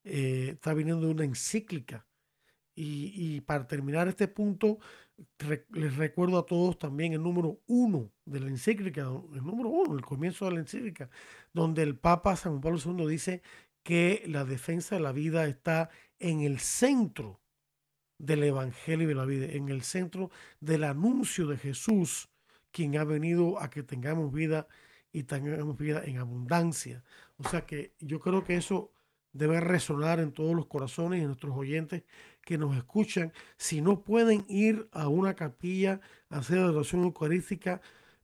eh, 0.04 0.50
está 0.54 0.74
viniendo 0.74 1.09
una 1.09 1.24
encíclica. 1.24 2.04
Y, 2.81 3.41
para 3.41 3.66
terminar 3.66 4.07
este 4.07 4.29
punto, 4.29 4.79
les 5.70 5.97
recuerdo 5.97 6.39
a 6.39 6.47
todos 6.47 6.79
también 6.79 7.12
el 7.12 7.22
número 7.22 7.61
uno 7.66 8.12
de 8.24 8.39
la 8.39 8.47
encíclica, 8.47 9.01
el 9.03 9.45
número 9.45 9.68
uno, 9.68 9.95
el 9.97 10.05
comienzo 10.05 10.45
de 10.45 10.53
la 10.53 10.61
encíclica, 10.61 11.11
donde 11.53 11.83
el 11.83 11.97
Papa 11.99 12.37
San 12.37 12.61
Pablo 12.61 12.79
II 12.85 13.09
dice 13.09 13.43
que 13.83 14.22
la 14.26 14.45
defensa 14.45 14.95
de 14.95 15.01
la 15.01 15.11
vida 15.11 15.47
está 15.47 15.91
en 16.20 16.43
el 16.43 16.61
centro 16.61 17.41
del 18.18 18.45
Evangelio 18.45 19.09
de 19.09 19.14
la 19.14 19.24
vida, 19.24 19.47
en 19.47 19.70
el 19.70 19.83
centro 19.83 20.31
del 20.61 20.85
anuncio 20.85 21.47
de 21.47 21.57
Jesús, 21.57 22.29
quien 22.70 22.97
ha 22.97 23.05
venido 23.05 23.61
a 23.61 23.70
que 23.70 23.83
tengamos 23.83 24.33
vida 24.33 24.68
y 25.12 25.24
tengamos 25.24 25.76
vida 25.79 26.05
en 26.05 26.18
abundancia. 26.18 27.03
O 27.39 27.49
sea 27.49 27.66
que 27.66 27.95
yo 27.99 28.20
creo 28.20 28.45
que 28.45 28.57
eso 28.57 28.93
debe 29.33 29.61
resonar 29.61 30.20
en 30.20 30.33
todos 30.33 30.55
los 30.55 30.66
corazones 30.66 31.18
y 31.18 31.22
en 31.22 31.29
nuestros 31.29 31.57
oyentes 31.57 32.03
que 32.49 32.57
nos 32.57 32.74
escuchan. 32.78 33.30
Si 33.59 33.82
no 33.82 34.03
pueden 34.03 34.46
ir 34.49 34.88
a 34.92 35.09
una 35.09 35.34
capilla 35.34 36.01
a 36.30 36.38
hacer 36.38 36.57
adoración 36.57 37.03
eucarística 37.03 37.82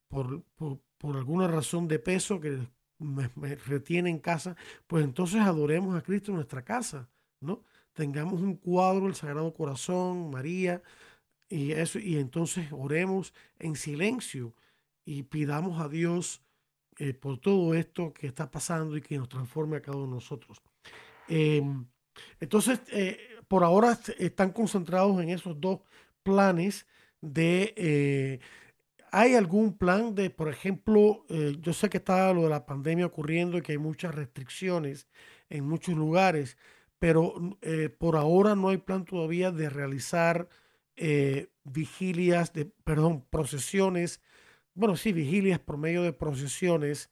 por, 0.09 0.43
por, 0.57 0.81
alguna 1.15 1.47
razón 1.47 1.89
de 1.89 1.99
peso 1.99 2.41
que 2.41 2.67
me, 2.99 3.29
retiene 3.67 4.09
en 4.09 4.19
casa, 4.19 4.57
pues 4.87 5.05
entonces 5.05 5.43
adoremos 5.43 5.95
a 5.95 6.01
Cristo 6.01 6.31
en 6.31 6.37
nuestra 6.37 6.65
casa, 6.65 7.11
¿no? 7.41 7.65
Tengamos 7.93 8.41
un 8.41 8.57
cuadro 8.57 9.05
del 9.05 9.15
Sagrado 9.15 9.53
Corazón, 9.53 10.31
María, 10.31 10.83
y 11.51 11.73
eso, 11.73 11.99
y 11.99 12.17
entonces 12.17 12.69
oremos 12.73 13.35
en 13.59 13.77
silencio 13.77 14.55
y 15.05 15.25
pidamos 15.25 15.83
a 15.83 15.91
Dios 15.91 16.43
eh, 16.97 17.13
por 17.13 17.39
todo 17.39 17.75
esto 17.75 18.15
que 18.15 18.27
está 18.27 18.51
pasando 18.51 18.97
y 18.97 19.03
que 19.03 19.19
nos 19.19 19.29
transforme 19.29 19.77
a 19.77 19.83
cada 19.83 19.99
uno 19.99 20.07
de 20.07 20.13
nosotros. 20.15 20.63
Em, 21.29 21.85
entonces, 22.41 22.81
eh, 22.91 23.34
por 23.49 23.65
ahora 23.65 23.99
están 24.19 24.53
concentrados 24.53 25.21
en 25.23 25.31
esos 25.31 25.61
dos 25.61 25.81
planes 26.23 26.87
de... 27.21 27.75
Eh, 27.77 28.41
¿Hay 29.13 29.37
algún 29.37 29.79
plan 29.79 30.15
de, 30.17 30.29
por 30.31 30.49
ejemplo, 30.49 31.25
eh, 31.29 31.57
yo 31.61 31.73
sé 31.73 31.89
que 31.89 31.99
está 31.99 32.33
lo 32.33 32.43
de 32.43 32.49
la 32.49 32.67
pandemia 32.67 33.07
ocurriendo 33.07 33.57
y 33.57 33.63
que 33.63 33.73
hay 33.73 33.79
muchas 33.79 34.13
restricciones 34.13 35.07
en 35.51 35.65
muchos 35.65 35.95
lugares, 35.95 36.57
pero 36.99 37.35
por 37.99 38.17
ahora 38.17 38.57
no 38.57 38.71
hay 38.71 38.79
plan 38.79 39.05
todavía 39.05 39.53
de 39.53 39.71
realizar 39.71 40.49
vigilias, 41.65 42.53
de, 42.55 42.65
perdón, 42.65 43.25
procesiones, 43.31 44.21
bueno, 44.75 44.97
sí, 44.97 45.13
vigilias 45.13 45.61
por 45.61 45.77
medio 45.77 46.03
de 46.03 46.13
procesiones 46.13 47.11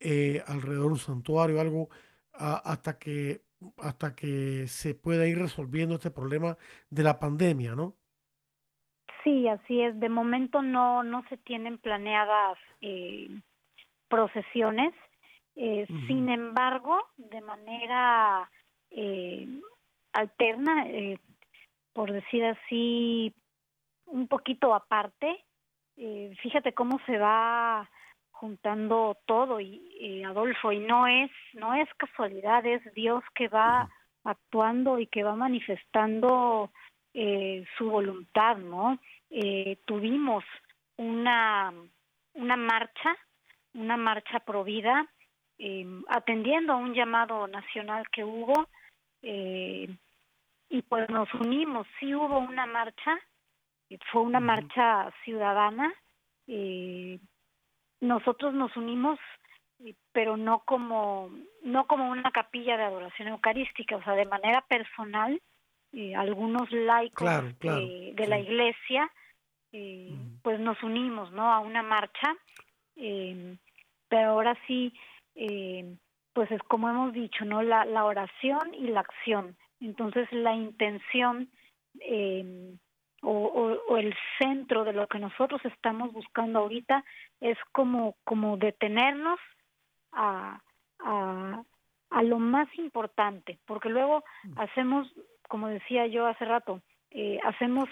alrededor 0.00 0.86
de 0.86 0.92
un 0.94 0.98
santuario, 0.98 1.60
algo 1.60 1.88
hasta 2.32 2.98
que 2.98 3.43
hasta 3.78 4.14
que 4.14 4.66
se 4.68 4.94
pueda 4.94 5.26
ir 5.26 5.38
resolviendo 5.38 5.94
este 5.96 6.10
problema 6.10 6.56
de 6.90 7.02
la 7.02 7.18
pandemia, 7.18 7.74
¿no? 7.74 7.94
Sí, 9.22 9.48
así 9.48 9.80
es. 9.80 9.98
De 9.98 10.08
momento 10.08 10.62
no 10.62 11.02
no 11.02 11.24
se 11.28 11.38
tienen 11.38 11.78
planeadas 11.78 12.58
eh, 12.80 13.28
procesiones. 14.08 14.94
Eh, 15.56 15.86
sin 16.08 16.28
embargo, 16.28 16.98
de 17.16 17.40
manera 17.40 18.50
eh, 18.90 19.46
alterna, 20.12 20.86
por 21.92 22.12
decir 22.12 22.44
así, 22.44 23.32
un 24.06 24.26
poquito 24.26 24.74
aparte, 24.74 25.44
fíjate 26.42 26.74
cómo 26.74 26.98
se 27.06 27.18
va 27.18 27.88
juntando 28.34 29.16
todo 29.26 29.60
y, 29.60 30.22
Adolfo 30.24 30.72
y 30.72 30.78
no 30.78 31.06
es 31.06 31.30
no 31.54 31.74
es 31.74 31.88
casualidad 31.94 32.64
es 32.66 32.82
Dios 32.94 33.22
que 33.34 33.48
va 33.48 33.88
actuando 34.24 34.98
y 34.98 35.06
que 35.06 35.22
va 35.22 35.34
manifestando 35.34 36.70
eh, 37.14 37.64
su 37.78 37.90
voluntad 37.90 38.56
no 38.56 38.98
eh, 39.30 39.78
tuvimos 39.86 40.44
una 40.96 41.72
una 42.34 42.56
marcha 42.56 43.16
una 43.74 43.96
marcha 43.96 44.40
provida 44.40 45.08
eh, 45.58 45.86
atendiendo 46.08 46.72
a 46.72 46.76
un 46.76 46.94
llamado 46.94 47.46
nacional 47.46 48.04
que 48.10 48.24
hubo 48.24 48.68
eh, 49.22 49.88
y 50.68 50.82
pues 50.82 51.08
nos 51.08 51.32
unimos. 51.34 51.86
Sí 52.00 52.14
hubo 52.14 52.38
una 52.38 52.66
marcha 52.66 53.18
fue 54.10 54.22
una 54.22 54.40
marcha 54.40 55.12
ciudadana 55.22 55.94
eh, 56.48 57.20
nosotros 58.00 58.54
nos 58.54 58.76
unimos 58.76 59.18
pero 60.12 60.36
no 60.36 60.60
como 60.60 61.30
no 61.62 61.86
como 61.86 62.10
una 62.10 62.30
capilla 62.30 62.76
de 62.76 62.84
adoración 62.84 63.28
eucarística, 63.28 63.96
o 63.96 64.02
sea, 64.02 64.14
de 64.14 64.26
manera 64.26 64.62
personal, 64.62 65.40
eh, 65.92 66.14
algunos 66.14 66.70
laicos 66.70 67.28
de 67.60 68.26
la 68.28 68.38
iglesia, 68.38 69.10
eh, 69.72 70.14
pues 70.42 70.60
nos 70.60 70.82
unimos, 70.82 71.32
¿no? 71.32 71.52
A 71.52 71.60
una 71.60 71.82
marcha, 71.82 72.34
eh, 72.96 73.56
pero 74.08 74.30
ahora 74.30 74.56
sí, 74.66 74.92
pues 76.32 76.50
es 76.50 76.62
como 76.62 76.88
hemos 76.88 77.12
dicho, 77.12 77.44
¿no? 77.44 77.62
La, 77.62 77.84
la 77.84 78.04
oración 78.04 78.74
y 78.74 78.88
la 78.88 79.00
acción. 79.00 79.56
Entonces 79.80 80.30
la 80.32 80.54
intención 80.54 81.50
o, 83.24 83.96
el 83.96 84.14
centro 84.38 84.84
de 84.84 84.92
lo 84.92 85.06
que 85.06 85.18
nosotros 85.18 85.60
estamos 85.64 86.12
buscando 86.12 86.60
ahorita 86.60 87.04
es 87.40 87.58
como, 87.72 88.16
como 88.24 88.56
detenernos 88.56 89.38
a, 90.12 90.60
a, 91.00 92.22
lo 92.22 92.38
más 92.38 92.68
importante, 92.78 93.58
porque 93.66 93.88
luego 93.88 94.24
mm. 94.44 94.58
hacemos, 94.60 95.12
como 95.48 95.68
decía 95.68 96.06
yo 96.06 96.26
hace 96.26 96.44
rato, 96.44 96.80
eh, 97.10 97.38
hacemos 97.44 97.88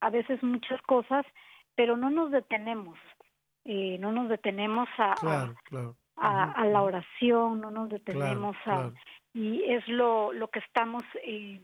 a 0.00 0.10
veces 0.10 0.42
muchas 0.42 0.80
cosas, 0.82 1.26
pero 1.74 1.96
no 1.96 2.10
nos 2.10 2.30
detenemos, 2.30 2.98
eh, 3.64 3.98
no 3.98 4.12
nos 4.12 4.28
detenemos 4.28 4.88
a, 4.98 5.14
a, 6.16 6.66
la 6.66 6.82
oración, 6.82 7.60
no 7.60 7.70
nos 7.70 7.88
detenemos 7.88 8.56
a... 8.66 8.90
Y 9.32 9.64
es 9.64 9.86
lo, 9.88 10.32
lo 10.32 10.48
que 10.48 10.60
estamos... 10.60 11.02
Eh, 11.24 11.60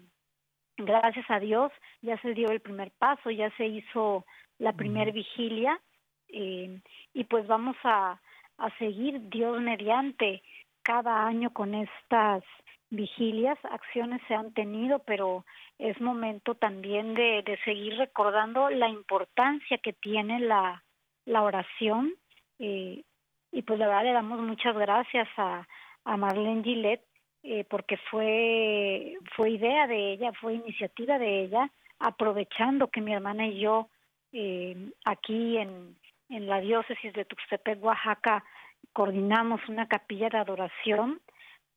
gracias 0.84 1.30
a 1.30 1.40
Dios 1.40 1.72
ya 2.02 2.20
se 2.22 2.34
dio 2.34 2.48
el 2.50 2.60
primer 2.60 2.90
paso, 2.98 3.30
ya 3.30 3.50
se 3.56 3.66
hizo 3.66 4.24
la 4.58 4.72
primer 4.72 5.12
vigilia 5.12 5.80
eh, 6.28 6.80
y 7.14 7.24
pues 7.24 7.46
vamos 7.46 7.76
a, 7.84 8.20
a 8.58 8.78
seguir 8.78 9.28
Dios 9.30 9.60
mediante 9.60 10.42
cada 10.82 11.26
año 11.26 11.52
con 11.52 11.74
estas 11.74 12.42
vigilias, 12.90 13.58
acciones 13.64 14.20
se 14.26 14.34
han 14.34 14.52
tenido, 14.52 14.98
pero 15.00 15.44
es 15.78 16.00
momento 16.00 16.54
también 16.54 17.14
de, 17.14 17.42
de 17.44 17.58
seguir 17.64 17.96
recordando 17.96 18.68
la 18.68 18.88
importancia 18.88 19.78
que 19.78 19.92
tiene 19.92 20.40
la, 20.40 20.82
la 21.24 21.42
oración. 21.42 22.14
Eh, 22.58 23.04
y 23.52 23.62
pues 23.62 23.78
la 23.78 23.86
verdad 23.86 24.04
le 24.04 24.12
damos 24.12 24.40
muchas 24.40 24.76
gracias 24.76 25.28
a, 25.36 25.66
a 26.04 26.16
Marlene 26.16 26.62
Gillette 26.62 27.04
eh, 27.42 27.64
porque 27.64 27.96
fue, 28.10 29.14
fue 29.36 29.50
idea 29.50 29.86
de 29.86 30.12
ella, 30.12 30.32
fue 30.40 30.54
iniciativa 30.54 31.18
de 31.18 31.44
ella, 31.44 31.70
aprovechando 31.98 32.88
que 32.88 33.00
mi 33.00 33.12
hermana 33.12 33.46
y 33.46 33.60
yo 33.60 33.88
eh, 34.32 34.92
aquí 35.04 35.56
en, 35.58 35.96
en 36.28 36.46
la 36.46 36.60
diócesis 36.60 37.12
de 37.12 37.24
Tuxtepec, 37.24 37.82
Oaxaca, 37.82 38.44
coordinamos 38.92 39.60
una 39.68 39.86
capilla 39.88 40.28
de 40.28 40.38
adoración, 40.38 41.20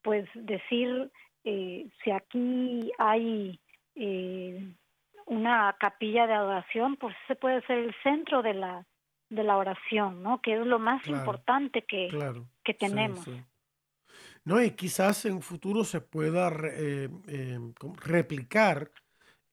pues 0.02 0.28
decir 0.34 1.12
eh, 1.44 1.88
si 2.04 2.12
aquí 2.12 2.92
hay 2.98 3.60
eh, 3.96 4.74
una 5.26 5.76
capilla 5.80 6.28
de 6.28 6.34
adoración, 6.34 6.96
pues 6.98 7.16
se 7.28 7.36
puede 7.36 7.62
ser 7.66 7.80
el 7.80 7.96
centro 8.04 8.42
de 8.42 8.54
la 8.54 8.86
de 9.30 9.44
la 9.44 9.58
oración, 9.58 10.22
¿no? 10.22 10.42
Que 10.42 10.54
es 10.54 10.66
lo 10.66 10.78
más 10.78 11.08
importante 11.08 11.82
que, 11.82 12.08
que 12.64 12.74
tenemos. 12.76 13.28
No, 14.46 14.62
y 14.62 14.72
quizás 14.72 15.26
en 15.26 15.42
futuro 15.42 15.86
se 15.86 16.02
pueda 16.02 16.50
eh, 16.66 17.10
eh, 17.28 17.60
replicar 18.04 18.92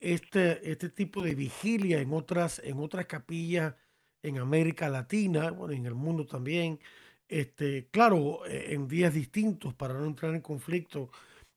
este, 0.00 0.70
este 0.70 0.90
tipo 0.90 1.22
de 1.22 1.34
vigilia 1.34 2.00
en 2.00 2.12
otras, 2.12 2.60
en 2.64 2.78
otras 2.80 3.06
capillas 3.06 3.74
en 4.22 4.38
América 4.38 4.88
Latina, 4.88 5.50
bueno, 5.50 5.74
en 5.74 5.86
el 5.86 5.94
mundo 5.94 6.26
también. 6.26 6.80
Este, 7.28 7.88
claro, 7.90 8.44
e, 8.46 8.74
en 8.74 8.88
días 8.88 9.14
distintos 9.14 9.74
para 9.74 9.94
no 9.94 10.06
entrar 10.06 10.34
en 10.34 10.40
conflicto, 10.42 11.10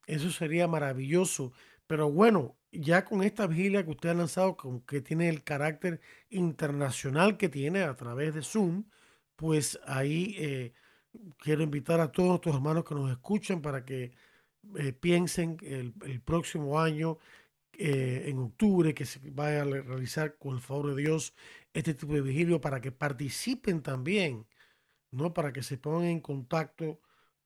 eso 0.07 0.29
sería 0.31 0.67
maravilloso. 0.67 1.53
Pero 1.87 2.11
bueno, 2.11 2.57
ya 2.71 3.05
con 3.05 3.23
esta 3.23 3.47
vigilia 3.47 3.83
que 3.83 3.91
usted 3.91 4.09
ha 4.09 4.13
lanzado, 4.13 4.57
que 4.87 5.01
tiene 5.01 5.29
el 5.29 5.43
carácter 5.43 5.99
internacional 6.29 7.37
que 7.37 7.49
tiene 7.49 7.83
a 7.83 7.95
través 7.95 8.33
de 8.35 8.43
Zoom, 8.43 8.85
pues 9.35 9.79
ahí 9.85 10.35
eh, 10.39 10.73
quiero 11.37 11.63
invitar 11.63 11.99
a 11.99 12.11
todos 12.11 12.29
nuestros 12.29 12.55
hermanos 12.55 12.83
que 12.85 12.95
nos 12.95 13.11
escuchen 13.11 13.61
para 13.61 13.85
que 13.85 14.13
eh, 14.77 14.93
piensen 14.93 15.57
el, 15.61 15.93
el, 16.05 16.21
próximo 16.21 16.79
año, 16.79 17.17
eh, 17.77 18.25
en 18.27 18.39
octubre, 18.39 18.93
que 18.93 19.05
se 19.05 19.19
vaya 19.31 19.61
a 19.63 19.65
realizar 19.65 20.37
con 20.37 20.55
el 20.55 20.61
favor 20.61 20.95
de 20.95 21.01
Dios 21.01 21.35
este 21.73 21.93
tipo 21.93 22.13
de 22.13 22.21
vigilio 22.21 22.61
para 22.61 22.81
que 22.81 22.91
participen 22.91 23.81
también, 23.81 24.45
¿no? 25.11 25.33
Para 25.33 25.51
que 25.53 25.63
se 25.63 25.77
pongan 25.77 26.05
en 26.05 26.21
contacto 26.21 26.99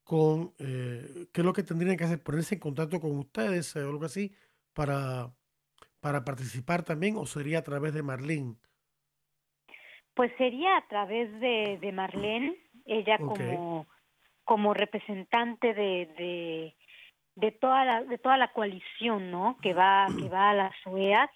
con, 0.03 0.53
eh, 0.59 1.27
¿qué 1.33 1.41
es 1.41 1.45
lo 1.45 1.53
que 1.53 1.63
tendrían 1.63 1.97
que 1.97 2.03
hacer? 2.05 2.21
Ponerse 2.23 2.55
en 2.55 2.61
contacto 2.61 2.99
con 2.99 3.17
ustedes 3.17 3.75
o 3.75 3.79
algo 3.79 4.05
así 4.05 4.33
para, 4.73 5.33
para 5.99 6.23
participar 6.23 6.83
también 6.83 7.15
o 7.17 7.25
sería 7.25 7.59
a 7.59 7.63
través 7.63 7.93
de 7.93 8.03
Marlene? 8.03 8.55
Pues 10.13 10.31
sería 10.37 10.77
a 10.77 10.87
través 10.87 11.31
de, 11.39 11.77
de 11.79 11.91
Marlene 11.91 12.57
ella 12.87 13.17
como, 13.17 13.85
como 14.43 14.73
representante 14.73 15.73
de, 15.73 16.05
de, 16.17 16.75
de, 17.35 17.51
toda 17.51 17.85
la, 17.85 18.03
de 18.03 18.17
toda 18.17 18.37
la 18.37 18.53
coalición, 18.53 19.29
¿no? 19.29 19.57
Que 19.61 19.73
va, 19.73 20.07
que 20.17 20.29
va 20.29 20.49
a 20.49 20.53
las 20.53 20.73
OEAS 20.85 21.29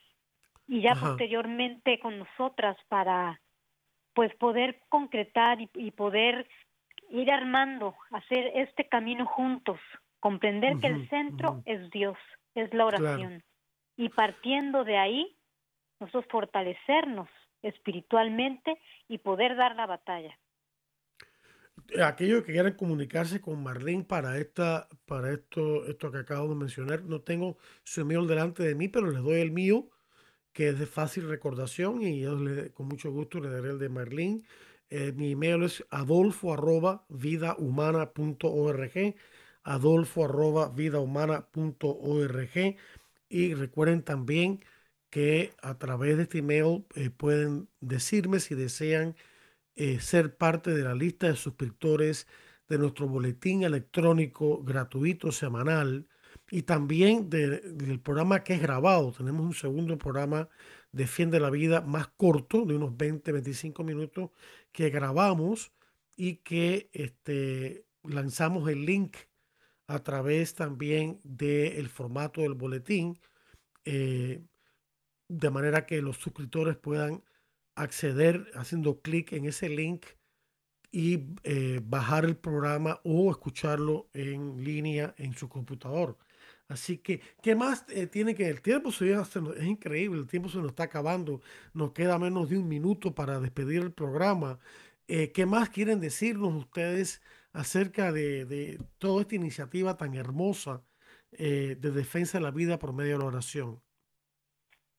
y 0.68 0.82
ya 0.82 0.96
posteriormente 0.96 2.00
con 2.00 2.18
nosotras 2.18 2.78
para 2.88 3.42
pues 4.14 4.34
poder 4.36 4.82
concretar 4.90 5.60
y, 5.62 5.92
poder 5.92 6.48
ir 7.10 7.32
armando, 7.32 7.96
hacer 8.12 8.52
este 8.56 8.88
camino 8.88 9.26
juntos, 9.26 9.80
comprender 10.20 10.78
que 10.80 10.88
el 10.88 11.10
centro 11.10 11.62
es 11.66 11.90
Dios, 11.92 12.18
es 12.56 12.74
la 12.74 12.86
oración. 12.86 13.44
Y 13.98 14.10
partiendo 14.10 14.84
de 14.84 14.98
ahí, 14.98 15.36
nosotros 16.00 16.26
fortalecernos 16.30 17.30
espiritualmente 17.62 18.78
y 19.08 19.20
poder 19.20 19.56
dar 19.56 19.76
la 19.76 19.86
batalla 19.86 20.38
aquellos 22.04 22.44
que 22.44 22.54
quieran 22.54 22.74
comunicarse 22.76 23.42
con 23.42 23.62
Marlene 23.64 24.04
para 24.04 24.38
esta, 24.40 24.88
para 25.06 25.34
esto, 25.34 25.86
esto 25.86 26.12
que 26.12 26.20
acabo 26.20 26.50
de 26.50 26.56
mencionar, 26.56 27.04
no 27.04 27.22
tengo 27.22 27.58
su 27.84 28.02
email 28.02 28.28
delante 28.28 28.64
de 28.64 28.76
mí, 28.76 28.88
pero 28.88 29.12
les 29.12 29.22
doy 29.22 29.42
el 29.42 29.52
mío, 29.52 29.90
que 30.54 30.70
es 30.70 30.80
de 30.80 30.86
fácil 30.86 31.28
recordación, 31.30 32.02
y 32.02 32.22
yo 32.22 32.38
con 32.74 32.88
mucho 32.88 33.12
gusto 33.12 33.40
le 33.40 33.50
daré 33.50 33.72
el 33.72 33.80
de 33.80 33.90
Marlene. 33.90 34.44
Eh, 34.90 35.14
mi 35.14 35.32
email 35.32 35.64
es 35.64 35.86
adolfo 35.90 36.54
arroba 36.54 37.06
y 43.30 43.54
recuerden 43.54 44.04
también 44.04 44.60
que 45.10 45.54
a 45.62 45.78
través 45.78 46.18
de 46.18 46.24
este 46.24 46.40
email 46.40 46.86
eh, 46.96 47.10
pueden 47.10 47.70
decirme 47.80 48.40
si 48.40 48.56
desean 48.56 49.16
eh, 49.76 50.00
ser 50.00 50.38
parte 50.38 50.72
de 50.72 50.84
la 50.84 50.96
lista 50.96 51.28
de 51.28 51.36
suscriptores 51.36 52.28
de 52.68 52.78
nuestro 52.78 53.08
boletín 53.08 53.64
electrónico 53.64 54.64
gratuito 54.64 55.32
semanal 55.32 56.08
y 56.50 56.64
también 56.64 57.30
del 57.30 58.00
programa 58.02 58.44
que 58.44 58.54
es 58.54 58.62
grabado. 58.62 59.12
Tenemos 59.12 59.46
un 59.46 59.54
segundo 59.54 59.98
programa 59.98 60.50
Defiende 60.92 61.40
la 61.40 61.50
Vida 61.50 61.82
más 61.82 62.08
corto, 62.10 62.66
de 62.66 62.76
unos 62.76 62.92
20-25 62.92 63.84
minutos, 63.84 64.32
que 64.72 64.90
grabamos 64.90 65.72
y 66.16 66.38
que 66.38 66.90
este, 66.94 67.86
lanzamos 68.04 68.70
el 68.70 68.86
link 68.86 69.16
a 69.88 70.00
través 70.00 70.54
también 70.56 71.20
del 71.24 71.90
formato 71.90 72.42
del 72.42 72.54
boletín, 72.54 73.20
eh, 73.86 74.44
de 75.28 75.50
manera 75.50 75.86
que 75.86 76.02
los 76.02 76.18
suscriptores 76.18 76.78
puedan 76.78 77.24
acceder 77.76 78.52
haciendo 78.56 79.02
clic 79.02 79.34
en 79.34 79.46
ese 79.46 79.70
link 79.70 80.06
y 80.92 81.36
eh, 81.44 81.80
bajar 81.84 82.26
el 82.26 82.38
programa 82.38 83.00
o 83.04 83.32
escucharlo 83.32 84.10
en 84.14 84.64
línea 84.64 85.16
en 85.18 85.34
su 85.34 85.48
computador. 85.50 86.18
Así 86.68 86.98
que, 86.98 87.22
¿qué 87.42 87.56
más 87.56 87.86
eh, 87.90 88.08
tiene 88.08 88.36
que 88.36 88.48
el 88.50 88.62
tiempo? 88.62 88.92
Se, 88.92 89.12
es 89.14 89.64
increíble, 89.66 90.20
el 90.20 90.28
tiempo 90.28 90.50
se 90.50 90.58
nos 90.58 90.70
está 90.70 90.84
acabando, 90.84 91.42
nos 91.74 91.92
queda 91.94 92.20
menos 92.20 92.50
de 92.50 92.58
un 92.58 92.68
minuto 92.68 93.14
para 93.16 93.40
despedir 93.40 93.82
el 93.82 93.94
programa. 93.94 94.60
Eh, 95.08 95.32
¿Qué 95.32 95.46
más 95.46 95.70
quieren 95.70 96.00
decirnos 96.00 96.54
ustedes 96.56 97.22
acerca 97.54 98.12
de, 98.12 98.46
de 98.46 98.80
toda 98.98 99.22
esta 99.22 99.36
iniciativa 99.36 99.98
tan 99.98 100.16
hermosa 100.16 100.84
de 101.32 101.76
defensa 101.76 102.38
de 102.38 102.44
la 102.44 102.52
vida 102.52 102.78
por 102.78 102.94
medio 102.94 103.14
de 103.14 103.20
la 103.20 103.26
oración? 103.26 103.82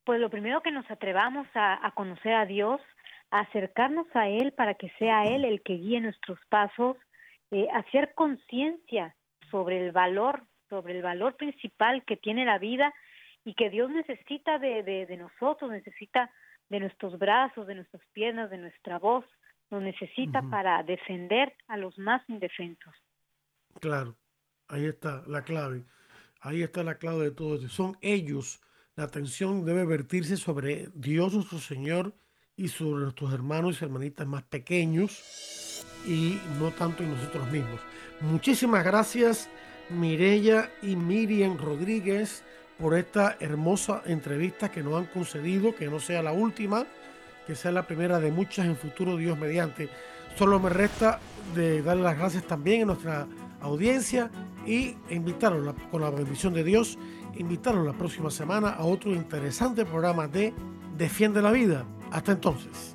Pues 0.04 0.20
lo 0.20 0.30
primero 0.30 0.62
que 0.62 0.72
nos 0.72 0.90
atrevamos 0.90 1.46
a, 1.54 1.92
conocer 1.94 2.34
a 2.34 2.46
Dios, 2.46 2.80
a 3.30 3.40
acercarnos 3.40 4.06
a 4.14 4.28
Él 4.28 4.52
para 4.52 4.74
que 4.74 4.90
sea 4.98 5.24
Él 5.24 5.44
el 5.44 5.62
que 5.62 5.74
guíe 5.74 6.00
nuestros 6.00 6.38
pasos, 6.48 6.96
eh, 7.50 7.68
hacer 7.72 8.12
conciencia 8.14 9.14
sobre 9.50 9.84
el 9.84 9.92
valor, 9.92 10.42
sobre 10.68 10.96
el 10.96 11.02
valor 11.02 11.36
principal 11.36 12.04
que 12.04 12.16
tiene 12.16 12.44
la 12.44 12.58
vida 12.58 12.92
y 13.44 13.54
que 13.54 13.70
Dios 13.70 13.90
necesita 13.90 14.58
de, 14.58 14.82
de, 14.82 15.16
nosotros, 15.16 15.70
necesita 15.70 16.30
de 16.68 16.80
nuestros 16.80 17.18
brazos, 17.18 17.66
de 17.66 17.74
nuestras 17.74 18.02
piernas, 18.12 18.50
de 18.50 18.58
nuestra 18.58 18.98
voz, 18.98 19.24
nos 19.70 19.82
necesita 19.82 20.42
para 20.42 20.82
defender 20.82 21.54
a 21.68 21.76
los 21.76 21.98
más 21.98 22.22
indefensos. 22.28 22.94
Claro, 23.80 24.16
ahí 24.68 24.86
está 24.86 25.22
la 25.26 25.42
clave, 25.42 25.84
ahí 26.40 26.62
está 26.62 26.82
la 26.82 26.98
clave 26.98 27.24
de 27.24 27.30
todo 27.30 27.56
eso. 27.56 27.68
Son 27.68 27.96
ellos 28.00 28.60
la 28.96 29.04
atención 29.04 29.64
debe 29.64 29.84
vertirse 29.84 30.36
sobre 30.36 30.88
Dios 30.94 31.32
nuestro 31.32 31.58
Señor 31.58 32.14
y 32.56 32.68
sobre 32.68 33.04
nuestros 33.04 33.32
hermanos 33.32 33.80
y 33.80 33.84
hermanitas 33.84 34.26
más 34.26 34.42
pequeños 34.42 35.84
y 36.06 36.38
no 36.58 36.70
tanto 36.72 37.02
en 37.02 37.12
nosotros 37.12 37.50
mismos. 37.50 37.80
Muchísimas 38.20 38.84
gracias 38.84 39.48
Mirella 39.88 40.70
y 40.82 40.96
Miriam 40.96 41.56
Rodríguez 41.56 42.44
por 42.78 42.96
esta 42.96 43.36
hermosa 43.40 44.02
entrevista 44.04 44.70
que 44.70 44.82
nos 44.82 44.94
han 44.94 45.06
concedido, 45.06 45.74
que 45.74 45.88
no 45.88 45.98
sea 45.98 46.22
la 46.22 46.32
última, 46.32 46.86
que 47.46 47.54
sea 47.54 47.72
la 47.72 47.86
primera 47.86 48.20
de 48.20 48.30
muchas 48.30 48.66
en 48.66 48.76
futuro 48.76 49.16
Dios 49.16 49.38
mediante. 49.38 49.88
Solo 50.36 50.60
me 50.60 50.70
resta 50.70 51.18
de 51.54 51.82
darle 51.82 52.02
las 52.02 52.18
gracias 52.18 52.46
también 52.46 52.82
a 52.82 52.86
nuestra 52.86 53.26
audiencia 53.60 54.30
y 54.66 54.96
invitarlos 55.10 55.74
con 55.90 56.02
la 56.02 56.10
bendición 56.10 56.52
de 56.52 56.64
Dios 56.64 56.98
invitarlos 57.34 57.86
la 57.86 57.92
próxima 57.92 58.30
semana 58.30 58.70
a 58.70 58.84
otro 58.84 59.12
interesante 59.12 59.84
programa 59.84 60.28
de 60.28 60.54
Defiende 60.96 61.42
la 61.42 61.50
Vida. 61.50 61.84
Hasta 62.10 62.32
entonces. 62.32 62.94